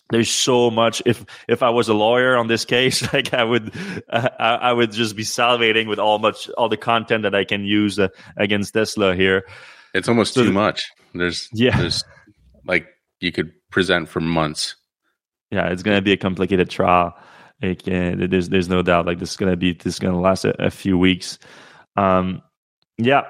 there's 0.09 0.29
so 0.29 0.69
much. 0.69 1.01
If 1.05 1.25
if 1.47 1.63
i 1.63 1.69
was 1.69 1.87
a 1.87 1.93
lawyer 1.93 2.37
on 2.37 2.47
this 2.47 2.65
case 2.65 3.13
like 3.13 3.33
i 3.33 3.43
would 3.43 3.73
uh, 4.09 4.29
I, 4.39 4.73
would 4.73 4.91
just 4.91 5.15
be 5.15 5.23
salivating 5.23 5.87
with 5.87 5.99
all 5.99 6.19
much 6.19 6.49
all 6.51 6.69
the 6.69 6.77
content 6.77 7.23
that 7.23 7.33
i 7.33 7.45
can 7.45 7.65
use 7.65 7.99
uh, 7.99 8.09
against 8.37 8.73
tesla 8.73 9.15
here. 9.15 9.45
It's 9.93 10.09
almost 10.09 10.33
so 10.33 10.43
too 10.43 10.51
much. 10.51 10.83
There's 11.13 11.47
yeah. 11.53 11.77
there's 11.77 12.03
like 12.65 12.87
you 13.19 13.31
could 13.31 13.53
present 13.71 14.09
for 14.09 14.19
months. 14.19 14.75
Yeah 15.51 15.69
it's 15.69 15.83
going 15.83 15.97
to 15.97 16.01
be 16.01 16.11
a 16.11 16.17
complicated 16.17 16.69
trial 16.69 17.13
like, 17.63 17.81
uh, 17.87 18.27
there's 18.27 18.49
there's 18.49 18.69
no 18.69 18.81
doubt 18.81 19.05
like 19.05 19.19
this 19.19 19.31
is 19.31 19.37
gonna 19.37 19.55
be 19.55 19.73
this 19.73 19.93
is 19.93 19.99
gonna 19.99 20.19
last 20.19 20.45
a, 20.45 20.65
a 20.65 20.69
few 20.69 20.97
weeks. 20.97 21.39
Um, 21.95 22.41
yeah. 22.97 23.23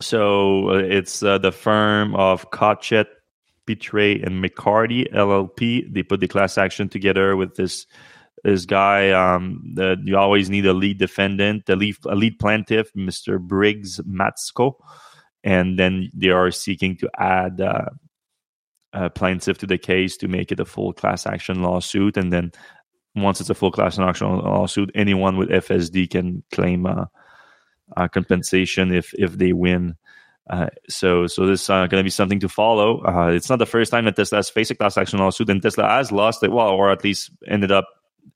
So 0.00 0.70
uh, 0.70 0.78
it's 0.78 1.22
uh, 1.22 1.38
the 1.38 1.52
firm 1.52 2.14
of 2.14 2.50
Cotchett, 2.50 3.08
Pitre, 3.66 4.22
and 4.22 4.40
McCarthy 4.40 5.04
LLP. 5.06 5.92
They 5.92 6.02
put 6.02 6.20
the 6.20 6.28
class 6.28 6.56
action 6.56 6.88
together 6.88 7.36
with 7.36 7.56
this 7.56 7.86
this 8.44 8.64
guy. 8.64 9.10
Um, 9.10 9.72
that 9.74 9.98
you 10.04 10.16
always 10.16 10.48
need 10.48 10.66
a 10.66 10.72
lead 10.72 10.98
defendant, 10.98 11.66
the 11.66 11.76
lead, 11.76 11.96
a 12.06 12.14
lead 12.14 12.38
plaintiff, 12.38 12.92
Mr. 12.94 13.40
Briggs 13.40 14.00
Matsko, 14.00 14.74
and 15.42 15.78
then 15.78 16.10
they 16.14 16.30
are 16.30 16.50
seeking 16.50 16.96
to 16.98 17.10
add. 17.18 17.60
Uh, 17.60 17.86
a 18.94 19.08
plaintiff 19.08 19.56
to 19.56 19.66
the 19.66 19.78
case 19.78 20.18
to 20.18 20.28
make 20.28 20.52
it 20.52 20.60
a 20.60 20.66
full 20.66 20.92
class 20.92 21.26
action 21.26 21.62
lawsuit, 21.62 22.18
and 22.18 22.30
then 22.30 22.52
once 23.14 23.40
it's 23.40 23.50
a 23.50 23.54
full 23.54 23.70
class 23.70 23.98
action 23.98 24.28
lawsuit, 24.28 24.90
anyone 24.94 25.36
with 25.36 25.50
FSD 25.50 26.10
can 26.10 26.42
claim 26.52 26.86
uh, 26.86 27.06
uh, 27.96 28.08
compensation 28.08 28.92
if 28.92 29.12
if 29.14 29.32
they 29.36 29.52
win. 29.52 29.96
Uh, 30.48 30.66
so 30.88 31.26
so 31.26 31.46
this 31.46 31.62
is 31.62 31.70
uh, 31.70 31.86
going 31.86 32.00
to 32.00 32.04
be 32.04 32.10
something 32.10 32.40
to 32.40 32.48
follow. 32.48 33.02
Uh, 33.04 33.28
it's 33.28 33.48
not 33.48 33.58
the 33.58 33.66
first 33.66 33.90
time 33.90 34.04
that 34.06 34.16
Tesla 34.16 34.38
has 34.38 34.50
faced 34.50 34.70
a 34.70 34.74
class 34.74 34.96
action 34.96 35.18
lawsuit, 35.18 35.50
and 35.50 35.62
Tesla 35.62 35.88
has 35.88 36.10
lost 36.10 36.42
it. 36.42 36.50
Well, 36.50 36.68
or 36.68 36.90
at 36.90 37.04
least 37.04 37.30
ended 37.46 37.70
up 37.70 37.86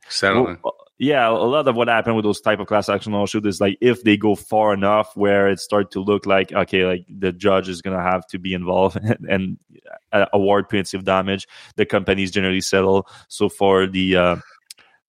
settling. 0.08 0.58
Well, 0.62 0.76
yeah, 0.98 1.28
a 1.28 1.32
lot 1.32 1.68
of 1.68 1.76
what 1.76 1.88
happened 1.88 2.16
with 2.16 2.24
those 2.24 2.40
type 2.40 2.58
of 2.58 2.68
class 2.68 2.88
action 2.88 3.12
lawsuits 3.12 3.46
is 3.46 3.60
like 3.60 3.76
if 3.82 4.02
they 4.02 4.16
go 4.16 4.34
far 4.34 4.72
enough 4.72 5.14
where 5.14 5.48
it 5.48 5.60
start 5.60 5.90
to 5.90 6.00
look 6.00 6.24
like 6.26 6.52
okay, 6.52 6.86
like 6.86 7.06
the 7.08 7.32
judge 7.32 7.68
is 7.68 7.82
gonna 7.82 8.02
have 8.02 8.26
to 8.28 8.38
be 8.38 8.54
involved 8.54 8.96
and, 8.96 9.26
and 9.28 9.58
uh, 10.12 10.26
award 10.32 10.68
punitive 10.68 11.04
damage, 11.04 11.48
the 11.76 11.84
companies 11.84 12.30
generally 12.30 12.60
settle. 12.60 13.08
So 13.28 13.48
for 13.48 13.86
the 13.86 14.16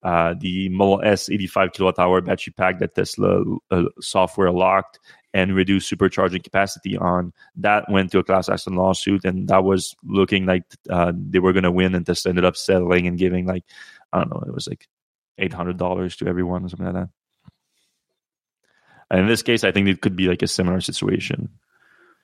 uh, 0.03 0.35
the 0.39 0.69
Model 0.69 1.01
S 1.03 1.29
85 1.29 1.73
kilowatt 1.73 1.99
hour 1.99 2.21
battery 2.21 2.53
pack 2.55 2.79
that 2.79 2.95
Tesla 2.95 3.43
uh, 3.71 3.83
software 3.99 4.51
locked 4.51 4.99
and 5.33 5.55
reduced 5.55 5.91
supercharging 5.91 6.43
capacity 6.43 6.97
on. 6.97 7.33
That 7.55 7.89
went 7.89 8.11
to 8.11 8.19
a 8.19 8.23
class 8.23 8.49
action 8.49 8.75
lawsuit, 8.75 9.25
and 9.25 9.47
that 9.49 9.63
was 9.63 9.95
looking 10.03 10.45
like 10.45 10.63
uh, 10.89 11.13
they 11.15 11.39
were 11.39 11.53
going 11.53 11.63
to 11.63 11.71
win, 11.71 11.95
and 11.95 12.05
Tesla 12.05 12.29
ended 12.29 12.45
up 12.45 12.57
settling 12.57 13.07
and 13.07 13.17
giving 13.17 13.45
like 13.45 13.63
I 14.13 14.19
don't 14.19 14.29
know, 14.29 14.43
it 14.47 14.53
was 14.53 14.67
like 14.67 14.87
eight 15.37 15.53
hundred 15.53 15.77
dollars 15.77 16.15
to 16.17 16.27
everyone 16.27 16.65
or 16.65 16.69
something 16.69 16.85
like 16.85 16.95
that. 16.95 17.09
And 19.09 19.21
in 19.21 19.27
this 19.27 19.43
case, 19.43 19.63
I 19.63 19.71
think 19.71 19.87
it 19.87 20.01
could 20.01 20.15
be 20.15 20.27
like 20.27 20.41
a 20.41 20.47
similar 20.47 20.81
situation. 20.81 21.49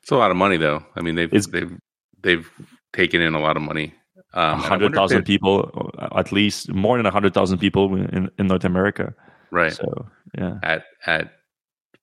It's 0.02 0.12
a 0.12 0.18
lot 0.18 0.32
of 0.32 0.38
money, 0.38 0.58
though. 0.58 0.86
I 0.96 1.02
mean, 1.02 1.16
they've 1.16 1.34
it's, 1.34 1.48
they've 1.48 1.78
they've 2.22 2.50
taken 2.92 3.22
in 3.22 3.36
a 3.36 3.40
lot 3.40 3.56
of 3.56 3.64
money. 3.64 3.94
Um, 4.34 4.60
hundred 4.60 4.93
thousand 4.96 5.24
people, 5.24 5.91
at 6.15 6.32
least 6.32 6.72
more 6.74 6.98
than 6.98 7.06
hundred 7.06 7.34
thousand 7.34 7.60
people 7.60 7.96
in, 7.96 8.32
in 8.39 8.48
North 8.48 8.65
America. 8.65 9.13
Right. 9.52 9.74
So 9.74 10.08
yeah, 10.36 10.58
at 10.63 10.86
at 11.06 11.34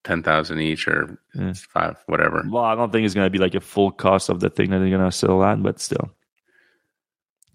ten 0.05 0.23
thousand 0.23 0.61
each 0.61 0.87
or 0.87 1.19
yeah. 1.35 1.53
five, 1.73 1.97
whatever. 2.07 2.45
Well, 2.49 2.63
I 2.63 2.75
don't 2.75 2.93
think 2.93 3.05
it's 3.05 3.15
going 3.15 3.27
to 3.27 3.31
be 3.31 3.39
like 3.39 3.55
a 3.55 3.61
full 3.61 3.91
cost 3.91 4.29
of 4.29 4.41
the 4.41 4.49
thing 4.49 4.71
that 4.71 4.79
they're 4.79 4.91
going 4.91 5.05
to 5.05 5.11
sell 5.11 5.43
at, 5.43 5.63
but 5.63 5.81
still. 5.81 6.11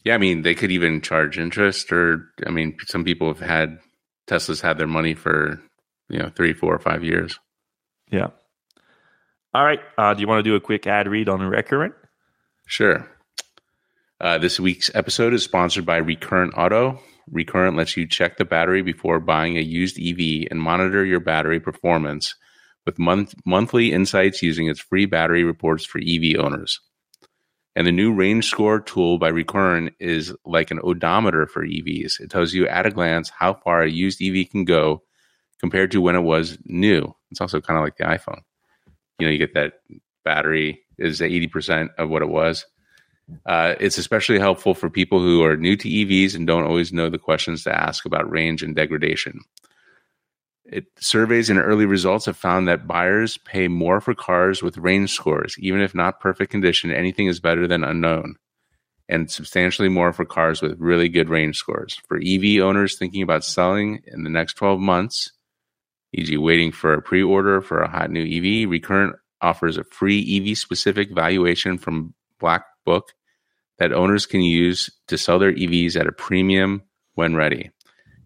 Yeah, 0.04 0.16
I 0.16 0.18
mean, 0.18 0.44
they 0.44 0.54
could 0.54 0.72
even 0.72 1.02
charge 1.02 1.40
interest, 1.40 1.92
or 1.92 2.26
I 2.46 2.52
mean, 2.52 2.78
some 2.86 3.04
people 3.04 3.28
have 3.28 3.40
had 3.40 3.80
Teslas 4.28 4.62
had 4.62 4.78
their 4.78 4.88
money 4.88 5.16
for 5.16 5.62
you 6.10 6.20
know 6.20 6.30
three, 6.30 6.54
four, 6.54 6.76
or 6.76 6.80
five 6.80 7.04
years. 7.04 7.40
Yeah. 8.12 8.28
All 9.54 9.66
right. 9.66 9.80
Uh, 9.98 10.14
do 10.14 10.22
you 10.22 10.28
want 10.28 10.40
to 10.40 10.50
do 10.50 10.56
a 10.56 10.60
quick 10.60 10.86
ad 10.86 11.08
read 11.08 11.30
on 11.30 11.42
Recurrent? 11.42 11.94
Sure. 12.68 13.10
Uh, 14.22 14.38
this 14.38 14.62
week's 14.62 14.90
episode 14.96 15.34
is 15.34 15.44
sponsored 15.44 15.86
by 15.86 15.98
Recurrent 15.98 16.54
Auto. 16.56 17.02
Recurrent 17.30 17.76
lets 17.76 17.98
you 17.98 18.08
check 18.08 18.38
the 18.38 18.46
battery 18.46 18.82
before 18.82 19.20
buying 19.20 19.58
a 19.58 19.62
used 19.62 20.00
EV 20.00 20.48
and 20.50 20.62
monitor 20.62 21.04
your 21.04 21.20
battery 21.20 21.60
performance 21.60 22.34
with 22.86 22.98
month- 22.98 23.36
monthly 23.46 23.92
insights 23.92 24.42
using 24.42 24.68
its 24.70 24.80
free 24.80 25.06
battery 25.06 25.44
reports 25.44 25.84
for 25.84 26.00
EV 26.00 26.38
owners. 26.40 26.80
And 27.76 27.86
the 27.86 27.92
new 27.92 28.14
Range 28.14 28.46
Score 28.46 28.80
tool 28.80 29.18
by 29.18 29.28
Recurrent 29.28 29.94
is 30.00 30.34
like 30.46 30.72
an 30.72 30.80
odometer 30.82 31.46
for 31.46 31.66
EVs. 31.66 32.22
It 32.22 32.30
tells 32.30 32.54
you 32.54 32.70
at 32.70 32.86
a 32.86 32.92
glance 32.92 33.30
how 33.30 33.56
far 33.56 33.82
a 33.82 33.92
used 33.92 34.22
EV 34.22 34.50
can 34.50 34.64
go 34.64 35.04
compared 35.60 35.92
to 35.92 36.00
when 36.00 36.16
it 36.16 36.22
was 36.22 36.58
new. 36.64 37.14
It's 37.32 37.42
also 37.42 37.60
kind 37.60 37.78
of 37.78 37.84
like 37.84 37.98
the 37.98 38.06
iPhone. 38.06 38.40
You 39.20 39.28
know, 39.28 39.32
you 39.32 39.40
get 39.40 39.56
that 39.56 39.74
battery 40.24 40.80
is 40.98 41.20
80% 41.20 41.90
of 41.98 42.10
what 42.10 42.22
it 42.22 42.30
was 42.30 42.66
uh, 43.46 43.76
it's 43.80 43.98
especially 43.98 44.40
helpful 44.40 44.74
for 44.74 44.90
people 44.90 45.20
who 45.20 45.44
are 45.44 45.58
new 45.58 45.76
to 45.76 45.90
EVs 45.90 46.36
and 46.36 46.46
don't 46.46 46.66
always 46.66 46.94
know 46.94 47.10
the 47.10 47.18
questions 47.18 47.64
to 47.64 47.76
ask 47.76 48.06
about 48.06 48.30
range 48.30 48.62
and 48.62 48.76
degradation. 48.76 49.40
It, 50.66 50.86
surveys 51.00 51.50
and 51.50 51.60
early 51.60 51.86
results 51.86 52.26
have 52.26 52.38
found 52.38 52.68
that 52.68 52.88
buyers 52.88 53.38
pay 53.38 53.68
more 53.68 54.02
for 54.02 54.16
cars 54.16 54.64
with 54.64 54.78
range 54.78 55.12
scores. 55.12 55.56
Even 55.60 55.82
if 55.82 55.94
not 55.94 56.20
perfect 56.20 56.52
condition, 56.52 56.92
anything 56.92 57.28
is 57.28 57.40
better 57.40 57.68
than 57.68 57.84
unknown. 57.84 58.36
And 59.08 59.30
substantially 59.30 59.90
more 59.90 60.12
for 60.12 60.26
cars 60.26 60.64
with 60.64 60.80
really 60.80 61.10
good 61.10 61.30
range 61.30 61.58
scores. 61.58 62.02
For 62.08 62.18
EV 62.18 62.64
owners 62.64 62.98
thinking 62.98 63.22
about 63.22 63.44
selling 63.44 64.02
in 64.08 64.24
the 64.24 64.32
next 64.32 64.56
12 64.56 64.80
months, 64.80 65.32
e.g., 66.14 66.36
waiting 66.38 66.72
for 66.72 66.94
a 66.94 67.02
pre 67.02 67.22
order 67.22 67.62
for 67.62 67.82
a 67.82 67.90
hot 67.90 68.10
new 68.10 68.24
EV, 68.24 68.68
Recurrent 68.68 69.16
offers 69.42 69.78
a 69.78 69.84
free 69.84 70.50
EV 70.50 70.58
specific 70.58 71.12
valuation 71.14 71.78
from 71.78 72.16
Black 72.40 72.64
book 72.86 73.14
that 73.80 73.92
owners 73.92 74.26
can 74.26 74.42
use 74.42 74.90
to 75.08 75.18
sell 75.18 75.40
their 75.40 75.54
EVs 75.54 76.00
at 76.00 76.08
a 76.08 76.12
premium 76.12 76.84
when 77.16 77.36
ready. 77.36 77.72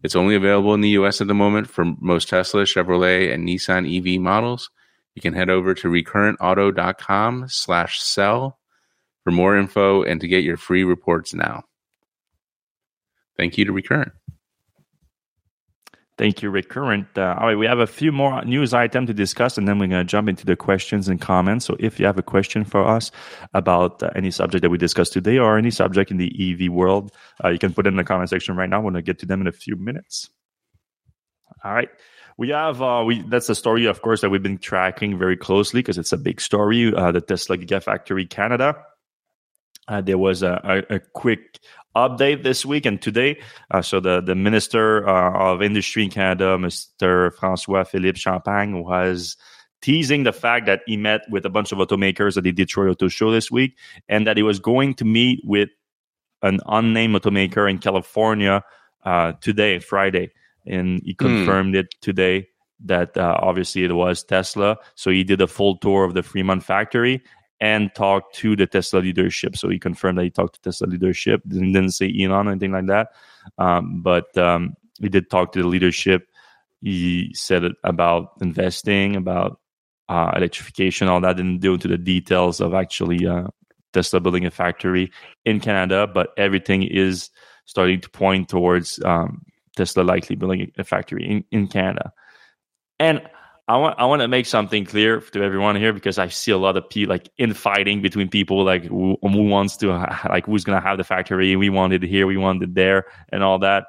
It's 0.04 0.16
only 0.16 0.36
available 0.36 0.74
in 0.74 0.82
the 0.82 0.90
US 0.90 1.22
at 1.22 1.28
the 1.28 1.34
moment 1.34 1.70
for 1.70 1.86
most 2.00 2.30
Tesla, 2.30 2.64
Chevrolet, 2.64 3.34
and 3.34 3.48
Nissan 3.48 3.86
EV 3.88 4.22
models. 4.22 4.70
you 5.16 5.22
can 5.22 5.34
head 5.34 5.50
over 5.50 5.74
to 5.74 5.88
recurrentauto.com 5.88 7.48
slash 7.50 8.02
sell 8.02 8.60
for 9.24 9.32
more 9.32 9.58
info 9.58 10.04
and 10.04 10.22
to 10.22 10.28
get 10.28 10.44
your 10.44 10.58
free 10.58 10.84
reports 10.84 11.34
now. 11.34 11.64
Thank 13.36 13.58
you 13.58 13.66
to 13.66 13.72
Recurrent. 13.72 14.12
Thank 16.20 16.42
you, 16.42 16.50
Recurrent. 16.50 17.08
Uh, 17.18 17.34
all 17.40 17.48
right, 17.48 17.58
we 17.58 17.66
have 17.66 17.80
a 17.80 17.88
few 17.88 18.12
more 18.12 18.44
news 18.44 18.74
items 18.74 19.08
to 19.08 19.14
discuss, 19.14 19.58
and 19.58 19.66
then 19.66 19.80
we're 19.80 19.88
going 19.88 20.06
to 20.06 20.12
jump 20.12 20.28
into 20.28 20.46
the 20.46 20.58
questions 20.58 21.08
and 21.08 21.22
comments. 21.22 21.66
So, 21.66 21.78
if 21.80 21.98
you 21.98 22.06
have 22.08 22.18
a 22.18 22.22
question 22.22 22.66
for 22.66 22.86
us 22.86 23.10
about 23.54 24.04
uh, 24.04 24.10
any 24.18 24.30
subject 24.30 24.64
that 24.64 24.70
we 24.70 24.78
discussed 24.78 25.14
today 25.14 25.38
or 25.38 25.58
any 25.58 25.72
subject 25.72 26.12
in 26.12 26.18
the 26.18 26.30
EV 26.38 26.74
world, 26.74 27.14
uh, 27.42 27.48
you 27.48 27.58
can 27.58 27.74
put 27.74 27.88
it 27.88 27.92
in 27.92 27.96
the 27.96 28.04
comment 28.04 28.30
section 28.30 28.58
right 28.58 28.70
now. 28.70 28.80
We're 28.80 28.92
going 28.92 28.96
to 28.96 29.02
get 29.02 29.20
to 29.20 29.28
them 29.28 29.40
in 29.40 29.48
a 29.48 29.54
few 29.54 29.78
minutes. 29.78 30.30
All 31.64 31.74
right. 31.74 31.88
We 32.38 32.50
have 32.50 32.82
uh, 32.82 33.06
we 33.08 33.22
that's 33.22 33.48
a 33.48 33.56
story, 33.56 33.86
of 33.86 34.02
course, 34.02 34.20
that 34.20 34.30
we've 34.30 34.44
been 34.44 34.58
tracking 34.58 35.18
very 35.18 35.38
closely 35.38 35.80
because 35.80 35.98
it's 35.98 36.12
a 36.12 36.18
big 36.18 36.42
story. 36.42 36.94
Uh, 36.94 37.14
the 37.14 37.22
Tesla 37.22 37.58
Gigafactory 37.58 38.30
Canada. 38.30 38.76
Uh, 39.90 40.02
there 40.02 40.18
was 40.18 40.44
a, 40.44 40.62
a, 40.64 40.96
a, 40.96 41.00
quick 41.00 41.60
update 41.96 42.44
this 42.44 42.64
week 42.64 42.86
and 42.86 43.02
today. 43.02 43.42
Uh, 43.72 43.82
so 43.82 44.00
the 44.00 44.22
the 44.22 44.36
Minister 44.36 45.08
uh, 45.10 45.34
of 45.34 45.62
Industry 45.62 46.04
in 46.04 46.12
Canada, 46.12 46.58
Mr. 46.58 47.34
François 47.36 47.86
Philippe 47.86 48.20
Champagne, 48.20 48.84
was 48.84 49.36
teasing 49.82 50.24
the 50.24 50.32
fact 50.32 50.68
that 50.68 50.82
he 50.86 50.96
met 50.96 51.22
with 51.32 51.46
a 51.46 51.50
bunch 51.50 51.72
of 51.72 51.80
automakers 51.80 52.38
at 52.38 52.44
the 52.44 52.52
Detroit 52.52 52.92
Auto 52.92 53.08
Show 53.08 53.32
this 53.32 53.50
week, 53.50 53.76
and 54.08 54.28
that 54.28 54.38
he 54.38 54.44
was 54.44 54.60
going 54.60 54.94
to 54.96 55.06
meet 55.06 55.42
with 55.44 55.70
an 56.44 56.60
unnamed 56.68 57.16
automaker 57.16 57.70
in 57.70 57.80
California 57.80 58.64
uh, 59.06 59.34
today, 59.42 59.80
Friday, 59.80 60.32
and 60.68 61.02
he 61.04 61.14
hmm. 61.14 61.26
confirmed 61.26 61.74
mm. 61.74 61.80
it 61.80 61.96
today 62.02 62.48
that 62.86 63.18
uh, 63.18 63.38
obviously 63.42 63.84
it 63.84 63.92
was 63.92 64.24
Tesla. 64.24 64.78
So 64.96 65.10
he 65.10 65.24
did 65.24 65.42
a 65.42 65.48
full 65.48 65.78
tour 65.78 66.06
of 66.06 66.14
the 66.14 66.24
Fremont 66.24 66.64
factory 66.64 67.22
and 67.62 67.94
talked 67.94 68.36
to 68.36 68.56
the 68.56 68.68
Tesla 68.68 69.00
leadership. 69.00 69.58
So 69.58 69.70
he 69.70 69.80
confirmed 69.80 70.18
that 70.18 70.24
he 70.24 70.30
talked 70.30 70.56
to 70.56 70.62
Tesla 70.62 70.88
leadership. 70.88 71.42
Didn't, 71.48 71.74
didn't 71.74 71.92
say 71.92 72.14
Elon 72.20 72.48
or 72.48 72.52
anything 72.52 72.72
like 72.72 72.88
that, 72.88 73.10
um, 73.58 74.02
but 74.02 74.36
um, 74.38 74.76
he 75.00 75.10
did 75.10 75.30
talk 75.30 75.52
to 75.54 75.62
the 75.62 75.68
leadership. 75.68 76.28
He 76.82 77.32
said 77.34 77.64
about 77.84 78.34
investing, 78.42 79.16
about 79.16 79.60
uh, 80.08 80.32
electrification, 80.36 81.08
all 81.08 81.22
that. 81.22 81.38
Didn't 81.38 81.60
go 81.60 81.74
into 81.74 81.88
the 81.88 81.98
details 81.98 82.62
of 82.62 82.74
actually 82.74 83.28
uh, 83.28 83.48
Tesla 83.94 84.20
building 84.20 84.46
a 84.46 84.52
factory 84.52 85.12
in 85.46 85.60
Canada, 85.60 86.08
but 86.08 86.30
everything 86.38 86.84
is 86.84 87.30
starting 87.66 88.02
to 88.02 88.10
point 88.10 88.50
towards 88.50 89.00
um, 89.04 89.44
Tesla 89.76 90.02
likely 90.02 90.36
building 90.36 90.72
a 90.78 90.84
factory 90.84 91.26
in, 91.26 91.44
in 91.52 91.68
Canada. 91.68 92.12
And 93.00 93.22
I 93.70 93.78
want 93.78 94.00
I 94.00 94.06
want 94.06 94.24
to 94.24 94.28
make 94.28 94.48
something 94.48 94.84
clear 94.84 95.22
to 95.22 95.44
everyone 95.44 95.76
here 95.76 95.94
because 95.94 96.18
I 96.18 96.28
see 96.30 96.50
a 96.50 96.58
lot 96.58 96.76
of 96.76 96.90
people 96.90 97.14
like 97.14 97.30
infighting 97.38 98.02
between 98.02 98.28
people 98.28 98.64
like 98.64 98.86
who, 98.86 99.16
who 99.22 99.44
wants 99.44 99.78
to 99.78 99.90
like 100.28 100.48
who's 100.48 100.64
gonna 100.64 100.82
have 100.82 100.98
the 100.98 101.04
factory. 101.04 101.56
We 101.56 101.70
want 101.70 101.94
it 101.94 102.02
here, 102.02 102.26
we 102.26 102.36
want 102.36 102.64
it 102.64 102.74
there, 102.74 103.06
and 103.32 103.44
all 103.44 103.60
that. 103.60 103.86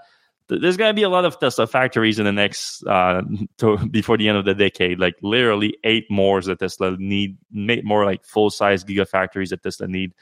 There's 0.49 0.77
gonna 0.77 0.93
be 0.93 1.03
a 1.03 1.09
lot 1.09 1.25
of 1.25 1.41
Tesla 1.41 1.67
factories 1.67 2.19
in 2.19 2.27
the 2.27 2.33
next 2.33 2.85
uh, 2.87 3.23
to, 3.57 3.79
before 3.91 4.19
the 4.19 4.29
end 4.29 4.37
of 4.37 4.45
the 4.45 4.53
decade. 4.53 5.01
Like 5.01 5.15
literally 5.23 5.79
eight 5.83 6.11
more 6.11 6.43
that 6.43 6.59
Tesla 6.59 6.95
need, 6.99 7.39
more 7.51 8.05
like 8.05 8.23
full 8.23 8.51
size 8.51 8.85
gigafactories 8.85 9.49
that 9.49 9.63
Tesla 9.63 9.89
need 9.89 10.13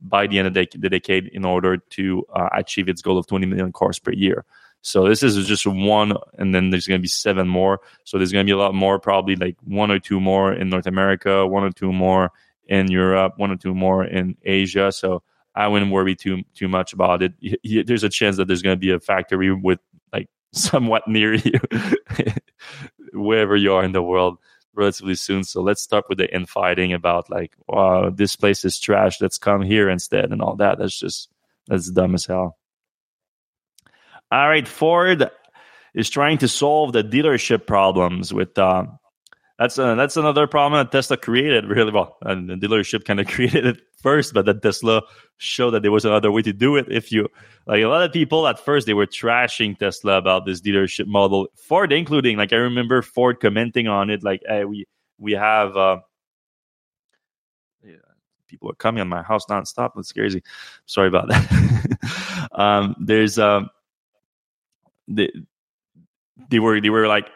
by 0.00 0.28
the 0.28 0.38
end 0.38 0.46
of 0.46 0.54
the, 0.54 0.68
the 0.78 0.88
decade 0.88 1.26
in 1.32 1.44
order 1.44 1.76
to 1.76 2.24
uh, 2.32 2.50
achieve 2.52 2.88
its 2.88 3.02
goal 3.02 3.18
of 3.18 3.26
20 3.26 3.46
million 3.46 3.72
cars 3.72 3.98
per 3.98 4.12
year. 4.12 4.44
So 4.82 5.08
this 5.08 5.22
is 5.22 5.46
just 5.46 5.66
one, 5.66 6.12
and 6.38 6.54
then 6.54 6.70
there's 6.70 6.86
going 6.86 6.98
to 7.00 7.02
be 7.02 7.08
seven 7.08 7.48
more. 7.48 7.80
So 8.04 8.16
there's 8.16 8.32
going 8.32 8.46
to 8.46 8.50
be 8.50 8.54
a 8.54 8.58
lot 8.58 8.74
more, 8.74 8.98
probably 8.98 9.36
like 9.36 9.56
one 9.64 9.90
or 9.90 9.98
two 9.98 10.20
more 10.20 10.52
in 10.52 10.68
North 10.68 10.86
America, 10.86 11.46
one 11.46 11.64
or 11.64 11.70
two 11.70 11.92
more 11.92 12.30
in 12.66 12.90
Europe, 12.90 13.34
one 13.36 13.50
or 13.50 13.56
two 13.56 13.74
more 13.74 14.04
in 14.04 14.36
Asia. 14.44 14.92
So 14.92 15.22
I 15.54 15.66
wouldn't 15.66 15.90
worry 15.90 16.14
too 16.14 16.42
too 16.54 16.68
much 16.68 16.92
about 16.92 17.22
it. 17.22 17.32
There's 17.86 18.04
a 18.04 18.08
chance 18.08 18.36
that 18.36 18.46
there's 18.46 18.62
going 18.62 18.76
to 18.76 18.80
be 18.80 18.92
a 18.92 19.00
factory 19.00 19.52
with 19.52 19.80
like 20.12 20.28
somewhat 20.52 21.08
near 21.08 21.34
you, 21.34 21.58
wherever 23.12 23.56
you 23.56 23.72
are 23.74 23.84
in 23.84 23.92
the 23.92 24.02
world, 24.02 24.38
relatively 24.74 25.16
soon. 25.16 25.44
So 25.44 25.62
let's 25.62 25.82
start 25.82 26.04
with 26.08 26.18
the 26.18 26.32
infighting 26.32 26.92
about 26.92 27.30
like, 27.30 27.54
wow, 27.66 28.10
this 28.10 28.36
place 28.36 28.64
is 28.64 28.78
trash. 28.78 29.20
Let's 29.20 29.38
come 29.38 29.62
here 29.62 29.88
instead, 29.88 30.30
and 30.30 30.40
all 30.40 30.56
that. 30.56 30.78
That's 30.78 30.98
just 30.98 31.30
that's 31.66 31.90
dumb 31.90 32.14
as 32.14 32.26
hell. 32.26 32.57
All 34.30 34.48
right, 34.48 34.68
Ford 34.68 35.30
is 35.94 36.10
trying 36.10 36.38
to 36.38 36.48
solve 36.48 36.92
the 36.92 37.02
dealership 37.02 37.66
problems 37.66 38.32
with. 38.32 38.58
Uh, 38.58 38.86
that's 39.58 39.78
uh, 39.78 39.94
that's 39.94 40.16
another 40.16 40.46
problem 40.46 40.78
that 40.78 40.92
Tesla 40.92 41.16
created. 41.16 41.64
Really 41.66 41.92
well, 41.92 42.16
and 42.22 42.48
the 42.48 42.54
dealership 42.54 43.04
kind 43.04 43.20
of 43.20 43.26
created 43.34 43.66
it 43.66 43.80
first, 44.02 44.34
but 44.34 44.46
then 44.46 44.60
Tesla 44.60 45.02
showed 45.38 45.70
that 45.72 45.82
there 45.82 45.90
was 45.90 46.04
another 46.04 46.30
way 46.30 46.42
to 46.42 46.52
do 46.52 46.76
it. 46.76 46.86
If 46.90 47.10
you 47.10 47.28
like, 47.66 47.82
a 47.82 47.86
lot 47.86 48.02
of 48.02 48.12
people 48.12 48.46
at 48.46 48.58
first 48.58 48.86
they 48.86 48.94
were 48.94 49.06
trashing 49.06 49.78
Tesla 49.78 50.18
about 50.18 50.46
this 50.46 50.60
dealership 50.60 51.06
model. 51.06 51.48
Ford, 51.56 51.92
including 51.92 52.36
like 52.36 52.52
I 52.52 52.56
remember 52.56 53.02
Ford 53.02 53.40
commenting 53.40 53.88
on 53.88 54.10
it, 54.10 54.22
like, 54.22 54.42
"Hey, 54.46 54.64
we 54.64 54.86
we 55.18 55.32
have." 55.32 55.76
Uh, 55.76 55.98
people 58.48 58.70
are 58.70 58.74
coming 58.74 59.00
on 59.00 59.08
my 59.08 59.22
house 59.22 59.46
nonstop. 59.46 59.92
That's 59.94 60.12
crazy. 60.12 60.42
Sorry 60.86 61.08
about 61.08 61.28
that. 61.28 62.48
um, 62.52 62.96
there's 62.98 63.38
um, 63.38 63.68
they, 65.08 65.30
they 66.50 66.58
were 66.58 66.80
they 66.80 66.90
were 66.90 67.08
like 67.08 67.28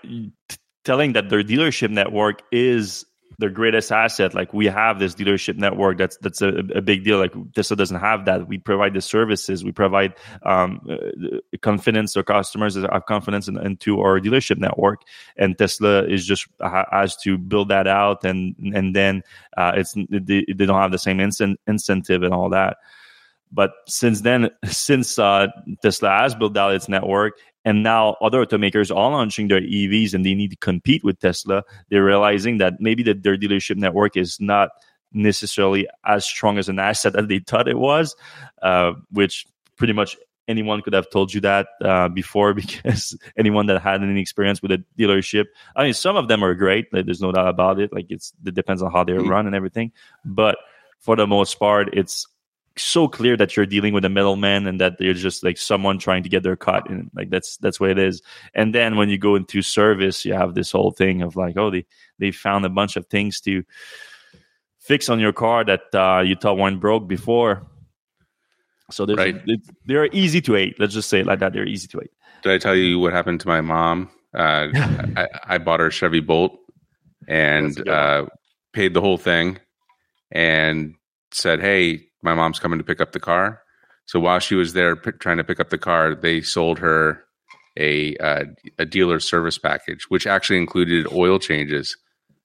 telling 0.84 1.14
that 1.14 1.28
their 1.28 1.42
dealership 1.42 1.90
network 1.90 2.42
is 2.52 3.04
their 3.38 3.50
greatest 3.50 3.90
asset. 3.90 4.34
Like 4.34 4.52
we 4.52 4.66
have 4.66 4.98
this 4.98 5.14
dealership 5.14 5.56
network. 5.56 5.98
That's 5.98 6.16
that's 6.18 6.42
a, 6.42 6.48
a 6.76 6.80
big 6.80 7.04
deal. 7.04 7.18
Like 7.18 7.32
Tesla 7.54 7.76
doesn't 7.76 7.98
have 7.98 8.24
that. 8.26 8.46
We 8.46 8.58
provide 8.58 8.94
the 8.94 9.00
services. 9.00 9.64
We 9.64 9.72
provide 9.72 10.14
um, 10.44 10.80
uh, 10.88 11.38
confidence. 11.60 12.16
Our 12.16 12.22
customers 12.22 12.76
have 12.76 13.06
confidence 13.06 13.48
in, 13.48 13.58
into 13.58 14.00
our 14.00 14.20
dealership 14.20 14.58
network, 14.58 15.02
and 15.36 15.56
Tesla 15.58 16.04
is 16.04 16.26
just 16.26 16.46
has 16.60 17.16
to 17.16 17.38
build 17.38 17.68
that 17.68 17.86
out. 17.86 18.24
And 18.24 18.54
and 18.74 18.94
then 18.94 19.22
uh, 19.56 19.72
it's 19.76 19.94
they, 20.08 20.44
they 20.46 20.66
don't 20.66 20.80
have 20.80 20.92
the 20.92 20.98
same 20.98 21.18
incent, 21.18 21.56
incentive 21.66 22.22
and 22.22 22.32
all 22.32 22.50
that. 22.50 22.76
But 23.50 23.72
since 23.86 24.22
then, 24.22 24.50
since 24.66 25.18
uh, 25.18 25.48
Tesla 25.82 26.10
has 26.10 26.34
built 26.34 26.56
out 26.56 26.74
its 26.74 26.88
network, 26.88 27.34
and 27.64 27.82
now 27.82 28.16
other 28.20 28.44
automakers 28.44 28.90
are 28.90 29.10
launching 29.10 29.48
their 29.48 29.60
EVs 29.60 30.14
and 30.14 30.24
they 30.24 30.34
need 30.34 30.50
to 30.50 30.56
compete 30.56 31.04
with 31.04 31.18
Tesla, 31.20 31.62
they're 31.90 32.04
realizing 32.04 32.58
that 32.58 32.74
maybe 32.80 33.02
that 33.04 33.22
their 33.22 33.36
dealership 33.36 33.76
network 33.76 34.16
is 34.16 34.40
not 34.40 34.70
necessarily 35.12 35.86
as 36.06 36.24
strong 36.24 36.58
as 36.58 36.68
an 36.68 36.78
asset 36.78 37.14
as 37.16 37.26
they 37.26 37.38
thought 37.38 37.68
it 37.68 37.78
was, 37.78 38.16
uh, 38.62 38.92
which 39.10 39.46
pretty 39.76 39.92
much 39.92 40.16
anyone 40.48 40.82
could 40.82 40.92
have 40.92 41.08
told 41.10 41.32
you 41.32 41.40
that 41.40 41.68
uh, 41.84 42.08
before 42.08 42.54
because 42.62 43.16
anyone 43.36 43.66
that 43.66 43.80
had 43.80 44.02
any 44.02 44.20
experience 44.20 44.60
with 44.60 44.72
a 44.72 44.84
dealership 44.98 45.44
i 45.76 45.84
mean 45.84 45.94
some 45.94 46.16
of 46.16 46.28
them 46.28 46.42
are 46.42 46.54
great 46.54 46.92
like, 46.92 47.06
there's 47.06 47.20
no 47.20 47.32
doubt 47.32 47.48
about 47.48 47.80
it. 47.80 47.92
Like 47.92 48.06
it's 48.08 48.32
it 48.44 48.54
depends 48.54 48.82
on 48.82 48.92
how 48.92 49.04
they're 49.04 49.20
mm-hmm. 49.20 49.28
run 49.28 49.46
and 49.46 49.54
everything. 49.54 49.92
But 50.24 50.58
for 50.98 51.16
the 51.16 51.26
most 51.26 51.58
part 51.58 51.90
it's 51.92 52.26
so 52.76 53.08
clear 53.08 53.36
that 53.36 53.56
you're 53.56 53.66
dealing 53.66 53.92
with 53.92 54.04
a 54.04 54.08
middleman 54.08 54.66
and 54.66 54.80
that 54.80 54.98
they're 54.98 55.14
just 55.14 55.44
like 55.44 55.58
someone 55.58 55.98
trying 55.98 56.22
to 56.22 56.28
get 56.28 56.42
their 56.42 56.56
cut 56.56 56.88
and 56.88 57.10
like 57.14 57.30
that's 57.30 57.56
that's 57.58 57.78
what 57.78 57.90
it 57.90 57.98
is. 57.98 58.22
And 58.54 58.74
then 58.74 58.96
when 58.96 59.08
you 59.08 59.18
go 59.18 59.36
into 59.36 59.62
service 59.62 60.24
you 60.24 60.34
have 60.34 60.54
this 60.54 60.72
whole 60.72 60.90
thing 60.90 61.22
of 61.22 61.36
like 61.36 61.56
oh 61.56 61.70
they 61.70 61.84
they 62.18 62.30
found 62.30 62.64
a 62.64 62.70
bunch 62.70 62.96
of 62.96 63.06
things 63.06 63.40
to 63.42 63.64
fix 64.78 65.08
on 65.08 65.20
your 65.20 65.32
car 65.32 65.64
that 65.64 65.82
uh, 65.94 66.20
you 66.20 66.34
thought 66.34 66.58
weren't 66.58 66.80
broke 66.80 67.06
before. 67.08 67.66
So 68.90 69.06
right. 69.06 69.40
they're 69.86 70.06
easy 70.12 70.40
to 70.42 70.54
hate. 70.54 70.78
Let's 70.78 70.92
just 70.92 71.08
say 71.08 71.20
it 71.20 71.26
like 71.26 71.38
that. 71.38 71.52
They're 71.52 71.66
easy 71.66 71.88
to 71.88 72.00
hate. 72.00 72.10
Did 72.42 72.52
i 72.52 72.58
tell 72.58 72.74
you 72.74 72.98
what 72.98 73.12
happened 73.12 73.40
to 73.40 73.48
my 73.48 73.60
mom? 73.60 74.10
Uh, 74.34 74.68
I, 75.16 75.28
I, 75.44 75.58
bought 75.58 75.80
her 75.80 75.90
chevy 75.90 76.20
bolt 76.20 76.58
and 77.28 77.88
uh, 77.88 78.26
paid 78.72 78.92
the 78.92 79.00
whole 79.00 79.18
thing 79.18 79.58
and 80.30 80.94
said 81.30 81.60
hey 81.60 82.06
my 82.22 82.34
mom's 82.34 82.58
coming 82.58 82.78
to 82.78 82.84
pick 82.84 83.00
up 83.00 83.12
the 83.12 83.20
car. 83.20 83.62
So 84.06 84.20
while 84.20 84.38
she 84.38 84.54
was 84.54 84.72
there 84.72 84.96
p- 84.96 85.12
trying 85.12 85.36
to 85.36 85.44
pick 85.44 85.60
up 85.60 85.70
the 85.70 85.78
car, 85.78 86.14
they 86.14 86.40
sold 86.40 86.78
her 86.78 87.24
a 87.78 88.16
uh, 88.16 88.44
a 88.78 88.84
dealer 88.84 89.20
service 89.20 89.58
package, 89.58 90.04
which 90.08 90.26
actually 90.26 90.58
included 90.58 91.06
oil 91.12 91.38
changes, 91.38 91.96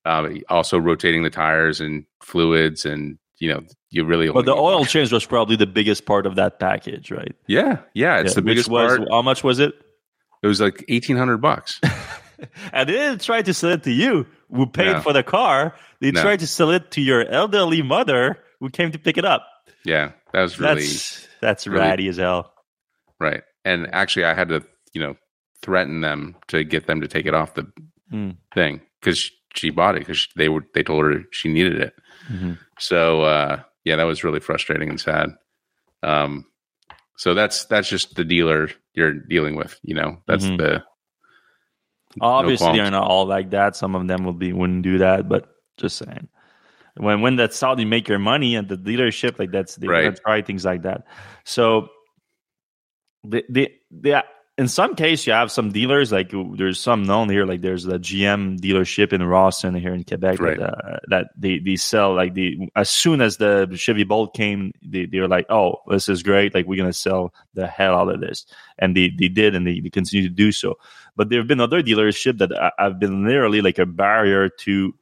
uh, 0.05 0.29
also 0.49 0.77
rotating 0.77 1.23
the 1.23 1.29
tires 1.29 1.81
and 1.81 2.05
fluids, 2.21 2.85
and 2.85 3.17
you 3.39 3.51
know 3.51 3.63
you 3.89 4.05
really. 4.05 4.29
But 4.29 4.45
the 4.45 4.55
oil 4.55 4.85
change 4.85 5.11
was 5.11 5.25
probably 5.25 5.55
the 5.55 5.67
biggest 5.67 6.05
part 6.05 6.25
of 6.25 6.35
that 6.35 6.59
package, 6.59 7.11
right? 7.11 7.35
Yeah, 7.47 7.79
yeah, 7.93 8.19
it's 8.19 8.31
yeah, 8.31 8.35
the 8.35 8.41
biggest 8.41 8.69
was, 8.69 8.97
part. 8.97 9.09
How 9.09 9.21
much 9.21 9.43
was 9.43 9.59
it? 9.59 9.73
It 10.43 10.47
was 10.47 10.61
like 10.61 10.85
eighteen 10.87 11.17
hundred 11.17 11.37
bucks. 11.37 11.81
and 12.73 12.87
they 12.87 12.93
didn't 12.93 13.21
try 13.21 13.41
to 13.41 13.53
sell 13.53 13.71
it 13.71 13.83
to 13.83 13.91
you, 13.91 14.25
who 14.51 14.67
paid 14.67 14.93
no. 14.93 15.01
for 15.01 15.13
the 15.13 15.23
car. 15.23 15.75
They 15.99 16.11
no. 16.11 16.21
tried 16.21 16.39
to 16.39 16.47
sell 16.47 16.69
it 16.71 16.91
to 16.91 17.01
your 17.01 17.27
elderly 17.27 17.81
mother, 17.81 18.39
who 18.59 18.69
came 18.69 18.91
to 18.91 18.99
pick 18.99 19.17
it 19.17 19.25
up. 19.25 19.45
Yeah, 19.85 20.11
that 20.33 20.41
was 20.41 20.59
really 20.59 20.81
that's, 20.81 21.27
that's 21.41 21.67
really, 21.67 21.79
ratty 21.79 22.07
as 22.07 22.17
hell. 22.17 22.53
Right, 23.19 23.43
and 23.63 23.87
actually, 23.93 24.25
I 24.25 24.33
had 24.33 24.49
to 24.49 24.63
you 24.93 25.01
know 25.01 25.15
threaten 25.61 26.01
them 26.01 26.35
to 26.47 26.63
get 26.63 26.87
them 26.87 27.01
to 27.01 27.07
take 27.07 27.25
it 27.25 27.33
off 27.33 27.55
the 27.55 27.71
mm. 28.11 28.35
thing 28.53 28.81
because 28.99 29.31
she 29.55 29.69
bought 29.69 29.95
it 29.95 29.99
because 29.99 30.27
they 30.35 30.49
were 30.49 30.65
they 30.73 30.83
told 30.83 31.05
her 31.05 31.23
she 31.31 31.49
needed 31.49 31.79
it. 31.79 31.93
Mm-hmm. 32.31 32.53
So 32.79 33.21
uh, 33.21 33.61
yeah, 33.83 33.95
that 33.95 34.03
was 34.03 34.23
really 34.23 34.39
frustrating 34.39 34.89
and 34.89 34.99
sad. 34.99 35.29
Um, 36.03 36.45
so 37.17 37.33
that's 37.33 37.65
that's 37.65 37.89
just 37.89 38.15
the 38.15 38.23
dealer 38.23 38.69
you're 38.93 39.13
dealing 39.13 39.55
with. 39.55 39.79
You 39.83 39.95
know, 39.95 40.17
that's 40.27 40.45
mm-hmm. 40.45 40.57
the 40.57 40.83
obviously 42.21 42.67
no 42.67 42.73
they're 42.73 42.91
not 42.91 43.07
all 43.07 43.25
like 43.25 43.51
that. 43.51 43.75
Some 43.75 43.95
of 43.95 44.07
them 44.07 44.23
will 44.23 44.33
be 44.33 44.53
wouldn't 44.53 44.83
do 44.83 44.99
that, 44.99 45.27
but 45.27 45.49
just 45.77 45.97
saying. 45.97 46.29
When 46.97 47.21
when 47.21 47.35
that's 47.35 47.59
how 47.59 47.75
you 47.75 47.85
make 47.85 48.07
your 48.07 48.19
money 48.19 48.55
and 48.55 48.67
the 48.67 48.77
dealership, 48.77 49.39
like 49.39 49.51
that's 49.51 49.75
they 49.75 49.87
right. 49.87 50.19
try 50.25 50.41
things 50.41 50.65
like 50.65 50.83
that. 50.83 51.05
So 51.43 51.89
the 53.23 53.43
the 53.49 53.71
the 53.91 54.23
in 54.57 54.67
some 54.67 54.95
case 54.95 55.27
you 55.27 55.33
have 55.33 55.51
some 55.51 55.71
dealers 55.71 56.11
like 56.11 56.31
there's 56.55 56.79
some 56.79 57.03
known 57.03 57.29
here 57.29 57.45
like 57.45 57.61
there's 57.61 57.83
the 57.83 57.99
gm 57.99 58.59
dealership 58.59 59.13
in 59.13 59.23
rawson 59.23 59.75
here 59.75 59.93
in 59.93 60.03
quebec 60.03 60.39
right. 60.39 60.59
that, 60.59 60.73
uh, 60.73 60.99
that 61.09 61.27
they, 61.37 61.59
they 61.59 61.75
sell 61.75 62.15
like 62.15 62.33
the 62.33 62.57
as 62.75 62.89
soon 62.89 63.21
as 63.21 63.37
the 63.37 63.69
chevy 63.75 64.03
bolt 64.03 64.33
came 64.33 64.71
they, 64.83 65.05
they 65.05 65.19
were 65.19 65.27
like 65.27 65.45
oh 65.49 65.75
this 65.87 66.09
is 66.09 66.23
great 66.23 66.53
like 66.53 66.65
we're 66.65 66.77
gonna 66.77 66.93
sell 66.93 67.33
the 67.53 67.67
hell 67.67 67.95
out 67.95 68.09
of 68.09 68.19
this 68.19 68.45
and 68.79 68.95
they, 68.95 69.11
they 69.17 69.27
did 69.27 69.55
and 69.55 69.67
they, 69.67 69.79
they 69.79 69.89
continue 69.89 70.27
to 70.27 70.33
do 70.33 70.51
so 70.51 70.75
but 71.15 71.29
there 71.29 71.39
have 71.39 71.47
been 71.47 71.61
other 71.61 71.83
dealerships 71.83 72.39
that 72.39 72.51
uh, 72.51 72.71
have 72.79 72.99
been 72.99 73.25
literally 73.25 73.61
like 73.61 73.77
a 73.77 73.85
barrier 73.85 74.49
to 74.49 74.93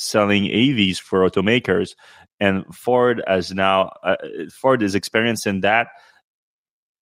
selling 0.00 0.44
avs 0.44 1.00
for 1.00 1.28
automakers 1.28 1.90
and 2.38 2.64
ford 2.74 3.22
as 3.26 3.52
now 3.52 3.92
uh, 4.02 4.16
ford 4.50 4.82
is 4.82 4.94
experiencing 4.94 5.60
that 5.60 5.88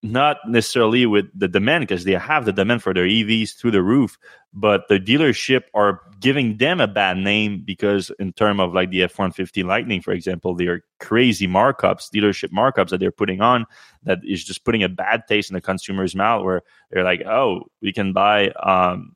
not 0.03 0.37
necessarily 0.47 1.07
with 1.07 1.27
the 1.37 1.49
demand 1.49 1.83
because 1.83 2.05
they 2.05 2.13
have 2.13 2.45
the 2.45 2.53
demand 2.53 2.83
for 2.83 2.95
their 2.95 3.07
EVs 3.07 3.57
through 3.57 3.73
the 3.73 3.83
roof, 3.83 4.17
but 4.55 4.87
the 4.89 5.01
dealership 5.01 5.63
are 5.75 6.01
giving 6.21 6.57
them 6.59 6.81
a 6.81 6.87
bad 6.87 7.17
name 7.17 7.63
because 7.65 8.13
in 8.21 8.33
terms 8.33 8.61
of 8.61 8.73
like 8.73 8.91
the 8.91 9.03
F-150 9.03 9.65
Lightning, 9.65 10.01
for 10.01 10.13
example, 10.13 10.55
they 10.55 10.67
are 10.67 10.85
crazy 11.01 11.49
markups, 11.49 12.11
dealership 12.15 12.51
markups 12.51 12.91
that 12.91 13.01
they're 13.01 13.11
putting 13.11 13.41
on 13.41 13.67
that 14.05 14.19
is 14.23 14.45
just 14.45 14.65
putting 14.65 14.85
a 14.85 14.89
bad 14.89 15.23
taste 15.29 15.51
in 15.51 15.55
the 15.55 15.61
consumer's 15.61 16.15
mouth 16.15 16.45
where 16.45 16.63
they're 16.91 17.05
like, 17.05 17.23
oh, 17.27 17.63
we 17.83 17.93
can 17.93 18.13
buy 18.13 18.51
um, 18.51 19.13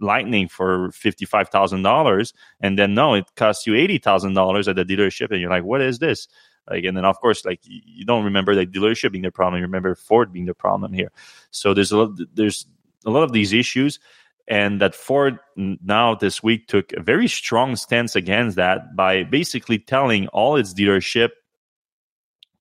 Lightning 0.00 0.48
for 0.48 0.90
fifty-five 0.90 1.50
thousand 1.50 1.82
dollars, 1.82 2.32
and 2.60 2.76
then 2.76 2.94
no, 2.94 3.14
it 3.14 3.26
costs 3.36 3.66
you 3.66 3.76
eighty 3.76 3.98
thousand 3.98 4.34
dollars 4.34 4.66
at 4.66 4.74
the 4.74 4.84
dealership, 4.84 5.30
and 5.30 5.40
you're 5.40 5.50
like, 5.50 5.62
what 5.62 5.80
is 5.80 6.00
this? 6.00 6.26
Like, 6.68 6.84
and 6.84 6.96
then 6.96 7.04
of 7.04 7.20
course, 7.20 7.44
like 7.44 7.60
you 7.62 8.04
don't 8.04 8.24
remember 8.24 8.54
the 8.54 8.66
dealership 8.66 9.12
being 9.12 9.22
the 9.22 9.30
problem. 9.30 9.60
You 9.60 9.66
remember 9.66 9.94
Ford 9.94 10.32
being 10.32 10.46
the 10.46 10.54
problem 10.54 10.92
here. 10.92 11.12
So 11.50 11.74
there's 11.74 11.92
a 11.92 11.98
lot, 11.98 12.18
there's 12.34 12.66
a 13.06 13.10
lot 13.10 13.22
of 13.22 13.32
these 13.32 13.52
issues, 13.52 14.00
and 14.48 14.80
that 14.80 14.94
Ford 14.94 15.38
now 15.56 16.14
this 16.14 16.42
week 16.42 16.66
took 16.66 16.92
a 16.92 17.02
very 17.02 17.28
strong 17.28 17.76
stance 17.76 18.16
against 18.16 18.56
that 18.56 18.96
by 18.96 19.22
basically 19.22 19.78
telling 19.78 20.26
all 20.28 20.56
its 20.56 20.74
dealership 20.74 21.30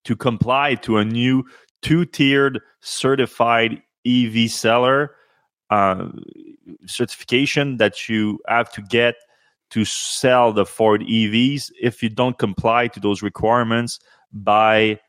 to 0.03 0.15
comply 0.15 0.75
to 0.75 0.97
a 0.97 1.05
new 1.05 1.45
two-tiered 1.81 2.61
certified 2.81 3.81
EV 4.05 4.51
seller 4.51 5.15
uh, 5.73 6.07
certification 6.85 7.77
that 7.77 8.07
you 8.07 8.39
have 8.47 8.71
to 8.73 8.81
get 8.81 9.15
to 9.71 9.83
sell 9.85 10.53
the 10.53 10.65
Ford 10.65 11.01
EVs 11.01 11.71
if 11.81 12.03
you 12.03 12.09
don't 12.09 12.37
comply 12.37 12.87
to 12.89 12.99
those 12.99 13.23
requirements 13.23 13.99
by, 14.31 14.99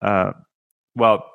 uh, 0.00 0.32
well, 0.94 1.30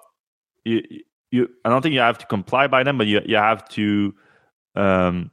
you, 0.65 0.81
you, 1.29 1.49
I 1.63 1.69
don't 1.69 1.83
think 1.83 1.93
you 1.93 1.99
have 1.99 2.17
to 2.17 2.25
comply 2.25 2.65
by 2.65 2.81
them, 2.83 2.97
but 2.97 3.05
you, 3.05 3.21
you 3.25 3.35
have 3.35 3.69
to, 3.69 4.15
um, 4.75 5.29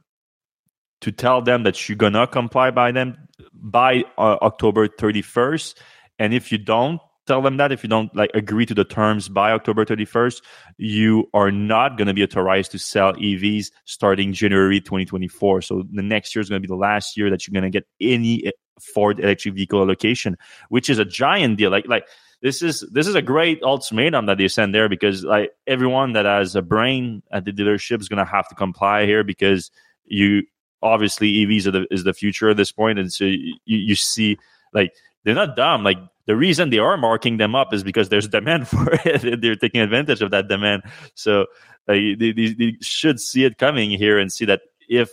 to 1.01 1.11
tell 1.11 1.41
them 1.41 1.63
that 1.63 1.89
you're 1.89 1.95
gonna 1.95 2.27
comply 2.27 2.69
by 2.69 2.91
them 2.91 3.17
by 3.53 4.03
uh, 4.19 4.37
October 4.43 4.87
31st. 4.87 5.73
And 6.19 6.31
if 6.31 6.51
you 6.51 6.59
don't, 6.59 7.01
tell 7.29 7.43
them 7.43 7.57
that 7.57 7.71
if 7.71 7.83
you 7.83 7.89
don't 7.89 8.13
like 8.15 8.31
agree 8.33 8.65
to 8.65 8.73
the 8.73 8.83
terms 8.83 9.29
by 9.29 9.51
October 9.51 9.85
31st, 9.85 10.41
you 10.77 11.29
are 11.35 11.51
not 11.51 11.95
going 11.95 12.07
to 12.07 12.13
be 12.13 12.23
authorized 12.23 12.71
to 12.71 12.79
sell 12.79 13.13
EVs 13.13 13.71
starting 13.85 14.33
January 14.33 14.81
2024. 14.81 15.61
So 15.61 15.83
the 15.91 16.01
next 16.01 16.35
year 16.35 16.41
is 16.41 16.49
going 16.49 16.59
to 16.59 16.67
be 16.67 16.71
the 16.71 16.75
last 16.75 17.15
year 17.15 17.29
that 17.29 17.45
you're 17.47 17.53
going 17.53 17.71
to 17.71 17.77
get 17.79 17.87
any 18.01 18.47
eh, 18.47 18.51
Ford 18.81 19.19
electric 19.19 19.53
vehicle 19.53 19.79
allocation, 19.79 20.37
which 20.69 20.89
is 20.89 20.97
a 20.97 21.05
giant 21.05 21.57
deal. 21.57 21.69
Like 21.69 21.87
like 21.87 22.07
this 22.41 22.63
is 22.63 22.83
this 22.91 23.05
is 23.05 23.13
a 23.13 23.21
great 23.21 23.61
ultimatum 23.61 24.25
that 24.25 24.39
they 24.39 24.47
send 24.47 24.73
there 24.73 24.89
because 24.89 25.23
like 25.23 25.51
everyone 25.67 26.13
that 26.13 26.25
has 26.25 26.55
a 26.55 26.63
brain 26.63 27.21
at 27.31 27.45
the 27.45 27.51
dealership 27.51 28.01
is 28.01 28.09
going 28.09 28.25
to 28.25 28.31
have 28.31 28.47
to 28.49 28.55
comply 28.55 29.05
here 29.05 29.23
because 29.23 29.69
you 30.05 30.43
obviously 30.81 31.31
EVs 31.45 31.67
are 31.67 31.71
the, 31.71 31.87
is 31.91 32.05
the 32.05 32.13
future 32.13 32.49
at 32.49 32.57
this 32.57 32.71
point, 32.71 32.97
and 32.97 33.13
so 33.13 33.25
you, 33.25 33.53
you 33.65 33.95
see 33.95 34.37
like 34.73 34.93
they're 35.23 35.35
not 35.35 35.55
dumb. 35.55 35.83
Like 35.83 35.97
the 36.25 36.35
reason 36.35 36.69
they 36.69 36.79
are 36.79 36.97
marking 36.97 37.37
them 37.37 37.55
up 37.55 37.73
is 37.73 37.83
because 37.83 38.09
there's 38.09 38.27
demand 38.39 38.67
for 38.67 38.87
it. 39.05 39.41
they're 39.41 39.55
taking 39.55 39.81
advantage 39.81 40.21
of 40.21 40.31
that 40.31 40.47
demand. 40.47 40.83
So 41.15 41.41
uh, 41.41 41.93
they, 41.93 42.15
they, 42.15 42.31
they, 42.31 42.77
should 42.81 43.19
see 43.19 43.45
it 43.45 43.57
coming 43.57 43.89
here 43.89 44.19
and 44.19 44.31
see 44.31 44.45
that 44.45 44.61
if 44.87 45.09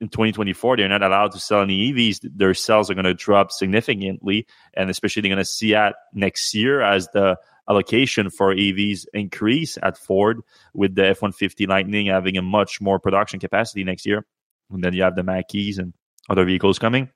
in 0.00 0.08
2024 0.08 0.76
they're 0.76 0.88
not 0.88 1.02
allowed 1.02 1.32
to 1.32 1.38
sell 1.38 1.62
any 1.62 1.92
EVs, 1.92 2.20
their 2.34 2.54
sales 2.54 2.90
are 2.90 2.94
going 2.94 3.04
to 3.04 3.14
drop 3.14 3.52
significantly, 3.52 4.46
and 4.74 4.90
especially 4.90 5.22
they're 5.22 5.28
going 5.28 5.38
to 5.38 5.44
see 5.44 5.72
that 5.72 5.96
next 6.14 6.54
year 6.54 6.80
as 6.80 7.06
the 7.12 7.36
allocation 7.68 8.30
for 8.30 8.54
EVs 8.54 9.06
increase 9.14 9.78
at 9.82 9.96
Ford 9.96 10.40
with 10.74 10.94
the 10.94 11.08
F-150 11.08 11.68
Lightning 11.68 12.06
having 12.06 12.36
a 12.36 12.42
much 12.42 12.80
more 12.80 12.98
production 12.98 13.38
capacity 13.38 13.84
next 13.84 14.06
year, 14.06 14.26
and 14.70 14.82
then 14.82 14.94
you 14.94 15.02
have 15.02 15.14
the 15.14 15.22
Mach-E's 15.22 15.78
and 15.78 15.92
other 16.28 16.44
vehicles 16.44 16.78
coming. 16.78 17.10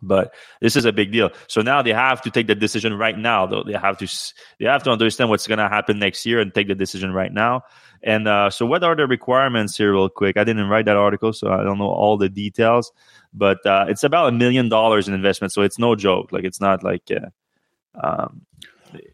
But 0.00 0.34
this 0.60 0.74
is 0.76 0.84
a 0.84 0.92
big 0.92 1.12
deal. 1.12 1.30
So 1.48 1.60
now 1.60 1.82
they 1.82 1.92
have 1.92 2.22
to 2.22 2.30
take 2.30 2.46
the 2.46 2.54
decision 2.54 2.94
right 2.94 3.16
now. 3.16 3.46
Though 3.46 3.62
they 3.62 3.74
have 3.74 3.98
to 3.98 4.08
they 4.58 4.64
have 4.64 4.82
to 4.84 4.90
understand 4.90 5.28
what's 5.28 5.46
going 5.46 5.58
to 5.58 5.68
happen 5.68 5.98
next 5.98 6.24
year 6.24 6.40
and 6.40 6.52
take 6.54 6.68
the 6.68 6.74
decision 6.74 7.12
right 7.12 7.32
now. 7.32 7.62
And 8.02 8.26
uh, 8.26 8.50
so, 8.50 8.66
what 8.66 8.82
are 8.82 8.96
the 8.96 9.06
requirements 9.06 9.76
here, 9.76 9.92
real 9.92 10.08
quick? 10.08 10.36
I 10.36 10.44
didn't 10.44 10.68
write 10.68 10.86
that 10.86 10.96
article, 10.96 11.32
so 11.32 11.52
I 11.52 11.62
don't 11.62 11.78
know 11.78 11.88
all 11.88 12.16
the 12.16 12.28
details. 12.28 12.90
But 13.32 13.64
uh, 13.64 13.86
it's 13.88 14.02
about 14.02 14.28
a 14.28 14.32
million 14.32 14.68
dollars 14.68 15.08
in 15.08 15.14
investment, 15.14 15.52
so 15.52 15.62
it's 15.62 15.78
no 15.78 15.94
joke. 15.94 16.32
Like 16.32 16.44
it's 16.44 16.60
not 16.60 16.82
like 16.82 17.10
a, 17.10 17.32
um, 17.94 18.42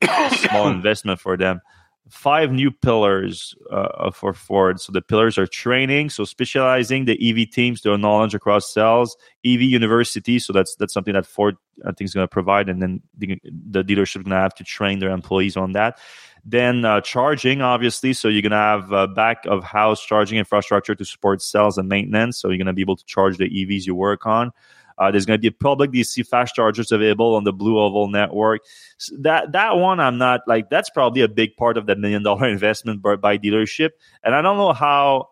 a 0.00 0.30
small 0.36 0.68
investment 0.68 1.20
for 1.20 1.36
them 1.36 1.60
five 2.08 2.52
new 2.52 2.70
pillars 2.70 3.54
uh, 3.70 4.10
for 4.10 4.32
Ford. 4.32 4.80
So 4.80 4.92
the 4.92 5.02
pillars 5.02 5.38
are 5.38 5.46
training, 5.46 6.10
so 6.10 6.24
specializing 6.24 7.04
the 7.04 7.18
EV 7.20 7.50
teams, 7.50 7.82
their 7.82 7.98
knowledge 7.98 8.34
across 8.34 8.72
cells, 8.72 9.16
EV 9.44 9.62
university. 9.62 10.38
So 10.38 10.52
that's 10.52 10.74
that's 10.76 10.92
something 10.92 11.14
that 11.14 11.26
Ford 11.26 11.56
I 11.84 11.92
think 11.92 12.06
is 12.06 12.14
going 12.14 12.24
to 12.24 12.28
provide, 12.28 12.68
and 12.68 12.82
then 12.82 13.02
the, 13.16 13.40
the 13.44 13.84
dealership 13.84 14.24
going 14.24 14.30
to 14.30 14.36
have 14.36 14.54
to 14.56 14.64
train 14.64 14.98
their 14.98 15.10
employees 15.10 15.56
on 15.56 15.72
that. 15.72 15.98
Then 16.44 16.84
uh, 16.84 17.00
charging, 17.02 17.60
obviously. 17.60 18.12
So 18.12 18.28
you're 18.28 18.42
going 18.42 18.52
to 18.52 18.56
have 18.56 18.92
uh, 18.92 19.06
back 19.08 19.44
of 19.46 19.62
house 19.64 20.02
charging 20.02 20.38
infrastructure 20.38 20.94
to 20.94 21.04
support 21.04 21.42
sales 21.42 21.76
and 21.76 21.88
maintenance. 21.88 22.38
So 22.38 22.48
you're 22.48 22.56
going 22.56 22.66
to 22.66 22.72
be 22.72 22.82
able 22.82 22.96
to 22.96 23.04
charge 23.04 23.36
the 23.36 23.50
EVs 23.50 23.86
you 23.86 23.94
work 23.94 24.26
on. 24.26 24.52
Uh, 24.98 25.10
there's 25.10 25.26
going 25.26 25.38
to 25.38 25.40
be 25.40 25.50
public 25.50 25.90
DC 25.90 26.26
fast 26.26 26.54
chargers 26.54 26.90
available 26.92 27.34
on 27.34 27.44
the 27.44 27.52
Blue 27.52 27.78
Oval 27.78 28.08
network. 28.08 28.62
So 28.98 29.16
that 29.20 29.52
that 29.52 29.76
one, 29.76 30.00
I'm 30.00 30.18
not 30.18 30.40
like 30.46 30.70
that's 30.70 30.90
probably 30.90 31.22
a 31.22 31.28
big 31.28 31.56
part 31.56 31.76
of 31.76 31.86
that 31.86 31.98
million 31.98 32.22
dollar 32.22 32.48
investment 32.48 33.02
by, 33.02 33.16
by 33.16 33.38
dealership, 33.38 33.90
and 34.22 34.34
I 34.34 34.42
don't 34.42 34.56
know 34.56 34.72
how 34.72 35.28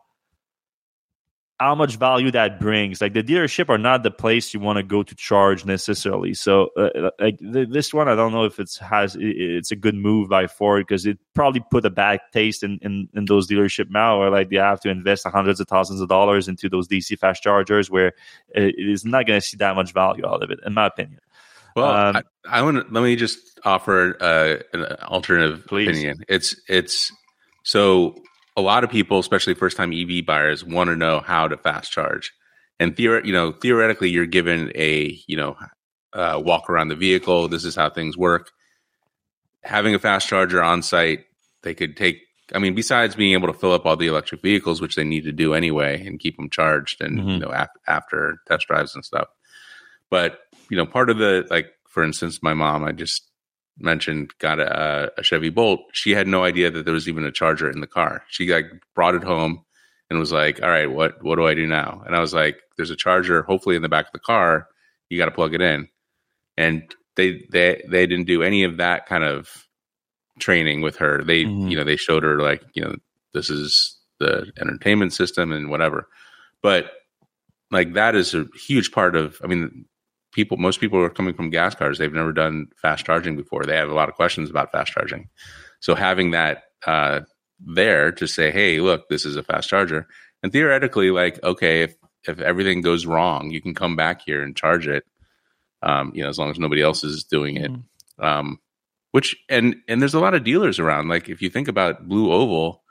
how 1.59 1.75
much 1.75 1.97
value 1.97 2.31
that 2.31 2.61
brings. 2.61 3.01
Like 3.01 3.15
the 3.15 3.23
dealership 3.23 3.71
are 3.71 3.79
not 3.79 4.03
the 4.03 4.11
place 4.11 4.53
you 4.53 4.61
want 4.61 4.77
to 4.77 4.83
go 4.83 5.03
to 5.03 5.15
charge 5.15 5.65
necessarily. 5.65 6.35
So 6.35 6.69
uh, 6.77 6.91
uh 6.95 7.11
like 7.19 7.39
this 7.41 7.95
one, 7.95 8.09
I 8.09 8.15
don't 8.15 8.33
know 8.33 8.45
if 8.45 8.61
it's 8.61 8.77
has 8.79 9.17
it's 9.19 9.71
a 9.71 9.77
good 9.77 9.95
move 9.95 10.29
by 10.29 10.47
Ford 10.47 10.87
because 10.87 11.07
it 11.07 11.19
probably 11.35 11.65
put 11.71 11.87
a 11.87 11.91
bad 11.91 12.21
taste 12.33 12.63
in, 12.63 12.79
in, 12.83 13.09
in 13.15 13.25
those 13.25 13.49
dealership 13.49 13.91
now, 13.91 14.19
where 14.19 14.31
like 14.31 14.51
they 14.51 14.57
have 14.57 14.81
to 14.81 14.91
invest 14.91 15.27
hundreds 15.27 15.59
of 15.61 15.69
thousands 15.69 16.01
of 16.01 16.09
dollars 16.09 16.47
into 16.47 16.69
those 16.69 16.89
DC 16.89 17.19
fast 17.19 17.43
chargers, 17.43 17.91
where 17.91 18.13
it 18.51 18.75
is 18.79 19.05
not 19.05 19.27
going 19.27 19.41
to 19.41 19.47
see 19.47 19.57
that 19.57 19.77
much 19.77 19.93
value 19.93 20.27
out 20.27 20.43
of 20.43 20.51
it, 20.51 20.59
in 20.67 20.75
my 20.75 20.87
opinion. 20.87 21.21
Well, 21.75 21.91
um, 21.91 22.17
I, 22.17 22.59
I 22.59 22.63
want 22.63 22.87
to 22.87 22.93
let 22.93 23.03
me 23.03 23.17
just 23.17 23.61
offer 23.65 24.17
uh, 24.21 24.57
an 24.75 24.85
alternative 25.03 25.67
please. 25.67 25.89
opinion. 25.89 26.19
It's 26.29 26.55
it's 26.69 27.13
so 27.63 28.17
a 28.57 28.63
lot 28.63 28.85
of 28.85 28.91
people, 28.91 29.19
especially 29.19 29.55
first 29.55 29.77
time 29.77 29.93
EV 29.93 30.25
buyers, 30.25 30.65
want 30.65 30.89
to 30.89 30.97
know 30.97 31.21
how 31.21 31.47
to 31.49 31.57
fast 31.57 31.93
charge. 31.93 32.33
And 32.81 32.97
theor- 32.97 33.25
you 33.25 33.33
know, 33.33 33.53
theoretically, 33.53 34.11
you're 34.11 34.27
given 34.27 34.73
a 34.75 35.21
you 35.27 35.37
know 35.37 35.57
uh, 36.13 36.41
walk 36.43 36.71
around 36.71 36.89
the 36.89 36.97
vehicle. 36.97 37.49
This 37.49 37.65
is 37.65 37.77
how 37.77 37.91
things 37.91 38.17
work. 38.17 38.51
Having 39.63 39.95
a 39.95 39.99
fast 39.99 40.29
charger 40.29 40.63
on 40.63 40.83
site, 40.83 41.25
they 41.63 41.75
could 41.75 41.97
take. 41.97 42.23
I 42.55 42.61
mean, 42.61 42.75
besides 42.75 43.17
being 43.17 43.33
able 43.33 43.53
to 43.53 43.59
fill 43.59 43.73
up 43.73 43.87
all 43.87 43.97
the 43.97 44.07
electric 44.07 44.41
vehicles, 44.41 44.81
which 44.81 44.95
they 44.95 45.05
need 45.05 45.25
to 45.25 45.33
do 45.33 45.53
anyway, 45.53 46.07
and 46.07 46.21
keep 46.21 46.37
them 46.37 46.49
charged, 46.49 47.01
and 47.01 47.19
mm-hmm. 47.19 47.29
you 47.29 47.39
know, 47.39 47.49
af- 47.49 47.69
after 47.87 48.39
test 48.47 48.69
drives 48.69 48.95
and 48.95 49.05
stuff. 49.05 49.29
But 50.11 50.39
you 50.71 50.77
know, 50.77 50.87
part 50.87 51.11
of 51.11 51.19
the 51.19 51.47
like, 51.51 51.73
for 51.89 52.05
instance, 52.05 52.43
my 52.43 52.55
mom, 52.55 52.85
I 52.85 52.93
just 52.93 53.29
mentioned 53.79 54.33
got 54.39 54.59
a, 54.59 55.13
a, 55.19 55.23
Chevy 55.23 55.51
Bolt, 55.51 55.81
she 55.93 56.13
had 56.13 56.27
no 56.27 56.45
idea 56.45 56.71
that 56.71 56.85
there 56.85 56.95
was 56.95 57.09
even 57.09 57.25
a 57.25 57.33
charger 57.33 57.71
in 57.71 57.81
the 57.81 57.87
car. 57.87 58.23
She 58.29 58.53
like 58.53 58.67
brought 58.95 59.15
it 59.15 59.25
home, 59.25 59.65
and 60.09 60.19
was 60.19 60.33
like, 60.33 60.63
"All 60.63 60.71
right, 60.71 60.91
what 60.91 61.23
what 61.23 61.37
do 61.37 61.47
I 61.47 61.55
do 61.55 61.67
now?" 61.67 62.03
And 62.07 62.15
I 62.15 62.21
was 62.21 62.33
like, 62.35 62.59
"There's 62.77 62.91
a 62.91 62.97
charger, 62.97 63.43
hopefully 63.43 63.77
in 63.77 63.83
the 63.83 63.89
back 63.89 64.07
of 64.07 64.13
the 64.13 64.19
car. 64.19 64.69
You 65.09 65.19
got 65.19 65.27
to 65.27 65.31
plug 65.31 65.55
it 65.55 65.61
in." 65.61 65.89
And 66.57 66.83
they 67.17 67.47
they 67.51 67.83
they 67.89 68.07
didn't 68.07 68.27
do 68.27 68.43
any 68.43 68.65
of 68.65 68.77
that 68.79 69.07
kind 69.07 69.25
of 69.25 69.67
training 70.39 70.83
with 70.83 70.97
her. 70.97 71.23
They 71.25 71.45
Mhm. 71.45 71.71
you 71.71 71.77
know 71.77 71.85
they 71.85 71.97
showed 71.97 72.23
her 72.23 72.39
like 72.41 72.63
you 72.75 72.83
know 72.83 72.95
this 73.35 73.51
is 73.51 73.99
the 74.19 74.51
entertainment 74.61 75.13
system 75.13 75.53
and 75.53 75.69
whatever, 75.71 76.09
but 76.63 76.93
like 77.71 77.95
that 77.95 78.15
is 78.15 78.35
a 78.35 78.47
huge 78.67 78.93
part 78.93 79.17
of. 79.17 79.39
I 79.43 79.47
mean, 79.47 79.87
people 80.37 80.59
most 80.59 80.81
people 80.81 81.01
are 81.01 81.09
coming 81.09 81.35
from 81.35 81.49
gas 81.51 81.75
cars. 81.75 81.97
They've 81.99 82.13
never 82.13 82.33
done 82.33 82.69
fast 82.77 83.07
charging 83.07 83.37
before. 83.37 83.65
They 83.65 83.75
have 83.77 83.89
a 83.89 83.95
lot 83.95 84.11
of 84.11 84.15
questions 84.15 84.51
about 84.51 84.71
fast 84.71 84.93
charging. 84.93 85.31
So 85.81 85.95
having 85.95 86.33
that 86.33 86.65
uh, 86.87 87.21
there 87.59 88.13
to 88.13 88.27
say, 88.29 88.51
hey, 88.51 88.81
look, 88.81 89.09
this 89.09 89.25
is 89.25 89.37
a 89.37 89.43
fast 89.43 89.71
charger, 89.71 90.07
and 90.43 90.53
theoretically, 90.53 91.11
like 91.11 91.43
okay, 91.43 91.83
if 91.83 91.97
if 92.29 92.39
everything 92.39 92.83
goes 92.83 93.07
wrong, 93.07 93.51
you 93.51 93.63
can 93.63 93.75
come 93.75 93.97
back 93.97 94.21
here 94.27 94.43
and 94.43 94.55
charge 94.55 94.87
it. 94.87 95.05
Um, 95.83 96.13
you 96.15 96.23
know, 96.23 96.29
as 96.29 96.39
long 96.39 96.51
as 96.51 96.59
nobody 96.59 96.83
else 96.83 97.03
is 97.03 97.25
doing 97.25 97.57
it. 97.57 97.71
Mhm. 97.73 97.83
Um, 98.19 98.59
which 99.13 99.35
and 99.49 99.77
and 99.89 100.03
there's 100.03 100.15
a 100.15 100.21
lot 100.21 100.35
of 100.35 100.45
dealers 100.45 100.79
around. 100.79 101.09
Like 101.09 101.31
if 101.31 101.41
you 101.41 101.49
think 101.49 101.69
about 101.69 102.07
Blue 102.07 102.31
Oval 102.31 102.83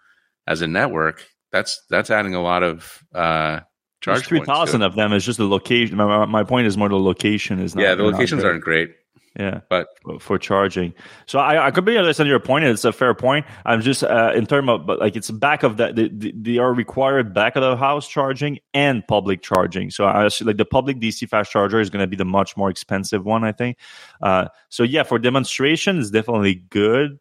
as 0.47 0.63
a 0.63 0.67
network, 0.67 1.27
that's 1.51 1.83
that's 1.91 2.09
adding 2.09 2.33
a 2.33 2.41
lot 2.41 2.63
of 2.63 3.03
uh, 3.13 3.59
charge 4.05 4.25
three 4.25 4.39
points 4.39 4.47
to 4.47 4.53
it. 4.53 4.55
thousand 4.55 4.81
of 4.83 4.95
them. 4.95 5.11
It's 5.13 5.25
just 5.25 5.37
the 5.37 5.47
location. 5.47 5.97
My, 5.97 6.25
my- 6.25 6.43
point 6.43 6.67
is 6.67 6.77
more 6.77 6.89
the 6.89 6.99
location 6.99 7.59
is 7.59 7.75
not. 7.75 7.81
Yeah, 7.81 7.95
the 7.95 8.03
locations 8.03 8.43
aren't 8.43 8.63
great, 8.63 8.91
Yeah, 9.37 9.61
but 9.69 9.87
for- 10.19 10.37
charging. 10.37 10.93
So 11.25 11.39
I, 11.39 11.67
I 11.67 11.71
completely 11.71 11.99
understand 11.99 12.29
your 12.29 12.39
point. 12.39 12.65
It's 12.65 12.85
a 12.85 12.93
fair 12.93 13.13
point. 13.15 13.45
I'm 13.65 13.81
just 13.81 14.03
uh, 14.03 14.31
in 14.35 14.45
terms 14.45 14.69
of, 14.69 14.85
but 14.85 14.99
like 14.99 15.15
it's 15.15 15.31
back 15.31 15.63
of 15.63 15.77
that. 15.77 15.95
They, 15.95 16.07
they- 16.09 16.33
they 16.35 16.57
are 16.59 16.73
required 16.73 17.33
back 17.33 17.55
of 17.55 17.63
the 17.63 17.75
house 17.75 18.07
charging 18.07 18.59
and 18.73 19.05
public 19.07 19.41
charging. 19.41 19.89
So 19.91 20.05
I 20.05 20.25
assume, 20.25 20.47
like 20.47 20.57
the 20.57 20.65
public 20.65 20.99
DC 20.99 21.27
fast 21.27 21.51
charger 21.51 21.79
is 21.79 21.89
going 21.89 22.01
to 22.03 22.07
be 22.07 22.15
the 22.15 22.25
much 22.25 22.55
more 22.55 22.69
expensive 22.69 23.25
one, 23.25 23.43
I 23.43 23.51
think. 23.51 23.77
Uh, 24.21 24.47
so 24.69 24.83
yeah, 24.83 25.03
for 25.03 25.17
demonstration, 25.19 25.99
it's 25.99 26.11
definitely 26.11 26.55
good. 26.69 27.17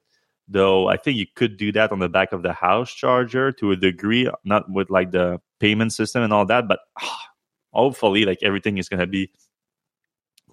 Though 0.47 0.89
I 0.89 0.99
think 0.99 1.16
you 1.16 1.24
could 1.35 1.57
do 1.57 1.72
that 1.72 1.91
on 1.91 2.01
the 2.01 2.09
back 2.11 2.32
of 2.32 2.43
the 2.43 2.53
house 2.53 2.93
charger 2.93 3.51
to 3.53 3.70
a 3.70 3.76
degree, 3.76 4.30
not 4.45 4.70
with 4.70 4.91
like 4.91 5.11
the 5.11 5.41
payment 5.61 5.92
system 5.92 6.22
and 6.22 6.32
all 6.32 6.46
that, 6.46 6.68
but 6.68 6.80
ah, 7.00 7.28
hopefully, 7.72 8.24
like 8.24 8.38
everything 8.42 8.78
is 8.78 8.88
going 8.88 9.00
to 9.00 9.07
be 9.07 9.30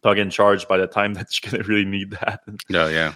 plug 0.01 0.17
and 0.17 0.31
charge 0.31 0.67
by 0.67 0.77
the 0.77 0.87
time 0.87 1.13
that 1.15 1.27
you're 1.41 1.51
going 1.51 1.63
to 1.63 1.69
really 1.69 1.85
need 1.85 2.11
that. 2.11 2.41
no, 2.69 2.87
yeah, 2.87 3.13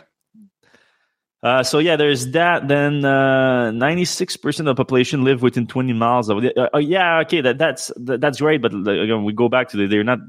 Uh, 1.43 1.61
so 1.63 1.79
yeah, 1.79 1.95
there's 1.95 2.31
that. 2.31 2.67
Then 2.67 3.05
uh, 3.05 3.71
96% 3.71 4.59
of 4.59 4.65
the 4.65 4.75
population 4.75 5.23
live 5.23 5.41
within 5.41 5.67
20 5.67 5.93
miles 5.93 6.29
of. 6.29 6.43
Uh, 6.43 6.69
uh, 6.73 6.77
yeah, 6.79 7.19
okay, 7.19 7.41
that 7.41 7.57
that's 7.57 7.91
that, 7.97 8.19
that's 8.19 8.39
great. 8.39 8.61
But 8.61 8.73
again, 8.73 9.23
we 9.23 9.33
go 9.33 9.47
back 9.49 9.69
to 9.69 9.77
the, 9.77 9.87
they're 9.87 10.03
not 10.03 10.19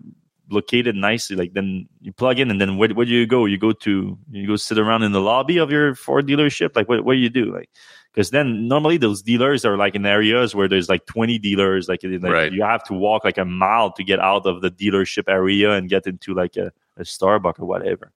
located 0.50 0.94
nicely. 0.96 1.36
Like 1.36 1.52
then 1.54 1.88
you 2.00 2.12
plug 2.12 2.38
in, 2.38 2.50
and 2.50 2.60
then 2.60 2.76
where, 2.76 2.90
where 2.90 3.06
do 3.06 3.12
you 3.12 3.26
go? 3.26 3.46
You 3.46 3.58
go 3.58 3.72
to 3.72 4.18
you 4.30 4.46
go 4.46 4.56
sit 4.56 4.78
around 4.78 5.02
in 5.02 5.12
the 5.12 5.20
lobby 5.20 5.58
of 5.58 5.70
your 5.70 5.94
Ford 5.94 6.26
dealership. 6.26 6.76
Like 6.76 6.88
what 6.88 7.04
what 7.04 7.14
do 7.14 7.18
you 7.18 7.30
do? 7.30 7.52
Like 7.52 7.70
because 8.16 8.30
then 8.30 8.66
normally 8.66 8.96
those 8.96 9.20
dealers 9.20 9.66
are 9.66 9.76
like 9.76 9.94
in 9.94 10.06
areas 10.06 10.54
where 10.54 10.68
there's 10.68 10.88
like 10.88 11.04
20 11.04 11.38
dealers. 11.38 11.86
Like, 11.86 12.00
like 12.02 12.22
Right. 12.22 12.52
you 12.52 12.62
have 12.62 12.82
to 12.84 12.94
walk 12.94 13.24
like 13.24 13.36
a 13.36 13.44
mile 13.44 13.92
to 13.92 14.02
get 14.02 14.20
out 14.20 14.46
of 14.46 14.62
the 14.62 14.70
dealership 14.70 15.24
area 15.28 15.72
and 15.72 15.90
get 15.90 16.06
into 16.06 16.32
like 16.32 16.56
a, 16.56 16.72
a 16.96 17.02
Starbucks 17.02 17.60
or 17.60 17.66
whatever. 17.66 18.12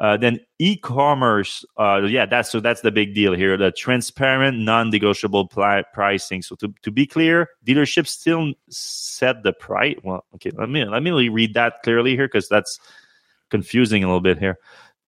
Uh, 0.00 0.16
then 0.16 0.38
e-commerce, 0.60 1.64
uh, 1.76 2.02
yeah, 2.02 2.24
that's 2.24 2.50
so 2.50 2.60
that's 2.60 2.82
the 2.82 2.92
big 2.92 3.14
deal 3.14 3.34
here. 3.34 3.56
The 3.56 3.72
transparent, 3.72 4.58
non-negotiable 4.58 5.48
pli- 5.48 5.82
pricing. 5.92 6.42
So 6.42 6.54
to, 6.56 6.72
to 6.82 6.90
be 6.92 7.04
clear, 7.04 7.48
dealerships 7.66 8.08
still 8.08 8.52
set 8.70 9.42
the 9.42 9.52
price. 9.52 9.96
Well, 10.04 10.24
okay, 10.36 10.52
let 10.56 10.68
me 10.68 10.84
let 10.84 11.02
me 11.02 11.28
read 11.28 11.54
that 11.54 11.82
clearly 11.82 12.14
here 12.14 12.28
because 12.28 12.48
that's 12.48 12.78
confusing 13.50 14.04
a 14.04 14.06
little 14.06 14.20
bit 14.20 14.38
here. 14.38 14.58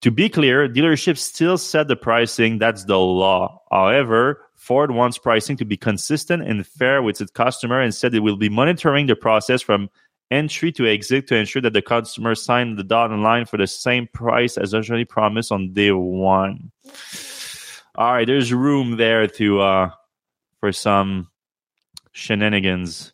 To 0.03 0.11
be 0.11 0.29
clear, 0.29 0.69
dealerships 0.69 1.19
still 1.19 1.59
set 1.59 1.87
the 1.87 1.97
pricing. 1.97 2.59
That's 2.59 2.85
the 2.85 2.99
law. 2.99 3.61
However, 3.71 4.47
Ford 4.57 4.91
wants 4.91 5.19
pricing 5.19 5.57
to 5.59 5.65
be 5.65 5.77
consistent 5.77 6.43
and 6.43 6.67
fair 6.67 7.03
with 7.03 7.21
its 7.21 7.31
customer 7.31 7.81
and 7.81 7.95
said 7.95 8.15
it 8.15 8.21
will 8.21 8.37
be 8.37 8.49
monitoring 8.49 9.07
the 9.07 9.17
process 9.17 9.63
from 9.63 9.89
entry 10.31 10.73
to 10.73 10.87
exit 10.87 11.27
to 11.29 11.37
ensure 11.37 11.63
that 11.63 11.73
the 11.73 11.83
customer 11.83 12.35
sign 12.35 12.77
the 12.77 12.85
dotted 12.85 13.19
line 13.19 13.47
for 13.47 13.57
the 13.57 13.67
same 13.67 14.09
price 14.13 14.57
as 14.57 14.75
originally 14.75 15.05
promised 15.05 15.51
on 15.51 15.73
day 15.73 15.91
one. 15.91 16.71
All 17.97 18.13
right, 18.13 18.27
there's 18.27 18.53
room 18.53 18.97
there 18.97 19.27
to 19.27 19.61
uh 19.61 19.91
for 20.61 20.73
some 20.73 21.29
shenanigans. 22.13 23.13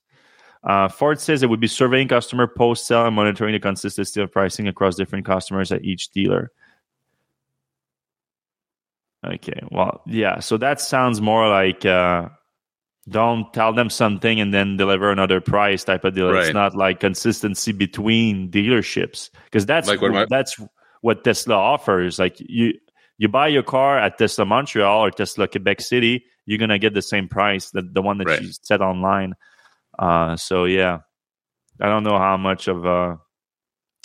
Uh, 0.64 0.88
Ford 0.88 1.20
says 1.20 1.42
it 1.42 1.48
would 1.48 1.60
be 1.60 1.68
surveying 1.68 2.08
customer 2.08 2.48
post 2.48 2.86
sale 2.86 3.06
and 3.06 3.14
monitoring 3.14 3.52
the 3.52 3.60
consistency 3.60 4.20
of 4.20 4.32
pricing 4.32 4.66
across 4.66 4.96
different 4.96 5.24
customers 5.24 5.70
at 5.70 5.84
each 5.84 6.10
dealer. 6.10 6.50
Okay, 9.24 9.60
well, 9.70 10.02
yeah, 10.06 10.40
so 10.40 10.56
that 10.56 10.80
sounds 10.80 11.20
more 11.20 11.48
like 11.48 11.86
uh, 11.86 12.28
don't 13.08 13.52
tell 13.52 13.72
them 13.72 13.88
something 13.88 14.40
and 14.40 14.52
then 14.52 14.76
deliver 14.76 15.10
another 15.12 15.40
price 15.40 15.84
type 15.84 16.04
of 16.04 16.14
deal. 16.14 16.34
It's 16.36 16.52
not 16.52 16.74
like 16.74 16.98
consistency 17.00 17.72
between 17.72 18.50
dealerships 18.50 19.30
because 19.44 19.64
that's 19.66 19.86
Like 19.88 20.00
what 20.02 20.14
I- 20.16 20.26
that's 20.28 20.60
what 21.02 21.22
Tesla 21.24 21.54
offers. 21.54 22.18
Like 22.18 22.36
you 22.40 22.74
you 23.18 23.28
buy 23.28 23.48
your 23.48 23.62
car 23.62 23.98
at 23.98 24.18
Tesla 24.18 24.44
Montreal 24.44 25.04
or 25.04 25.10
Tesla 25.10 25.46
Quebec 25.48 25.80
City, 25.80 26.24
you're 26.46 26.58
gonna 26.58 26.78
get 26.78 26.94
the 26.94 27.02
same 27.02 27.28
price 27.28 27.70
that 27.70 27.94
the 27.94 28.02
one 28.02 28.18
that 28.18 28.26
Right. 28.26 28.42
you 28.42 28.50
set 28.62 28.80
online. 28.80 29.34
Uh, 29.98 30.36
so 30.36 30.64
yeah, 30.64 30.98
I 31.80 31.86
don't 31.88 32.02
know 32.02 32.18
how 32.18 32.36
much 32.36 32.66
of 32.68 32.84
uh 32.84 33.16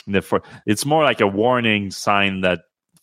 the 0.08 0.22
for 0.22 0.42
it's 0.66 0.86
more 0.86 1.04
like 1.04 1.22
a 1.22 1.28
warning 1.28 1.90
sign 1.92 2.42
that 2.42 2.60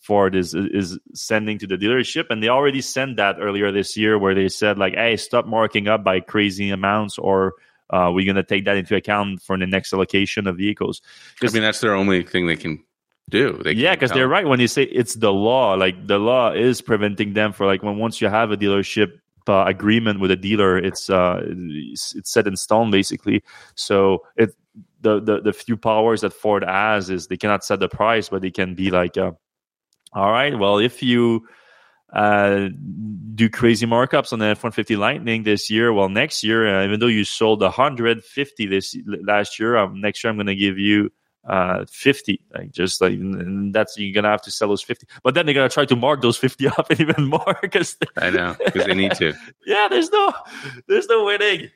Ford 0.09 0.33
is 0.33 0.55
is 0.55 0.97
sending 1.13 1.59
to 1.59 1.67
the 1.67 1.77
dealership, 1.77 2.25
and 2.31 2.41
they 2.41 2.49
already 2.49 2.81
sent 2.81 3.17
that 3.17 3.35
earlier 3.39 3.71
this 3.71 3.95
year, 3.95 4.17
where 4.17 4.33
they 4.33 4.49
said 4.49 4.79
like, 4.79 4.95
"Hey, 4.95 5.17
stop 5.17 5.45
marking 5.45 5.87
up 5.87 6.03
by 6.03 6.19
crazy 6.19 6.71
amounts, 6.71 7.19
or 7.19 7.53
uh, 7.91 8.09
we're 8.11 8.25
gonna 8.25 8.41
take 8.41 8.65
that 8.65 8.75
into 8.75 8.95
account 8.95 9.43
for 9.43 9.55
the 9.55 9.67
next 9.67 9.93
allocation 9.93 10.47
of 10.47 10.57
vehicles." 10.57 11.03
I 11.43 11.51
mean 11.51 11.61
that's 11.61 11.79
their 11.79 11.93
only 11.93 12.23
thing 12.23 12.47
they 12.47 12.55
can 12.55 12.83
do. 13.29 13.61
They 13.63 13.73
yeah, 13.73 13.93
because 13.93 14.09
they're 14.09 14.27
right 14.27 14.47
when 14.47 14.59
you 14.59 14.67
say 14.67 14.83
it's 14.83 15.13
the 15.13 15.31
law. 15.31 15.75
Like 15.75 16.07
the 16.07 16.17
law 16.17 16.53
is 16.53 16.81
preventing 16.81 17.33
them 17.33 17.53
for 17.53 17.67
like 17.67 17.83
when 17.83 17.97
once 17.97 18.19
you 18.19 18.29
have 18.29 18.49
a 18.49 18.57
dealership 18.57 19.11
uh, 19.47 19.65
agreement 19.67 20.19
with 20.19 20.31
a 20.31 20.35
dealer, 20.35 20.75
it's 20.79 21.11
uh 21.11 21.43
it's, 21.45 22.15
it's 22.15 22.31
set 22.31 22.47
in 22.47 22.55
stone 22.57 22.89
basically. 22.89 23.43
So 23.75 24.25
it 24.37 24.55
the, 25.01 25.19
the 25.21 25.41
the 25.41 25.53
few 25.53 25.77
powers 25.77 26.21
that 26.21 26.33
Ford 26.33 26.63
has 26.63 27.11
is 27.11 27.27
they 27.27 27.37
cannot 27.37 27.63
set 27.63 27.79
the 27.79 27.89
price, 27.89 28.29
but 28.29 28.41
they 28.41 28.51
can 28.51 28.73
be 28.73 28.89
like, 28.89 29.15
uh, 29.17 29.33
all 30.13 30.31
right, 30.31 30.57
well 30.57 30.79
if 30.79 31.03
you 31.03 31.47
uh, 32.13 32.69
do 33.35 33.49
crazy 33.49 33.85
markups 33.85 34.33
on 34.33 34.39
the 34.39 34.47
F 34.47 34.63
one 34.63 34.71
fifty 34.71 34.95
Lightning 34.95 35.43
this 35.43 35.69
year. 35.69 35.93
Well, 35.93 36.09
next 36.09 36.43
year, 36.43 36.79
uh, 36.79 36.83
even 36.83 36.99
though 36.99 37.07
you 37.07 37.23
sold 37.23 37.63
hundred 37.63 38.23
fifty 38.23 38.65
this 38.65 38.95
last 39.05 39.59
year, 39.59 39.77
um, 39.77 40.01
next 40.01 40.23
year 40.23 40.31
I'm 40.31 40.37
going 40.37 40.47
to 40.47 40.55
give 40.55 40.77
you 40.77 41.11
uh 41.47 41.85
50 41.89 42.41
like 42.53 42.71
just 42.71 42.99
like 42.99 43.17
that's 43.71 43.97
you're 43.97 44.13
gonna 44.13 44.29
have 44.29 44.41
to 44.41 44.51
sell 44.51 44.67
those 44.67 44.81
50 44.81 45.07
but 45.23 45.35
then 45.35 45.45
they're 45.45 45.55
gonna 45.55 45.69
try 45.69 45.85
to 45.85 45.95
mark 45.95 46.21
those 46.21 46.35
50 46.35 46.67
up 46.77 46.91
even 46.99 47.27
more 47.27 47.57
because 47.61 47.95
I 48.17 48.29
know 48.29 48.57
because 48.63 48.85
they 48.85 48.93
need 48.93 49.13
to. 49.15 49.33
yeah 49.65 49.87
there's 49.89 50.11
no 50.11 50.33
there's 50.87 51.07
no 51.07 51.23
winning. 51.25 51.69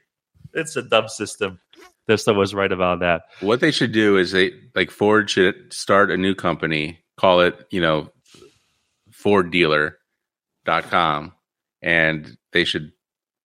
It's 0.54 0.76
a 0.76 0.82
dumb 0.84 1.08
system. 1.08 1.60
Tesla 2.08 2.34
was 2.34 2.54
right 2.54 2.72
about 2.72 3.00
that. 3.00 3.24
What 3.40 3.62
they 3.62 3.72
should 3.72 3.94
do 3.94 4.18
is 4.18 4.32
they 4.32 4.52
like 4.76 4.92
Ford 4.92 5.30
should 5.30 5.72
start 5.72 6.12
a 6.12 6.18
new 6.18 6.36
company, 6.36 7.00
call 7.18 7.40
it, 7.40 7.66
you 7.72 7.80
know, 7.80 8.12
forddealer.com 9.24 11.34
and 11.82 12.38
they 12.52 12.64
should 12.66 12.92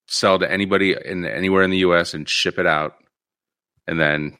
sell 0.07 0.39
to 0.39 0.51
anybody 0.51 0.95
in 1.05 1.25
anywhere 1.25 1.63
in 1.63 1.69
the 1.71 1.77
US 1.79 2.13
and 2.13 2.27
ship 2.27 2.57
it 2.59 2.65
out. 2.65 2.95
And 3.87 3.99
then, 3.99 4.37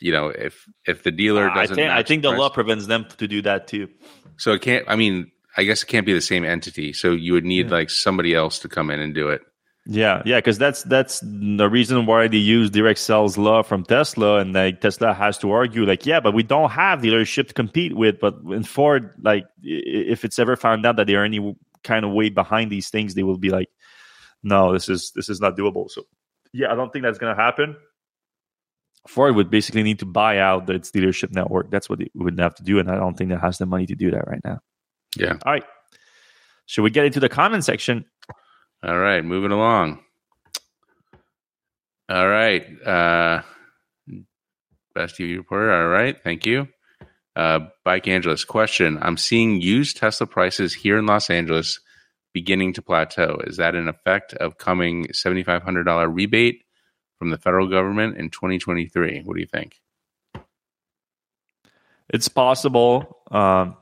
you 0.00 0.12
know, 0.12 0.28
if 0.28 0.64
if 0.86 1.02
the 1.02 1.10
dealer 1.10 1.50
I 1.50 1.62
doesn't 1.62 1.76
think 1.76 1.90
I 1.90 2.02
think 2.02 2.22
the 2.22 2.28
price- 2.30 2.38
law 2.38 2.48
prevents 2.50 2.86
them 2.86 3.06
to 3.18 3.28
do 3.28 3.42
that 3.42 3.66
too 3.68 3.88
So 4.36 4.52
it 4.52 4.62
can't 4.62 4.84
I 4.88 4.96
mean, 4.96 5.30
I 5.56 5.64
guess 5.64 5.82
it 5.82 5.86
can't 5.86 6.06
be 6.06 6.12
the 6.12 6.20
same 6.20 6.44
entity. 6.44 6.92
So 6.92 7.12
you 7.12 7.32
would 7.34 7.44
need 7.44 7.66
Yeah. 7.66 7.72
like 7.72 7.90
somebody 7.90 8.34
else 8.34 8.58
to 8.60 8.68
come 8.68 8.90
in 8.90 9.00
and 9.00 9.14
do 9.14 9.28
it. 9.28 9.42
Yeah, 9.92 10.22
yeah, 10.24 10.38
because 10.38 10.56
that's 10.56 10.84
that's 10.84 11.18
the 11.20 11.68
reason 11.68 12.06
why 12.06 12.28
they 12.28 12.36
use 12.36 12.70
direct 12.70 13.00
sales 13.00 13.36
law 13.36 13.64
from 13.64 13.82
Tesla, 13.82 14.38
and 14.38 14.52
like 14.52 14.80
Tesla 14.80 15.12
has 15.12 15.36
to 15.38 15.50
argue, 15.50 15.84
like, 15.84 16.06
yeah, 16.06 16.20
but 16.20 16.32
we 16.32 16.44
don't 16.44 16.70
have 16.70 17.00
dealership 17.00 17.48
to 17.48 17.54
compete 17.54 17.96
with. 17.96 18.20
But 18.20 18.36
in 18.52 18.62
Ford, 18.62 19.12
like, 19.20 19.46
if 19.64 20.24
it's 20.24 20.38
ever 20.38 20.54
found 20.54 20.86
out 20.86 20.94
that 20.94 21.08
they're 21.08 21.24
any 21.24 21.56
kind 21.82 22.04
of 22.04 22.12
way 22.12 22.28
behind 22.28 22.70
these 22.70 22.88
things, 22.88 23.16
they 23.16 23.24
will 23.24 23.36
be 23.36 23.50
like, 23.50 23.68
no, 24.44 24.72
this 24.72 24.88
is 24.88 25.10
this 25.16 25.28
is 25.28 25.40
not 25.40 25.56
doable. 25.56 25.90
So, 25.90 26.04
yeah, 26.52 26.70
I 26.70 26.76
don't 26.76 26.92
think 26.92 27.02
that's 27.02 27.18
gonna 27.18 27.34
happen. 27.34 27.76
Ford 29.08 29.34
would 29.34 29.50
basically 29.50 29.82
need 29.82 29.98
to 29.98 30.06
buy 30.06 30.38
out 30.38 30.70
its 30.70 30.92
dealership 30.92 31.32
network. 31.32 31.68
That's 31.72 31.90
what 31.90 32.00
it 32.00 32.12
would 32.14 32.38
have 32.38 32.54
to 32.54 32.62
do, 32.62 32.78
and 32.78 32.88
I 32.88 32.94
don't 32.94 33.18
think 33.18 33.30
that 33.30 33.40
has 33.40 33.58
the 33.58 33.66
money 33.66 33.86
to 33.86 33.96
do 33.96 34.12
that 34.12 34.28
right 34.28 34.44
now. 34.44 34.60
Yeah. 35.16 35.32
All 35.44 35.52
right, 35.52 35.64
should 36.66 36.82
we 36.82 36.90
get 36.90 37.06
into 37.06 37.18
the 37.18 37.28
comment 37.28 37.64
section? 37.64 38.04
All 38.82 38.98
right, 38.98 39.24
moving 39.24 39.52
along. 39.52 40.00
All 42.10 42.28
right. 42.28 42.66
Uh, 42.84 43.42
best 44.94 45.16
TV 45.16 45.36
reporter. 45.36 45.72
All 45.72 45.88
right. 45.88 46.20
Thank 46.20 46.44
you. 46.44 46.66
Uh, 47.36 47.60
Bike 47.84 48.08
Angeles 48.08 48.42
question. 48.44 48.98
I'm 49.00 49.16
seeing 49.16 49.60
used 49.60 49.96
Tesla 49.96 50.26
prices 50.26 50.74
here 50.74 50.98
in 50.98 51.06
Los 51.06 51.30
Angeles 51.30 51.78
beginning 52.34 52.72
to 52.74 52.82
plateau. 52.82 53.40
Is 53.46 53.58
that 53.58 53.76
an 53.76 53.88
effect 53.88 54.34
of 54.34 54.58
coming 54.58 55.06
$7,500 55.06 56.12
rebate 56.12 56.64
from 57.18 57.30
the 57.30 57.38
federal 57.38 57.68
government 57.68 58.16
in 58.16 58.30
2023? 58.30 59.22
What 59.24 59.34
do 59.34 59.40
you 59.40 59.46
think? 59.46 59.76
It's 62.08 62.28
possible. 62.28 63.18
Um, 63.30 63.76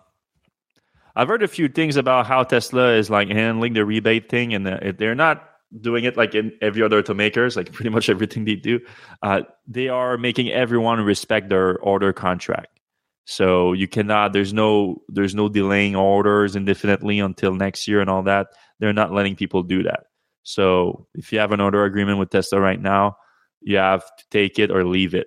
I've 1.18 1.26
heard 1.26 1.42
a 1.42 1.48
few 1.48 1.68
things 1.68 1.96
about 1.96 2.26
how 2.26 2.44
Tesla 2.44 2.92
is 2.92 3.10
like 3.10 3.28
handling 3.28 3.72
the 3.72 3.84
rebate 3.84 4.28
thing, 4.28 4.54
and 4.54 4.68
uh, 4.68 4.92
they're 4.96 5.16
not 5.16 5.42
doing 5.80 6.04
it 6.04 6.16
like 6.16 6.36
in 6.36 6.52
every 6.62 6.80
other 6.80 7.02
automakers, 7.02 7.56
like 7.56 7.72
pretty 7.72 7.90
much 7.90 8.08
everything 8.08 8.44
they 8.44 8.54
do. 8.54 8.78
Uh, 9.20 9.40
they 9.66 9.88
are 9.88 10.16
making 10.16 10.50
everyone 10.50 11.00
respect 11.00 11.48
their 11.48 11.76
order 11.80 12.12
contract. 12.12 12.78
So 13.24 13.72
you 13.72 13.88
cannot. 13.88 14.32
There's 14.32 14.52
no. 14.52 15.02
There's 15.08 15.34
no 15.34 15.48
delaying 15.48 15.96
orders 15.96 16.54
indefinitely 16.54 17.18
until 17.18 17.52
next 17.52 17.88
year 17.88 18.00
and 18.00 18.08
all 18.08 18.22
that. 18.22 18.46
They're 18.78 18.92
not 18.92 19.12
letting 19.12 19.34
people 19.34 19.64
do 19.64 19.82
that. 19.82 20.04
So 20.44 21.08
if 21.14 21.32
you 21.32 21.40
have 21.40 21.50
an 21.50 21.60
order 21.60 21.84
agreement 21.84 22.20
with 22.20 22.30
Tesla 22.30 22.60
right 22.60 22.80
now, 22.80 23.16
you 23.60 23.76
have 23.78 24.04
to 24.04 24.24
take 24.30 24.60
it 24.60 24.70
or 24.70 24.84
leave 24.84 25.16
it. 25.16 25.26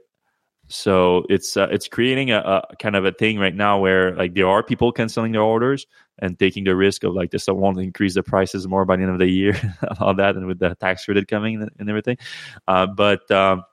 So 0.71 1.25
it's 1.29 1.57
uh, 1.57 1.67
it's 1.69 1.87
creating 1.87 2.31
a, 2.31 2.39
a, 2.39 2.75
kind 2.77 2.95
of 2.95 3.05
a 3.05 3.11
thing 3.11 3.37
right 3.37 3.53
now 3.53 3.79
where 3.79 4.15
like 4.15 4.33
there 4.33 4.47
are 4.47 4.63
people 4.63 4.91
canceling 4.91 5.33
their 5.33 5.41
orders 5.41 5.85
and 6.19 6.37
taking 6.39 6.63
the 6.63 6.75
risk 6.75 7.03
of 7.03 7.13
like 7.13 7.31
this 7.31 7.47
won't 7.47 7.79
increase 7.79 8.13
the 8.13 8.23
prices 8.23 8.67
more 8.67 8.85
by 8.85 8.95
the 8.95 9.03
end 9.03 9.11
of 9.11 9.19
the 9.19 9.27
year, 9.27 9.59
all 9.99 10.13
that, 10.15 10.35
and 10.35 10.47
with 10.47 10.59
the 10.59 10.75
tax 10.75 11.05
credit 11.05 11.27
coming 11.27 11.61
and 11.77 11.89
everything. 11.89 12.17
Uh, 12.67 12.87
but 12.87 13.29
um, 13.31 13.63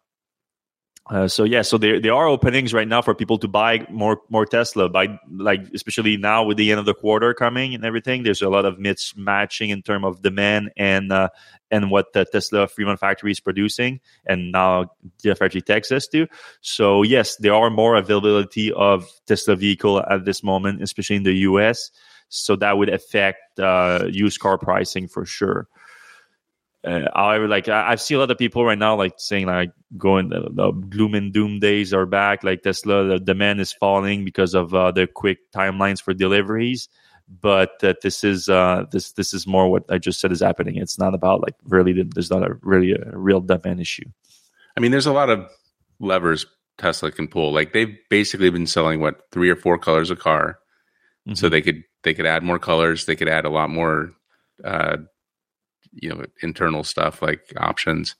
uh, 1.11 1.27
so 1.27 1.45
yeah, 1.45 1.63
so 1.63 1.79
there 1.79 2.01
there 2.01 2.13
are 2.13 2.27
openings 2.27 2.75
right 2.75 2.87
now 2.87 3.01
for 3.01 3.15
people 3.15 3.39
to 3.39 3.49
buy 3.49 3.87
more 3.91 4.21
more 4.29 4.45
Tesla. 4.45 4.91
By 4.91 5.19
like 5.31 5.61
especially 5.75 6.19
now 6.19 6.45
with 6.45 6.59
the 6.59 6.71
end 6.71 6.81
of 6.81 6.87
the 6.87 6.95
quarter 6.95 7.33
coming 7.33 7.75
and 7.75 7.85
everything, 7.85 8.25
there's 8.25 8.43
a 8.43 8.51
lot 8.51 8.67
of 8.67 8.77
mismatching 8.77 9.71
in 9.71 9.81
terms 9.81 10.05
of 10.05 10.21
demand 10.21 10.71
and 10.77 11.11
uh, 11.11 11.31
and 11.71 11.91
what 11.91 12.13
the 12.13 12.27
Tesla 12.27 12.69
Fremont 12.69 13.01
factory 13.01 13.31
is 13.31 13.41
producing, 13.41 14.01
and 14.27 14.53
now 14.53 14.93
GFRG 15.25 15.65
Texas 15.65 16.09
too. 16.09 16.27
So 16.61 17.03
yes, 17.03 17.37
there 17.37 17.55
are 17.55 17.71
more 17.71 17.97
availability 17.97 18.71
of 18.73 19.11
Tesla 19.27 19.57
vehicle 19.57 20.03
at 20.03 20.27
this 20.27 20.43
moment, 20.43 20.83
especially 20.83 21.17
in 21.17 21.23
the 21.23 21.35
U.S. 21.49 21.91
So 22.29 22.55
that 22.57 22.77
would 22.77 22.91
affect 22.91 23.59
uh, 23.59 24.05
used 24.11 24.41
car 24.41 24.59
pricing 24.59 25.09
for 25.09 25.25
sure. 25.25 25.69
Uh, 26.85 27.09
however, 27.15 27.49
like 27.49 27.69
I, 27.69 27.91
have 27.91 28.01
seen 28.01 28.17
a 28.17 28.21
lot 28.21 28.31
of 28.31 28.39
people 28.39 28.65
right 28.65 28.79
now, 28.79 28.95
like 28.97 29.15
saying 29.17 29.47
like 29.47 29.73
going 29.97 30.29
the, 30.29 30.49
the 30.51 30.71
gloom 30.71 31.15
and 31.15 31.33
doom 31.33 31.59
days 31.59 31.93
are 31.93 32.07
back. 32.07 32.45
Like 32.45 32.63
Tesla, 32.63 33.05
the 33.05 33.19
demand 33.19 33.61
is 33.61 33.73
falling 33.73 34.25
because 34.25 34.55
of 34.55 34.75
uh, 34.75 34.93
the 34.93 35.07
quick 35.07 35.39
timelines 35.53 36.01
for 36.01 36.15
deliveries. 36.15 36.89
But 37.29 37.83
uh, 37.83 37.95
this 38.03 38.23
is 38.23 38.49
uh, 38.49 38.85
this 38.91 39.13
this 39.13 39.35
is 39.35 39.47
more 39.47 39.71
what 39.71 39.85
I 39.91 39.99
just 39.99 40.21
said 40.21 40.33
is 40.33 40.41
happening. 40.41 40.77
It's 40.77 40.99
not 40.99 41.15
about 41.15 41.43
like 41.43 41.55
really. 41.65 41.93
There's 42.03 42.31
not 42.31 42.43
a 42.43 42.55
really 42.63 42.93
a 42.93 43.11
real 43.13 43.41
demand 43.41 43.81
issue. 43.81 44.07
I 44.77 44.81
mean, 44.81 44.93
there's 44.93 45.07
a 45.07 45.13
lot 45.13 45.29
of 45.29 45.51
levers 45.99 46.47
Tesla 46.79 47.11
can 47.11 47.29
pull. 47.29 47.53
Like 47.53 47.73
they've 47.73 47.97
basically 48.09 48.51
been 48.51 48.67
selling 48.67 49.01
what 49.01 49.21
three 49.33 49.51
or 49.51 49.57
four 49.57 49.79
colors 49.79 50.11
a 50.11 50.17
car, 50.17 50.59
mm-hmm. 51.27 51.35
so 51.35 51.49
they 51.49 51.61
could 51.61 51.83
they 52.03 52.15
could 52.15 52.25
add 52.25 52.43
more 52.43 52.59
colors. 52.59 53.05
They 53.05 53.17
could 53.17 53.29
add 53.29 53.45
a 53.45 53.51
lot 53.51 53.69
more 53.69 54.13
uh, 54.65 54.99
you 55.93 56.09
know 56.09 56.25
internal 56.43 56.85
stuff 56.85 57.23
like 57.23 57.53
options. 57.57 58.15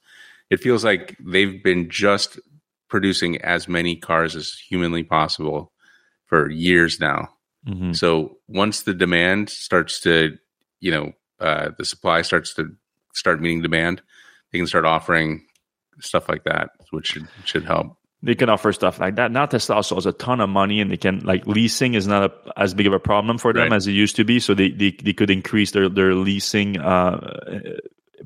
It 0.49 0.59
feels 0.59 0.83
like 0.83 1.15
they've 1.19 1.63
been 1.63 1.89
just 1.89 2.39
producing 2.89 3.39
as 3.41 3.67
many 3.67 3.95
cars 3.95 4.35
as 4.35 4.53
humanly 4.53 5.03
possible 5.03 5.71
for 6.25 6.49
years 6.49 6.99
now. 6.99 7.29
Mm-hmm. 7.67 7.91
so 7.91 8.37
once 8.47 8.83
the 8.83 8.93
demand 8.93 9.49
starts 9.49 9.99
to 9.99 10.37
you 10.79 10.91
know 10.91 11.11
uh, 11.41 11.71
the 11.77 11.83
supply 11.83 12.21
starts 12.21 12.53
to 12.53 12.73
start 13.13 13.41
meeting 13.41 13.61
demand 13.61 14.01
they 14.51 14.59
can 14.59 14.65
start 14.65 14.85
offering 14.85 15.45
stuff 15.99 16.29
like 16.29 16.45
that 16.45 16.69
which 16.91 17.07
should 17.07 17.27
should 17.43 17.65
help 17.65 17.97
they 18.21 18.35
can 18.35 18.49
offer 18.49 18.73
stuff 18.73 18.99
like 18.99 19.15
that. 19.15 19.31
Now 19.31 19.45
Tesla 19.45 19.75
also 19.75 19.95
has 19.95 20.05
a 20.05 20.11
ton 20.11 20.41
of 20.41 20.49
money 20.49 20.81
and 20.81 20.91
they 20.91 20.97
can 20.97 21.19
like 21.21 21.47
leasing 21.47 21.93
is 21.93 22.07
not 22.07 22.31
a, 22.31 22.59
as 22.59 22.73
big 22.73 22.87
of 22.87 22.93
a 22.93 22.99
problem 22.99 23.37
for 23.37 23.53
them 23.53 23.69
right. 23.69 23.73
as 23.73 23.87
it 23.87 23.93
used 23.93 24.17
to 24.17 24.25
be. 24.25 24.39
So 24.39 24.53
they, 24.53 24.71
they, 24.71 24.91
they 24.91 25.13
could 25.13 25.29
increase 25.29 25.71
their, 25.71 25.87
their 25.87 26.13
leasing, 26.13 26.77
uh, 26.77 27.77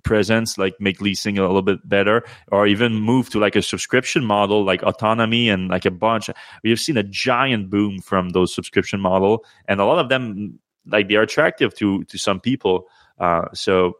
presence, 0.03 0.57
like 0.57 0.79
make 0.79 1.01
leasing 1.01 1.37
a 1.37 1.41
little 1.41 1.61
bit 1.61 1.87
better, 1.87 2.23
or 2.51 2.67
even 2.67 2.95
move 2.95 3.29
to 3.29 3.39
like 3.39 3.55
a 3.55 3.61
subscription 3.61 4.23
model, 4.23 4.63
like 4.63 4.83
autonomy 4.83 5.49
and 5.49 5.69
like 5.69 5.85
a 5.85 5.91
bunch. 5.91 6.29
We 6.63 6.69
have 6.71 6.79
seen 6.79 6.97
a 6.97 7.03
giant 7.03 7.69
boom 7.69 8.01
from 8.01 8.29
those 8.29 8.53
subscription 8.53 8.99
model, 8.99 9.45
and 9.67 9.79
a 9.79 9.85
lot 9.85 9.99
of 9.99 10.09
them 10.09 10.59
like 10.85 11.07
they 11.07 11.15
are 11.15 11.21
attractive 11.21 11.73
to 11.75 12.03
to 12.05 12.17
some 12.17 12.39
people. 12.39 12.87
Uh, 13.19 13.45
so 13.53 13.93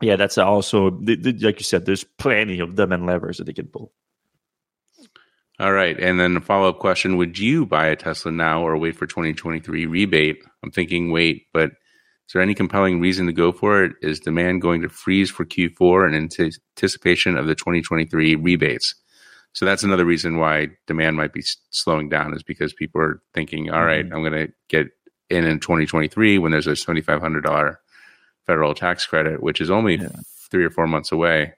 yeah, 0.00 0.16
that's 0.16 0.38
also 0.38 0.90
like 0.90 1.58
you 1.58 1.64
said. 1.64 1.84
There's 1.84 2.04
plenty 2.04 2.60
of 2.60 2.76
them 2.76 2.92
and 2.92 3.06
levers 3.06 3.38
that 3.38 3.44
they 3.44 3.52
can 3.52 3.66
pull. 3.66 3.92
All 5.60 5.72
right. 5.72 5.98
And 5.98 6.20
then 6.20 6.36
a 6.36 6.40
follow 6.40 6.68
up 6.68 6.78
question 6.78 7.16
Would 7.16 7.38
you 7.38 7.66
buy 7.66 7.86
a 7.86 7.96
Tesla 7.96 8.32
now 8.32 8.62
or 8.62 8.76
wait 8.76 8.96
for 8.96 9.06
2023 9.06 9.86
rebate? 9.86 10.42
I'm 10.62 10.70
thinking 10.70 11.10
wait, 11.10 11.46
but 11.52 11.70
is 11.70 12.32
there 12.34 12.42
any 12.42 12.54
compelling 12.54 13.00
reason 13.00 13.26
to 13.26 13.32
go 13.32 13.52
for 13.52 13.84
it? 13.84 13.92
Is 14.02 14.20
demand 14.20 14.60
going 14.60 14.82
to 14.82 14.88
freeze 14.88 15.30
for 15.30 15.44
Q4 15.44 16.08
in 16.08 16.14
anticipation 16.14 17.38
of 17.38 17.46
the 17.46 17.54
2023 17.54 18.34
rebates? 18.36 18.94
So 19.54 19.64
that's 19.64 19.82
another 19.82 20.04
reason 20.04 20.36
why 20.36 20.68
demand 20.86 21.16
might 21.16 21.32
be 21.32 21.42
slowing 21.70 22.08
down 22.08 22.34
is 22.34 22.42
because 22.42 22.74
people 22.74 23.00
are 23.00 23.22
thinking, 23.32 23.70
all 23.70 23.84
right, 23.84 24.04
mm-hmm. 24.04 24.14
I'm 24.14 24.22
going 24.22 24.46
to 24.46 24.52
get 24.68 24.88
in 25.30 25.44
in 25.44 25.58
2023 25.58 26.38
when 26.38 26.52
there's 26.52 26.66
a 26.66 26.72
$7,500 26.72 27.76
federal 28.46 28.74
tax 28.74 29.06
credit, 29.06 29.42
which 29.42 29.60
is 29.60 29.70
only 29.70 29.96
yeah. 29.96 30.08
three 30.50 30.64
or 30.64 30.70
four 30.70 30.86
months 30.86 31.12
away. 31.12 31.54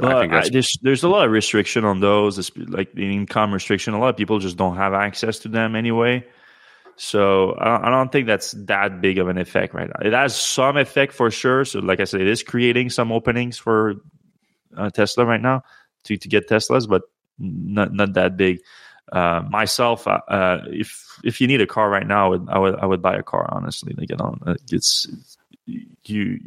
Well, 0.00 0.18
I 0.18 0.26
I, 0.26 0.48
there's 0.48 0.78
there's 0.82 1.02
a 1.02 1.08
lot 1.08 1.24
of 1.26 1.32
restriction 1.32 1.84
on 1.84 2.00
those, 2.00 2.50
like 2.56 2.92
the 2.92 3.12
income 3.12 3.52
restriction. 3.52 3.94
A 3.94 3.98
lot 3.98 4.10
of 4.10 4.16
people 4.16 4.38
just 4.38 4.56
don't 4.56 4.76
have 4.76 4.94
access 4.94 5.40
to 5.40 5.48
them 5.48 5.74
anyway. 5.74 6.24
So 7.00 7.56
I 7.60 7.90
don't 7.90 8.10
think 8.10 8.26
that's 8.26 8.52
that 8.66 9.00
big 9.00 9.18
of 9.18 9.28
an 9.28 9.38
effect 9.38 9.72
right 9.72 9.88
now. 9.88 10.06
It 10.06 10.12
has 10.12 10.34
some 10.34 10.76
effect 10.76 11.12
for 11.12 11.30
sure. 11.30 11.64
So 11.64 11.78
like 11.78 12.00
I 12.00 12.04
said, 12.04 12.20
it 12.20 12.26
is 12.26 12.42
creating 12.42 12.90
some 12.90 13.12
openings 13.12 13.56
for 13.56 13.94
uh, 14.76 14.90
Tesla 14.90 15.24
right 15.24 15.40
now 15.40 15.62
to 16.04 16.16
to 16.16 16.28
get 16.28 16.48
Teslas, 16.48 16.88
but 16.88 17.02
not 17.38 17.92
not 17.92 18.14
that 18.14 18.36
big. 18.36 18.60
Uh, 19.12 19.42
myself, 19.48 20.06
uh, 20.06 20.20
uh 20.28 20.64
if 20.66 21.18
if 21.24 21.40
you 21.40 21.46
need 21.46 21.60
a 21.60 21.66
car 21.66 21.88
right 21.88 22.06
now, 22.06 22.26
I 22.26 22.28
would 22.28 22.48
I 22.48 22.58
would, 22.58 22.74
I 22.80 22.86
would 22.86 23.02
buy 23.02 23.16
a 23.16 23.22
car 23.22 23.46
honestly. 23.48 23.94
Like 23.96 24.10
you 24.10 24.16
know, 24.16 24.36
it's 24.70 25.08
you 26.04 26.40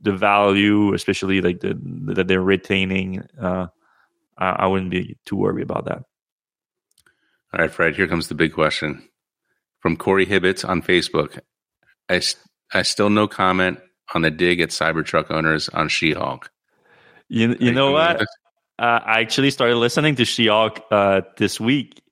the 0.00 0.12
value, 0.12 0.94
especially 0.94 1.40
like 1.40 1.60
the 1.60 1.78
that 2.14 2.28
they're 2.28 2.40
retaining. 2.40 3.22
Uh, 3.40 3.66
I, 4.38 4.50
I 4.50 4.66
wouldn't 4.66 4.90
be 4.90 5.16
too 5.26 5.36
worried 5.36 5.62
about 5.62 5.84
that. 5.86 6.02
All 7.52 7.60
right, 7.60 7.70
Fred. 7.70 7.96
Here 7.96 8.06
comes 8.06 8.28
the 8.28 8.34
big 8.34 8.52
question 8.52 9.08
from 9.80 9.96
Corey 9.96 10.26
Hibbets 10.26 10.66
on 10.66 10.82
Facebook. 10.82 11.40
I, 12.08 12.20
I 12.72 12.82
still 12.82 13.10
no 13.10 13.26
comment 13.26 13.80
on 14.14 14.22
the 14.22 14.30
dig 14.30 14.60
at 14.60 14.70
Cybertruck 14.70 15.30
owners 15.30 15.68
on 15.68 15.88
She-Hulk. 15.88 16.50
You, 17.28 17.56
you 17.60 17.72
know 17.72 17.92
what? 17.92 18.20
Uh, 18.20 18.24
I 19.04 19.20
actually 19.20 19.50
started 19.50 19.76
listening 19.76 20.16
to 20.16 20.24
She-Hulk 20.24 20.80
uh, 20.90 21.22
this 21.36 21.60
week. 21.60 22.02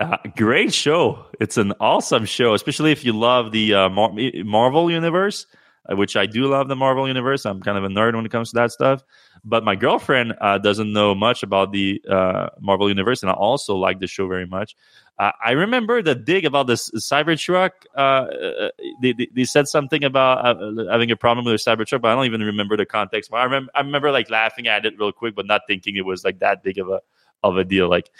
Uh, 0.00 0.16
great 0.36 0.72
show. 0.72 1.26
It's 1.40 1.56
an 1.56 1.72
awesome 1.80 2.24
show, 2.24 2.54
especially 2.54 2.92
if 2.92 3.04
you 3.04 3.12
love 3.12 3.50
the 3.50 3.74
uh, 3.74 3.88
Mar- 3.88 4.12
Marvel 4.44 4.90
universe. 4.90 5.46
Uh, 5.90 5.96
which 5.96 6.16
I 6.16 6.26
do 6.26 6.46
love 6.46 6.68
the 6.68 6.76
Marvel 6.76 7.08
universe. 7.08 7.46
I'm 7.46 7.62
kind 7.62 7.78
of 7.78 7.84
a 7.84 7.88
nerd 7.88 8.14
when 8.14 8.26
it 8.26 8.30
comes 8.30 8.50
to 8.50 8.56
that 8.56 8.72
stuff. 8.72 9.02
But 9.44 9.64
my 9.64 9.74
girlfriend 9.74 10.34
uh, 10.40 10.58
doesn't 10.58 10.92
know 10.92 11.14
much 11.14 11.42
about 11.42 11.72
the 11.72 12.02
uh, 12.08 12.48
Marvel 12.60 12.88
universe, 12.88 13.22
and 13.22 13.30
I 13.30 13.34
also 13.34 13.76
like 13.76 13.98
the 13.98 14.06
show 14.06 14.26
very 14.28 14.46
much. 14.46 14.76
Uh, 15.18 15.32
I 15.44 15.52
remember 15.52 16.02
the 16.02 16.14
dig 16.14 16.44
about 16.44 16.66
this 16.66 16.90
Cybertruck. 16.90 17.70
Uh, 17.96 18.00
uh, 18.00 18.68
they, 19.00 19.12
they, 19.12 19.28
they, 19.34 19.44
said 19.44 19.66
something 19.66 20.04
about 20.04 20.60
having 20.90 21.10
a 21.10 21.16
problem 21.16 21.44
with 21.44 21.54
a 21.54 21.56
Cybertruck, 21.56 22.02
but 22.02 22.10
I 22.10 22.14
don't 22.14 22.26
even 22.26 22.42
remember 22.42 22.76
the 22.76 22.86
context. 22.86 23.32
I 23.32 23.44
remember, 23.44 23.70
I 23.74 23.80
remember 23.80 24.12
like 24.12 24.30
laughing 24.30 24.68
at 24.68 24.84
it 24.84 24.98
real 24.98 25.10
quick, 25.10 25.34
but 25.34 25.46
not 25.46 25.62
thinking 25.66 25.96
it 25.96 26.04
was 26.04 26.22
like 26.22 26.40
that 26.40 26.62
big 26.62 26.78
of 26.78 26.88
a 26.88 27.00
of 27.42 27.56
a 27.56 27.64
deal, 27.64 27.88
like 27.88 28.10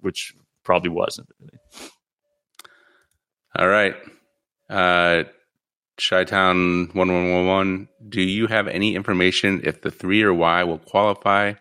which 0.00 0.34
probably 0.62 0.90
wasn't. 0.90 1.28
All 3.56 3.68
right. 3.68 3.96
One 6.92 7.46
one. 7.46 7.88
Do 8.08 8.22
you 8.22 8.46
have 8.46 8.68
any 8.68 8.94
information 8.94 9.60
if 9.64 9.82
the 9.82 9.90
three 9.90 10.22
or 10.22 10.32
Y 10.32 10.64
will 10.64 10.78
qualify 10.78 11.54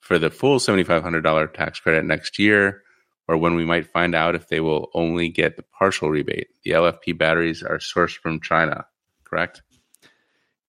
for 0.00 0.18
the 0.18 0.30
full 0.30 0.58
seventy 0.58 0.84
five 0.84 1.02
hundred 1.02 1.22
dollar 1.22 1.46
tax 1.46 1.80
credit 1.80 2.04
next 2.04 2.38
year, 2.38 2.82
or 3.28 3.36
when 3.36 3.54
we 3.54 3.64
might 3.64 3.86
find 3.86 4.14
out 4.14 4.34
if 4.34 4.48
they 4.48 4.60
will 4.60 4.88
only 4.94 5.28
get 5.28 5.56
the 5.56 5.64
partial 5.78 6.10
rebate? 6.10 6.48
The 6.64 6.72
LFP 6.72 7.18
batteries 7.18 7.62
are 7.62 7.78
sourced 7.78 8.16
from 8.16 8.40
China, 8.40 8.86
correct? 9.24 9.62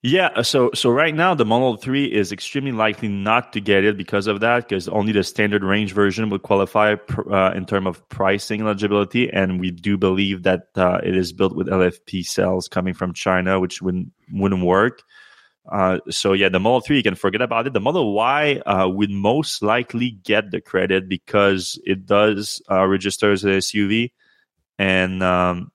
Yeah, 0.06 0.42
so 0.42 0.70
so 0.74 0.90
right 0.90 1.16
now 1.16 1.34
the 1.34 1.46
Model 1.46 1.78
3 1.78 2.12
is 2.12 2.34
extremely 2.34 2.74
likely 2.74 3.08
not 3.08 3.54
to 3.54 3.62
get 3.62 3.86
it 3.86 3.96
because 3.96 4.28
of 4.28 4.42
that 4.42 4.68
because 4.68 4.90
only 4.90 5.14
the 5.14 5.24
standard 5.24 5.64
range 5.64 5.94
version 5.94 6.30
would 6.30 6.42
qualify 6.42 6.98
uh, 7.32 7.54
in 7.56 7.66
terms 7.66 7.88
of 7.88 8.10
pricing 8.10 8.60
eligibility 8.60 9.32
and 9.32 9.62
we 9.62 9.72
do 9.72 9.98
believe 9.98 10.44
that 10.44 10.68
uh, 10.76 11.00
it 11.02 11.16
is 11.16 11.32
built 11.32 11.56
with 11.56 11.68
LFP 11.68 12.26
cells 12.26 12.68
coming 12.68 12.94
from 12.94 13.14
China 13.14 13.62
which 13.62 13.82
wouldn't 13.82 14.12
wouldn't 14.30 14.66
work. 14.66 15.04
Uh, 15.72 16.00
so 16.10 16.34
yeah, 16.34 16.50
the 16.50 16.60
Model 16.60 16.82
3 16.82 16.98
you 16.98 17.04
can 17.04 17.16
forget 17.16 17.42
about 17.42 17.68
it. 17.68 17.72
The 17.72 17.80
Model 17.80 18.14
Y 18.14 18.58
uh, 18.66 18.90
would 18.90 19.10
most 19.10 19.64
likely 19.64 20.12
get 20.12 20.52
the 20.52 20.60
credit 20.60 21.08
because 21.08 21.80
it 21.86 22.06
does 22.06 22.62
uh, 22.70 22.86
register 22.86 23.32
as 23.32 23.46
an 23.46 23.52
SUV 23.52 24.12
and 24.78 25.24
um, 25.24 25.72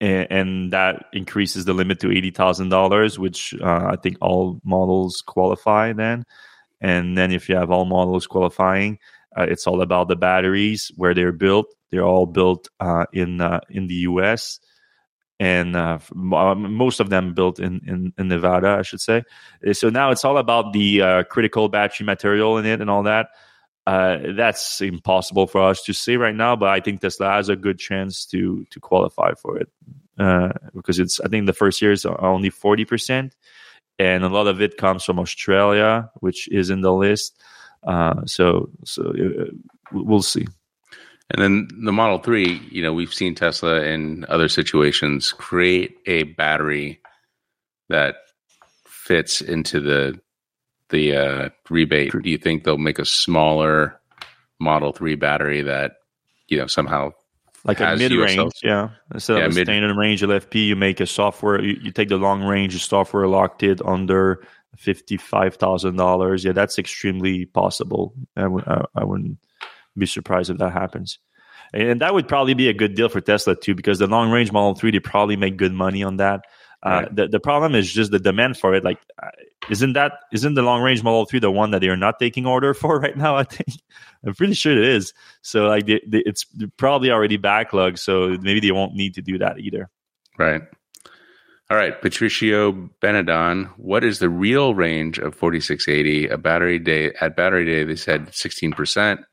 and, 0.00 0.72
that 0.72 1.06
increases 1.12 1.64
the 1.64 1.72
limit 1.72 2.00
to 2.00 2.10
eighty 2.12 2.30
thousand 2.30 2.68
dollars, 2.68 3.18
which 3.18 3.54
uh, 3.60 3.90
I 3.92 3.96
think 4.02 4.18
all 4.20 4.60
models 4.64 5.22
qualify 5.26 5.92
then. 5.92 6.24
And 6.80 7.16
then 7.16 7.32
if 7.32 7.48
you 7.48 7.56
have 7.56 7.70
all 7.70 7.86
models 7.86 8.26
qualifying, 8.26 8.98
uh, 9.36 9.44
it's 9.44 9.66
all 9.66 9.80
about 9.80 10.08
the 10.08 10.16
batteries 10.16 10.90
where 10.96 11.14
they're 11.14 11.32
built. 11.32 11.66
They're 11.90 12.04
all 12.04 12.26
built 12.26 12.68
uh, 12.80 13.06
in 13.12 13.40
uh, 13.40 13.60
in 13.70 13.86
the 13.86 13.94
U.S. 14.10 14.60
and 15.38 15.76
uh, 15.76 15.98
um, 16.34 16.74
most 16.74 17.00
of 17.00 17.10
them 17.10 17.34
built 17.34 17.58
in, 17.58 17.80
in, 17.86 18.12
in 18.18 18.28
Nevada, 18.28 18.76
I 18.78 18.82
should 18.82 19.00
say. 19.00 19.22
So 19.72 19.90
now 19.90 20.10
it's 20.10 20.24
all 20.24 20.38
about 20.38 20.72
the 20.72 21.02
uh, 21.02 21.22
critical 21.24 21.68
battery 21.68 22.04
material 22.04 22.58
in 22.58 22.66
it 22.66 22.80
and 22.80 22.90
all 22.90 23.04
that. 23.04 23.28
Uh, 23.86 24.18
that's 24.34 24.80
impossible 24.80 25.46
for 25.46 25.62
us 25.62 25.82
to 25.84 25.92
say 25.92 26.16
right 26.16 26.34
now, 26.34 26.56
but 26.56 26.68
I 26.70 26.80
think 26.80 27.00
Tesla 27.00 27.30
has 27.30 27.48
a 27.48 27.54
good 27.54 27.78
chance 27.78 28.26
to 28.26 28.66
to 28.70 28.80
qualify 28.80 29.34
for 29.40 29.58
it 29.58 29.68
uh, 30.18 30.48
because 30.74 30.98
it's 30.98 31.20
I 31.20 31.28
think 31.28 31.46
the 31.46 31.52
first 31.52 31.80
year 31.80 31.92
is 31.92 32.04
only 32.04 32.50
forty 32.50 32.84
percent, 32.84 33.36
and 33.98 34.24
a 34.24 34.28
lot 34.28 34.48
of 34.48 34.60
it 34.60 34.76
comes 34.76 35.04
from 35.04 35.20
Australia, 35.20 36.10
which 36.16 36.48
is 36.48 36.68
in 36.70 36.80
the 36.80 36.92
list. 36.92 37.40
Uh, 37.86 38.24
so 38.26 38.70
so 38.84 39.04
uh, 39.04 39.50
we'll 39.92 40.22
see. 40.22 40.46
And 41.30 41.42
then 41.42 41.68
the 41.84 41.92
Model 41.92 42.18
Three, 42.18 42.60
you 42.70 42.82
know, 42.82 42.92
we've 42.92 43.14
seen 43.14 43.36
Tesla 43.36 43.82
in 43.82 44.24
other 44.28 44.48
situations 44.48 45.32
create 45.32 45.96
a 46.06 46.24
battery 46.24 47.00
that 47.88 48.16
fits 48.86 49.40
into 49.40 49.80
the 49.80 50.20
the 50.90 51.16
uh, 51.16 51.48
rebate, 51.70 52.12
do 52.12 52.30
you 52.30 52.38
think 52.38 52.64
they'll 52.64 52.78
make 52.78 52.98
a 52.98 53.04
smaller 53.04 54.00
Model 54.58 54.92
Three 54.92 55.16
battery 55.16 55.62
that 55.62 55.96
you 56.48 56.58
know 56.58 56.66
somehow 56.66 57.12
like 57.64 57.80
a 57.80 57.96
mid 57.96 58.12
range, 58.12 58.52
yeah. 58.62 58.90
Instead 59.12 59.38
yeah, 59.38 59.44
of 59.46 59.52
a 59.52 59.54
mid- 59.54 59.66
standard 59.66 59.96
range 59.96 60.22
LFP, 60.22 60.66
you 60.66 60.76
make 60.76 61.00
a 61.00 61.06
software. 61.06 61.60
You, 61.62 61.76
you 61.82 61.90
take 61.90 62.08
the 62.08 62.16
long 62.16 62.42
range 62.42 62.86
software 62.86 63.26
locked 63.26 63.62
it 63.62 63.84
under 63.84 64.46
fifty 64.76 65.16
five 65.16 65.56
thousand 65.56 65.96
dollars. 65.96 66.44
Yeah, 66.44 66.52
that's 66.52 66.78
extremely 66.78 67.46
possible. 67.46 68.14
I 68.36 68.42
w- 68.42 68.64
I, 68.66 68.84
I 68.94 69.04
wouldn't 69.04 69.38
be 69.98 70.06
surprised 70.06 70.50
if 70.50 70.58
that 70.58 70.72
happens. 70.72 71.18
And 71.72 72.00
that 72.00 72.14
would 72.14 72.28
probably 72.28 72.54
be 72.54 72.68
a 72.68 72.74
good 72.74 72.94
deal 72.94 73.08
for 73.08 73.20
Tesla 73.20 73.56
too, 73.56 73.74
because 73.74 73.98
the 73.98 74.06
long 74.06 74.30
range 74.30 74.52
Model 74.52 74.74
3, 74.74 74.92
they 74.92 75.00
probably 75.00 75.36
make 75.36 75.56
good 75.56 75.72
money 75.72 76.02
on 76.02 76.18
that. 76.18 76.42
Uh, 76.84 76.90
right. 76.90 77.16
the, 77.16 77.28
the 77.28 77.40
problem 77.40 77.74
is 77.74 77.92
just 77.92 78.10
the 78.10 78.18
demand 78.18 78.56
for 78.58 78.74
it. 78.74 78.84
Like, 78.84 78.98
uh, 79.22 79.30
isn't 79.70 79.94
that 79.94 80.12
isn't 80.32 80.54
the 80.54 80.62
long 80.62 80.82
range 80.82 81.02
Model 81.02 81.24
Three 81.24 81.40
the 81.40 81.50
one 81.50 81.70
that 81.72 81.80
they 81.80 81.88
are 81.88 81.96
not 81.96 82.18
taking 82.18 82.46
order 82.46 82.74
for 82.82 83.00
right 83.00 83.16
now? 83.16 83.36
I 83.36 83.44
think 83.44 83.68
I'm 84.24 84.34
pretty 84.34 84.54
sure 84.54 84.72
it 84.72 84.84
is. 84.84 85.12
So 85.42 85.66
like, 85.66 85.86
they, 85.86 86.00
they, 86.06 86.22
it's 86.26 86.46
probably 86.76 87.10
already 87.10 87.38
backlogged. 87.38 87.98
So 87.98 88.36
maybe 88.40 88.60
they 88.60 88.72
won't 88.72 88.94
need 88.94 89.14
to 89.14 89.22
do 89.22 89.38
that 89.38 89.58
either. 89.58 89.90
Right. 90.38 90.62
All 91.68 91.76
right, 91.76 92.00
Patricio 92.00 92.70
Benedon, 93.02 93.64
what 93.76 94.04
is 94.04 94.20
the 94.20 94.28
real 94.28 94.76
range 94.76 95.18
of 95.18 95.34
4680? 95.34 96.28
A 96.28 96.38
battery 96.38 96.78
day 96.78 97.12
at 97.20 97.34
battery 97.34 97.64
day, 97.64 97.82
they 97.82 97.96
said 97.96 98.28
16%. 98.28 99.24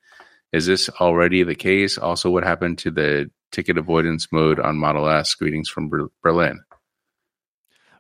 Is 0.52 0.66
this 0.66 0.90
already 1.00 1.44
the 1.44 1.54
case? 1.54 2.00
Also, 2.00 2.32
what 2.32 2.44
happened 2.44 2.80
to 2.80 2.90
the 2.90 3.30
ticket 3.52 3.78
avoidance 3.78 4.32
mode 4.32 4.60
on 4.60 4.78
Model 4.78 5.08
S? 5.08 5.36
Greetings 5.36 5.70
from 5.70 6.10
Berlin. 6.24 6.60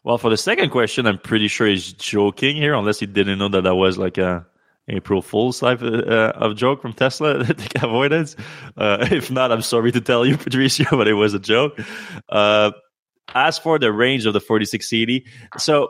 Well, 0.03 0.17
for 0.17 0.29
the 0.29 0.37
second 0.37 0.69
question, 0.71 1.05
I'm 1.07 1.17
pretty 1.17 1.47
sure 1.47 1.67
he's 1.67 1.93
joking 1.93 2.55
here, 2.55 2.73
unless 2.73 2.99
he 2.99 3.05
didn't 3.05 3.39
know 3.39 3.47
that 3.49 3.63
that 3.63 3.75
was 3.75 3.97
like 3.97 4.17
a 4.17 4.45
April 4.89 5.21
Fool's 5.21 5.59
type 5.59 5.81
of, 5.81 5.93
uh, 5.93 6.33
of 6.35 6.55
joke 6.55 6.81
from 6.81 6.93
Tesla 6.93 7.37
that 7.43 7.83
avoidance. 7.83 8.35
Uh, 8.75 9.07
if 9.11 9.31
not, 9.31 9.51
I'm 9.51 9.61
sorry 9.61 9.91
to 9.93 10.01
tell 10.01 10.25
you, 10.25 10.37
Patricio, 10.37 10.85
but 10.91 11.07
it 11.07 11.13
was 11.13 11.33
a 11.33 11.39
joke. 11.39 11.79
Uh, 12.29 12.71
as 13.33 13.57
for 13.57 13.79
the 13.79 13.91
range 13.91 14.25
of 14.25 14.33
the 14.33 14.41
4680, 14.41 15.25
so 15.57 15.89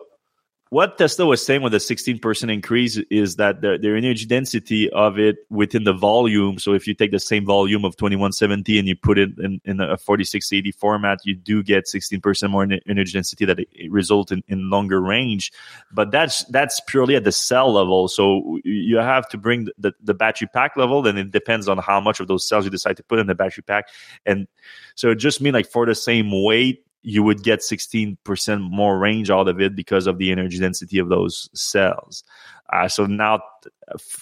what 0.73 0.97
Tesla 0.97 1.27
was 1.27 1.45
saying 1.45 1.61
with 1.61 1.71
the 1.71 1.77
16% 1.77 2.51
increase 2.51 2.97
is 3.11 3.35
that 3.35 3.61
the, 3.61 3.77
the 3.79 3.89
energy 3.89 4.25
density 4.25 4.89
of 4.89 5.19
it 5.19 5.35
within 5.51 5.83
the 5.83 5.93
volume. 5.93 6.57
So 6.57 6.73
if 6.73 6.87
you 6.87 6.95
take 6.95 7.11
the 7.11 7.19
same 7.19 7.45
volume 7.45 7.85
of 7.85 7.95
2170 7.95 8.79
and 8.79 8.87
you 8.87 8.95
put 8.95 9.19
it 9.19 9.37
in, 9.37 9.61
in 9.65 9.79
a 9.79 9.97
4680 9.97 10.71
format, 10.71 11.19
you 11.25 11.35
do 11.35 11.61
get 11.61 11.85
16% 11.85 12.49
more 12.49 12.63
energy 12.63 13.11
density 13.11 13.45
that 13.45 13.59
result 13.87 14.31
in, 14.31 14.41
in 14.47 14.71
longer 14.71 14.99
range. 14.99 15.51
But 15.91 16.09
that's 16.09 16.43
that's 16.45 16.79
purely 16.87 17.15
at 17.15 17.23
the 17.23 17.31
cell 17.31 17.71
level. 17.71 18.07
So 18.07 18.57
you 18.63 18.97
have 18.97 19.29
to 19.29 19.37
bring 19.37 19.67
the, 19.77 19.93
the 20.01 20.15
battery 20.15 20.49
pack 20.51 20.75
level, 20.75 21.05
and 21.05 21.19
it 21.19 21.29
depends 21.29 21.67
on 21.67 21.77
how 21.77 21.99
much 21.99 22.19
of 22.19 22.27
those 22.27 22.49
cells 22.49 22.65
you 22.65 22.71
decide 22.71 22.97
to 22.97 23.03
put 23.03 23.19
in 23.19 23.27
the 23.27 23.35
battery 23.35 23.61
pack. 23.61 23.89
And 24.25 24.47
so 24.95 25.11
it 25.11 25.17
just 25.17 25.39
mean 25.39 25.53
like 25.53 25.67
for 25.67 25.85
the 25.85 25.93
same 25.93 26.31
weight, 26.43 26.83
you 27.03 27.21
would 27.21 27.43
get 27.43 27.59
16% 27.59 28.61
more 28.71 28.97
range 28.97 29.29
out 29.29 29.47
of 29.47 29.61
it 29.61 29.75
because 29.75 30.07
of 30.07 30.17
the 30.17 30.31
energy 30.31 30.57
density 30.57 30.97
of 30.97 31.09
those 31.09 31.49
cells. 31.53 32.23
Uh, 32.71 32.87
so 32.87 33.05
now, 33.05 33.41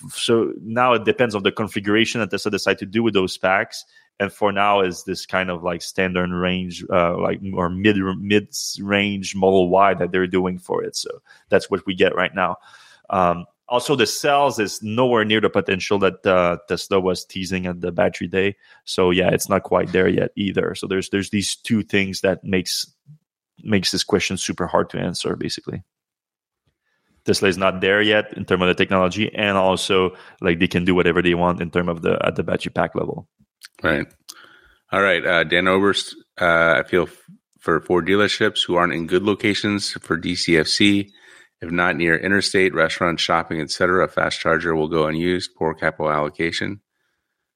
so 0.09 0.51
now 0.61 0.93
it 0.93 1.05
depends 1.05 1.35
on 1.35 1.43
the 1.43 1.51
configuration 1.51 2.19
that 2.19 2.31
Tesla 2.31 2.51
decide 2.51 2.79
to 2.79 2.85
do 2.85 3.03
with 3.03 3.13
those 3.13 3.37
packs. 3.37 3.85
And 4.19 4.31
for 4.31 4.51
now, 4.51 4.81
is 4.81 5.03
this 5.03 5.25
kind 5.25 5.49
of 5.49 5.63
like 5.63 5.81
standard 5.81 6.29
range, 6.31 6.83
uh, 6.91 7.17
like 7.17 7.39
or 7.53 7.69
mid 7.69 7.97
mid 7.97 8.49
range 8.79 9.35
Model 9.35 9.69
Y 9.69 9.93
that 9.95 10.11
they're 10.11 10.27
doing 10.27 10.59
for 10.59 10.83
it. 10.83 10.95
So 10.95 11.09
that's 11.49 11.71
what 11.71 11.85
we 11.85 11.95
get 11.95 12.15
right 12.15 12.33
now. 12.35 12.57
Um, 13.09 13.45
also, 13.71 13.95
the 13.95 14.05
cells 14.05 14.59
is 14.59 14.83
nowhere 14.83 15.23
near 15.23 15.39
the 15.39 15.49
potential 15.49 15.97
that 15.99 16.25
uh, 16.25 16.57
Tesla 16.67 16.99
was 16.99 17.23
teasing 17.23 17.67
at 17.67 17.79
the 17.79 17.93
battery 17.93 18.27
day. 18.27 18.57
So 18.83 19.11
yeah, 19.11 19.29
it's 19.29 19.47
not 19.47 19.63
quite 19.63 19.93
there 19.93 20.09
yet 20.09 20.31
either. 20.35 20.75
So 20.75 20.87
there's 20.87 21.09
there's 21.09 21.29
these 21.29 21.55
two 21.55 21.81
things 21.81 22.19
that 22.19 22.43
makes 22.43 22.85
makes 23.63 23.91
this 23.91 24.03
question 24.03 24.35
super 24.35 24.67
hard 24.67 24.89
to 24.89 24.99
answer. 24.99 25.37
Basically, 25.37 25.83
Tesla 27.23 27.47
is 27.47 27.57
not 27.57 27.79
there 27.79 28.01
yet 28.01 28.33
in 28.35 28.43
terms 28.43 28.61
of 28.61 28.67
the 28.67 28.75
technology, 28.75 29.33
and 29.33 29.57
also 29.57 30.17
like 30.41 30.59
they 30.59 30.67
can 30.67 30.83
do 30.83 30.93
whatever 30.93 31.21
they 31.21 31.33
want 31.33 31.61
in 31.61 31.71
terms 31.71 31.89
of 31.89 32.01
the 32.01 32.19
at 32.25 32.35
the 32.35 32.43
battery 32.43 32.73
pack 32.75 32.93
level. 32.93 33.29
Right. 33.81 34.05
All 34.91 35.01
right, 35.01 35.25
uh, 35.25 35.45
Dan 35.45 35.69
Oberst. 35.69 36.13
Uh, 36.39 36.75
I 36.77 36.83
feel 36.83 37.03
f- 37.03 37.17
for 37.59 37.79
Ford 37.79 38.05
dealerships 38.05 38.65
who 38.67 38.75
aren't 38.75 38.91
in 38.91 39.07
good 39.07 39.23
locations 39.23 39.91
for 39.91 40.17
DCFC 40.17 41.09
if 41.61 41.71
not 41.71 41.95
near 41.95 42.17
interstate, 42.17 42.73
restaurants, 42.73 43.21
shopping, 43.21 43.61
etc., 43.61 44.05
a 44.05 44.07
fast 44.07 44.39
charger 44.39 44.75
will 44.75 44.87
go 44.87 45.05
unused. 45.07 45.55
Poor 45.55 45.73
capital 45.73 46.11
allocation. 46.11 46.81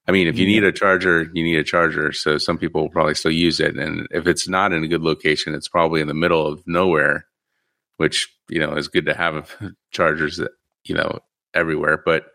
I 0.08 0.12
mean, 0.12 0.28
if 0.28 0.38
you 0.38 0.46
need 0.46 0.62
a 0.62 0.70
charger, 0.70 1.28
you 1.34 1.42
need 1.42 1.58
a 1.58 1.64
charger. 1.64 2.12
So 2.12 2.38
some 2.38 2.58
people 2.58 2.82
will 2.82 2.90
probably 2.90 3.14
still 3.14 3.32
use 3.32 3.58
it. 3.58 3.76
And 3.76 4.06
if 4.12 4.28
it's 4.28 4.46
not 4.46 4.72
in 4.72 4.84
a 4.84 4.88
good 4.88 5.02
location, 5.02 5.52
it's 5.52 5.66
probably 5.66 6.00
in 6.00 6.06
the 6.06 6.14
middle 6.14 6.46
of 6.46 6.62
nowhere, 6.64 7.26
which, 7.96 8.32
you 8.48 8.60
know, 8.60 8.76
is 8.76 8.86
good 8.86 9.06
to 9.06 9.14
have 9.14 9.56
chargers 9.90 10.36
that, 10.36 10.52
you 10.84 10.94
know, 10.94 11.18
everywhere. 11.54 12.00
But 12.04 12.26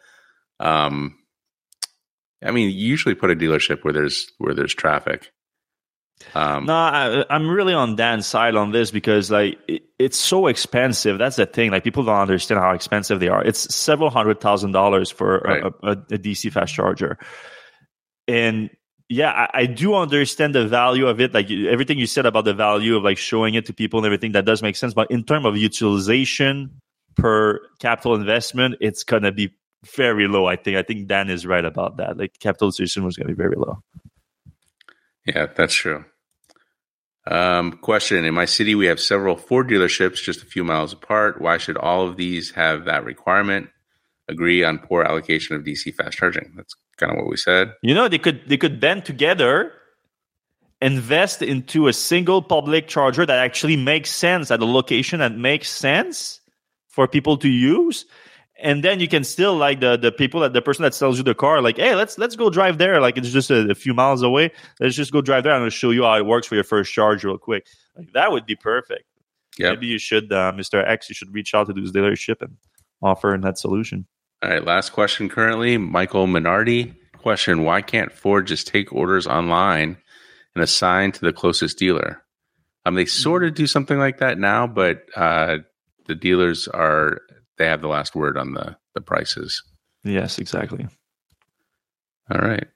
um 0.60 1.18
I 2.44 2.52
mean, 2.52 2.72
you 2.72 2.88
usually 2.88 3.16
put 3.16 3.32
a 3.32 3.36
dealership 3.36 3.84
where 3.84 3.94
there's 3.94 4.32
where 4.38 4.54
there's 4.54 4.74
traffic. 4.74 5.32
Um, 6.34 6.66
no, 6.66 6.74
I, 6.74 7.26
am 7.30 7.50
really 7.50 7.74
on 7.74 7.96
Dan's 7.96 8.28
side 8.28 8.56
on 8.56 8.72
this 8.72 8.92
because 8.92 9.32
like 9.32 9.60
it, 9.68 9.84
it's 10.00 10.18
so 10.18 10.48
expensive. 10.48 11.18
That's 11.18 11.36
the 11.36 11.46
thing. 11.46 11.72
Like 11.72 11.84
people 11.84 12.04
don't 12.04 12.20
understand 12.20 12.60
how 12.60 12.72
expensive 12.72 13.20
they 13.20 13.28
are. 13.28 13.44
It's 13.44 13.74
several 13.74 14.10
hundred 14.10 14.40
thousand 14.40 14.72
dollars 14.72 15.10
for 15.12 15.40
right. 15.40 15.64
a, 15.64 15.68
a, 15.84 15.92
a, 15.92 16.18
DC 16.18 16.52
fast 16.52 16.74
charger, 16.74 17.18
and 18.28 18.70
yeah, 19.10 19.32
I, 19.32 19.62
I, 19.62 19.66
do 19.66 19.94
understand 19.96 20.56
the 20.56 20.68
value 20.68 21.08
of 21.08 21.20
it. 21.20 21.34
Like 21.34 21.52
everything 21.52 22.00
you 22.00 22.08
said 22.08 22.26
about 22.26 22.46
the 22.46 22.54
value 22.54 22.96
of 22.96 23.04
like 23.04 23.18
showing 23.18 23.56
it 23.56 23.66
to 23.66 23.74
people 23.74 24.00
and 24.00 24.06
everything 24.06 24.32
that 24.32 24.46
does 24.46 24.62
make 24.62 24.76
sense. 24.76 24.94
But 24.94 25.12
in 25.12 25.24
terms 25.24 25.46
of 25.46 25.58
utilization 25.58 26.82
per 27.16 27.60
capital 27.80 28.16
investment, 28.16 28.76
it's 28.80 29.04
gonna 29.04 29.32
be 29.32 29.54
very 29.96 30.28
low. 30.28 30.46
I 30.46 30.56
think. 30.56 30.78
I 30.78 30.84
think 30.84 31.08
Dan 31.08 31.30
is 31.30 31.46
right 31.46 31.66
about 31.66 31.98
that. 31.98 32.18
Like 32.18 32.40
capitalization 32.40 33.04
was 33.04 33.18
gonna 33.18 33.30
be 33.30 33.36
very 33.36 33.56
low. 33.56 33.84
Yeah, 35.26 35.48
that's 35.56 35.74
true. 35.74 36.06
Um, 37.28 37.74
question 37.74 38.26
In 38.26 38.34
my 38.34 38.46
city, 38.46 38.74
we 38.74 38.88
have 38.88 39.00
several 39.00 39.36
Ford 39.36 39.70
dealerships 39.70 40.24
just 40.24 40.42
a 40.42 40.46
few 40.46 40.64
miles 40.64 40.94
apart. 40.94 41.40
Why 41.40 41.58
should 41.58 41.78
all 41.78 42.08
of 42.08 42.18
these 42.18 42.52
have 42.52 42.86
that 42.86 43.06
requirement? 43.06 43.70
Agree 44.28 44.64
on 44.64 44.80
poor 44.80 45.04
allocation 45.04 45.56
of 45.56 45.64
DC 45.64 45.94
fast 45.94 46.18
charging. 46.18 46.54
That's 46.56 46.76
kind 46.98 47.12
of 47.12 47.18
what 47.18 47.30
we 47.30 47.38
said. 47.38 47.74
You 47.82 47.94
know, 47.94 48.08
they 48.08 48.18
could 48.18 48.42
they 48.48 48.58
could 48.58 48.80
band 48.80 49.06
together 49.06 49.74
invest 50.82 51.44
into 51.44 51.88
a 51.88 51.94
single 51.94 52.42
public 52.42 52.88
charger 52.88 53.26
that 53.26 53.38
actually 53.38 53.78
makes 53.78 54.10
sense 54.10 54.50
at 54.50 54.62
a 54.62 54.66
location 54.66 55.20
that 55.20 55.36
makes 55.38 55.70
sense 55.70 56.42
for 56.88 57.08
people 57.08 57.38
to 57.38 57.48
use 57.48 58.06
and 58.62 58.84
then 58.84 59.00
you 59.00 59.08
can 59.08 59.24
still 59.24 59.56
like 59.56 59.80
the 59.80 59.98
the 59.98 60.12
people 60.12 60.42
that 60.42 60.54
the 60.54 60.62
person 60.62 60.84
that 60.84 60.94
sells 60.94 61.18
you 61.18 61.24
the 61.24 61.36
car 61.36 61.62
like 61.62 61.78
hey 61.78 61.96
let's 61.96 62.18
let's 62.18 62.36
go 62.36 62.50
drive 62.50 62.78
there. 62.78 63.02
Like 63.02 63.18
it's 63.18 63.30
just 63.30 63.50
a, 63.52 63.72
a 63.72 63.76
few 63.76 63.94
miles 63.94 64.22
away. 64.22 64.52
Let's 64.80 64.96
just 64.96 65.12
go 65.12 65.22
drive 65.22 65.44
there. 65.44 65.54
I'm 65.54 65.62
going 65.62 65.70
to 65.70 65.76
show 65.76 65.92
you 65.92 66.04
how 66.04 66.18
it 66.18 66.26
works 66.26 66.48
for 66.48 66.56
your 66.56 66.64
first 66.64 66.94
charge 66.94 67.24
real 67.24 67.38
quick. 67.38 67.68
Like 67.96 68.14
that 68.14 68.32
would 68.32 68.46
be 68.46 68.56
perfect. 68.56 69.04
Yep. 69.58 69.74
maybe 69.74 69.88
you 69.88 69.98
should 69.98 70.32
uh, 70.32 70.54
mr 70.54 70.82
x 70.88 71.10
you 71.10 71.14
should 71.14 71.34
reach 71.34 71.54
out 71.54 71.68
to 71.68 71.74
this 71.74 71.92
dealership 71.92 72.42
and 72.42 72.56
offer 73.02 73.38
that 73.42 73.58
solution. 73.58 74.08
All 74.42 74.50
right 74.50 74.64
last 74.64 74.92
question 74.92 75.28
currently. 75.28 75.78
Michael 75.78 76.28
minardi 76.28 76.96
question 77.18 77.64
why 77.64 77.82
can't 77.82 78.12
ford 78.12 78.48
just 78.48 78.68
take 78.68 78.94
orders 78.94 79.28
online 79.28 79.98
and 80.56 80.64
assign 80.64 81.12
to 81.12 81.22
the 81.22 81.34
closest 81.34 81.78
dealer? 81.78 82.24
Um, 82.86 82.96
they 82.96 83.06
sort 83.06 83.44
of 83.44 83.54
do 83.54 83.68
something 83.68 84.00
like 84.00 84.20
that 84.20 84.40
now 84.40 84.68
but 84.68 85.06
uh, 85.16 85.58
the 86.06 86.16
dealers 86.16 86.68
are 86.68 87.22
they 87.62 87.68
have 87.68 87.82
the 87.82 87.88
last 87.88 88.16
word 88.16 88.38
on 88.38 88.54
the 88.54 88.76
the 88.96 89.02
prices. 89.02 89.62
Yes, 90.04 90.40
exactly. 90.40 90.88
All 92.32 92.42
right. 92.42 92.68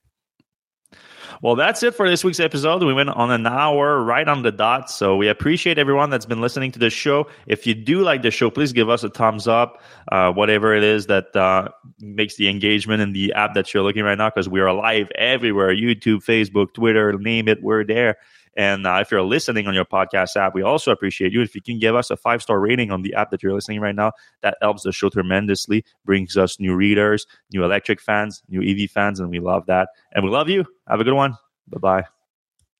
Well, 1.41 1.55
that's 1.55 1.83
it 1.83 1.95
for 1.95 2.09
this 2.09 2.23
week's 2.23 2.39
episode. 2.39 2.81
We 2.83 2.93
went 2.93 3.09
on 3.09 3.29
an 3.31 3.45
hour 3.45 4.01
right 4.01 4.27
on 4.27 4.43
the 4.43 4.51
dot. 4.51 4.89
So 4.89 5.17
we 5.17 5.27
appreciate 5.27 5.77
everyone 5.77 6.09
that's 6.09 6.25
been 6.25 6.39
listening 6.39 6.71
to 6.73 6.79
the 6.79 6.89
show. 6.89 7.27
If 7.45 7.67
you 7.67 7.73
do 7.73 8.01
like 8.01 8.21
the 8.21 8.31
show, 8.31 8.49
please 8.49 8.71
give 8.71 8.89
us 8.89 9.03
a 9.03 9.09
thumbs 9.09 9.47
up, 9.47 9.81
uh, 10.11 10.31
whatever 10.31 10.73
it 10.73 10.83
is 10.83 11.07
that 11.07 11.35
uh, 11.35 11.69
makes 11.99 12.37
the 12.37 12.47
engagement 12.47 13.01
in 13.01 13.11
the 13.11 13.33
app 13.33 13.53
that 13.55 13.73
you're 13.73 13.83
looking 13.83 14.03
right 14.03 14.17
now, 14.17 14.29
because 14.29 14.47
we 14.47 14.61
are 14.61 14.71
live 14.71 15.11
everywhere 15.15 15.75
YouTube, 15.75 16.23
Facebook, 16.23 16.73
Twitter, 16.73 17.11
name 17.13 17.49
it, 17.49 17.61
we're 17.61 17.83
there. 17.83 18.17
And 18.55 18.87
uh, 18.87 18.99
if 19.01 19.11
you're 19.11 19.21
listening 19.21 19.67
on 19.67 19.73
your 19.73 19.85
podcast 19.85 20.35
app, 20.35 20.55
we 20.55 20.61
also 20.61 20.91
appreciate 20.91 21.33
you. 21.33 21.41
If 21.41 21.55
you 21.55 21.61
can 21.61 21.79
give 21.79 21.95
us 21.95 22.09
a 22.09 22.17
five 22.17 22.41
star 22.41 22.59
rating 22.59 22.91
on 22.91 23.01
the 23.01 23.13
app 23.13 23.31
that 23.31 23.43
you're 23.43 23.53
listening 23.53 23.81
right 23.81 23.95
now, 23.95 24.13
that 24.41 24.57
helps 24.61 24.83
the 24.83 24.91
show 24.91 25.09
tremendously, 25.09 25.83
brings 26.05 26.37
us 26.37 26.59
new 26.59 26.75
readers, 26.75 27.25
new 27.51 27.63
electric 27.63 27.99
fans, 28.01 28.41
new 28.47 28.61
EV 28.61 28.89
fans, 28.89 29.19
and 29.19 29.29
we 29.29 29.39
love 29.39 29.65
that. 29.67 29.89
And 30.13 30.23
we 30.23 30.31
love 30.31 30.49
you. 30.49 30.65
Have 30.87 31.01
a 31.01 31.03
good 31.03 31.13
one. 31.13 31.37
Bye 31.67 31.79
bye. 31.79 32.14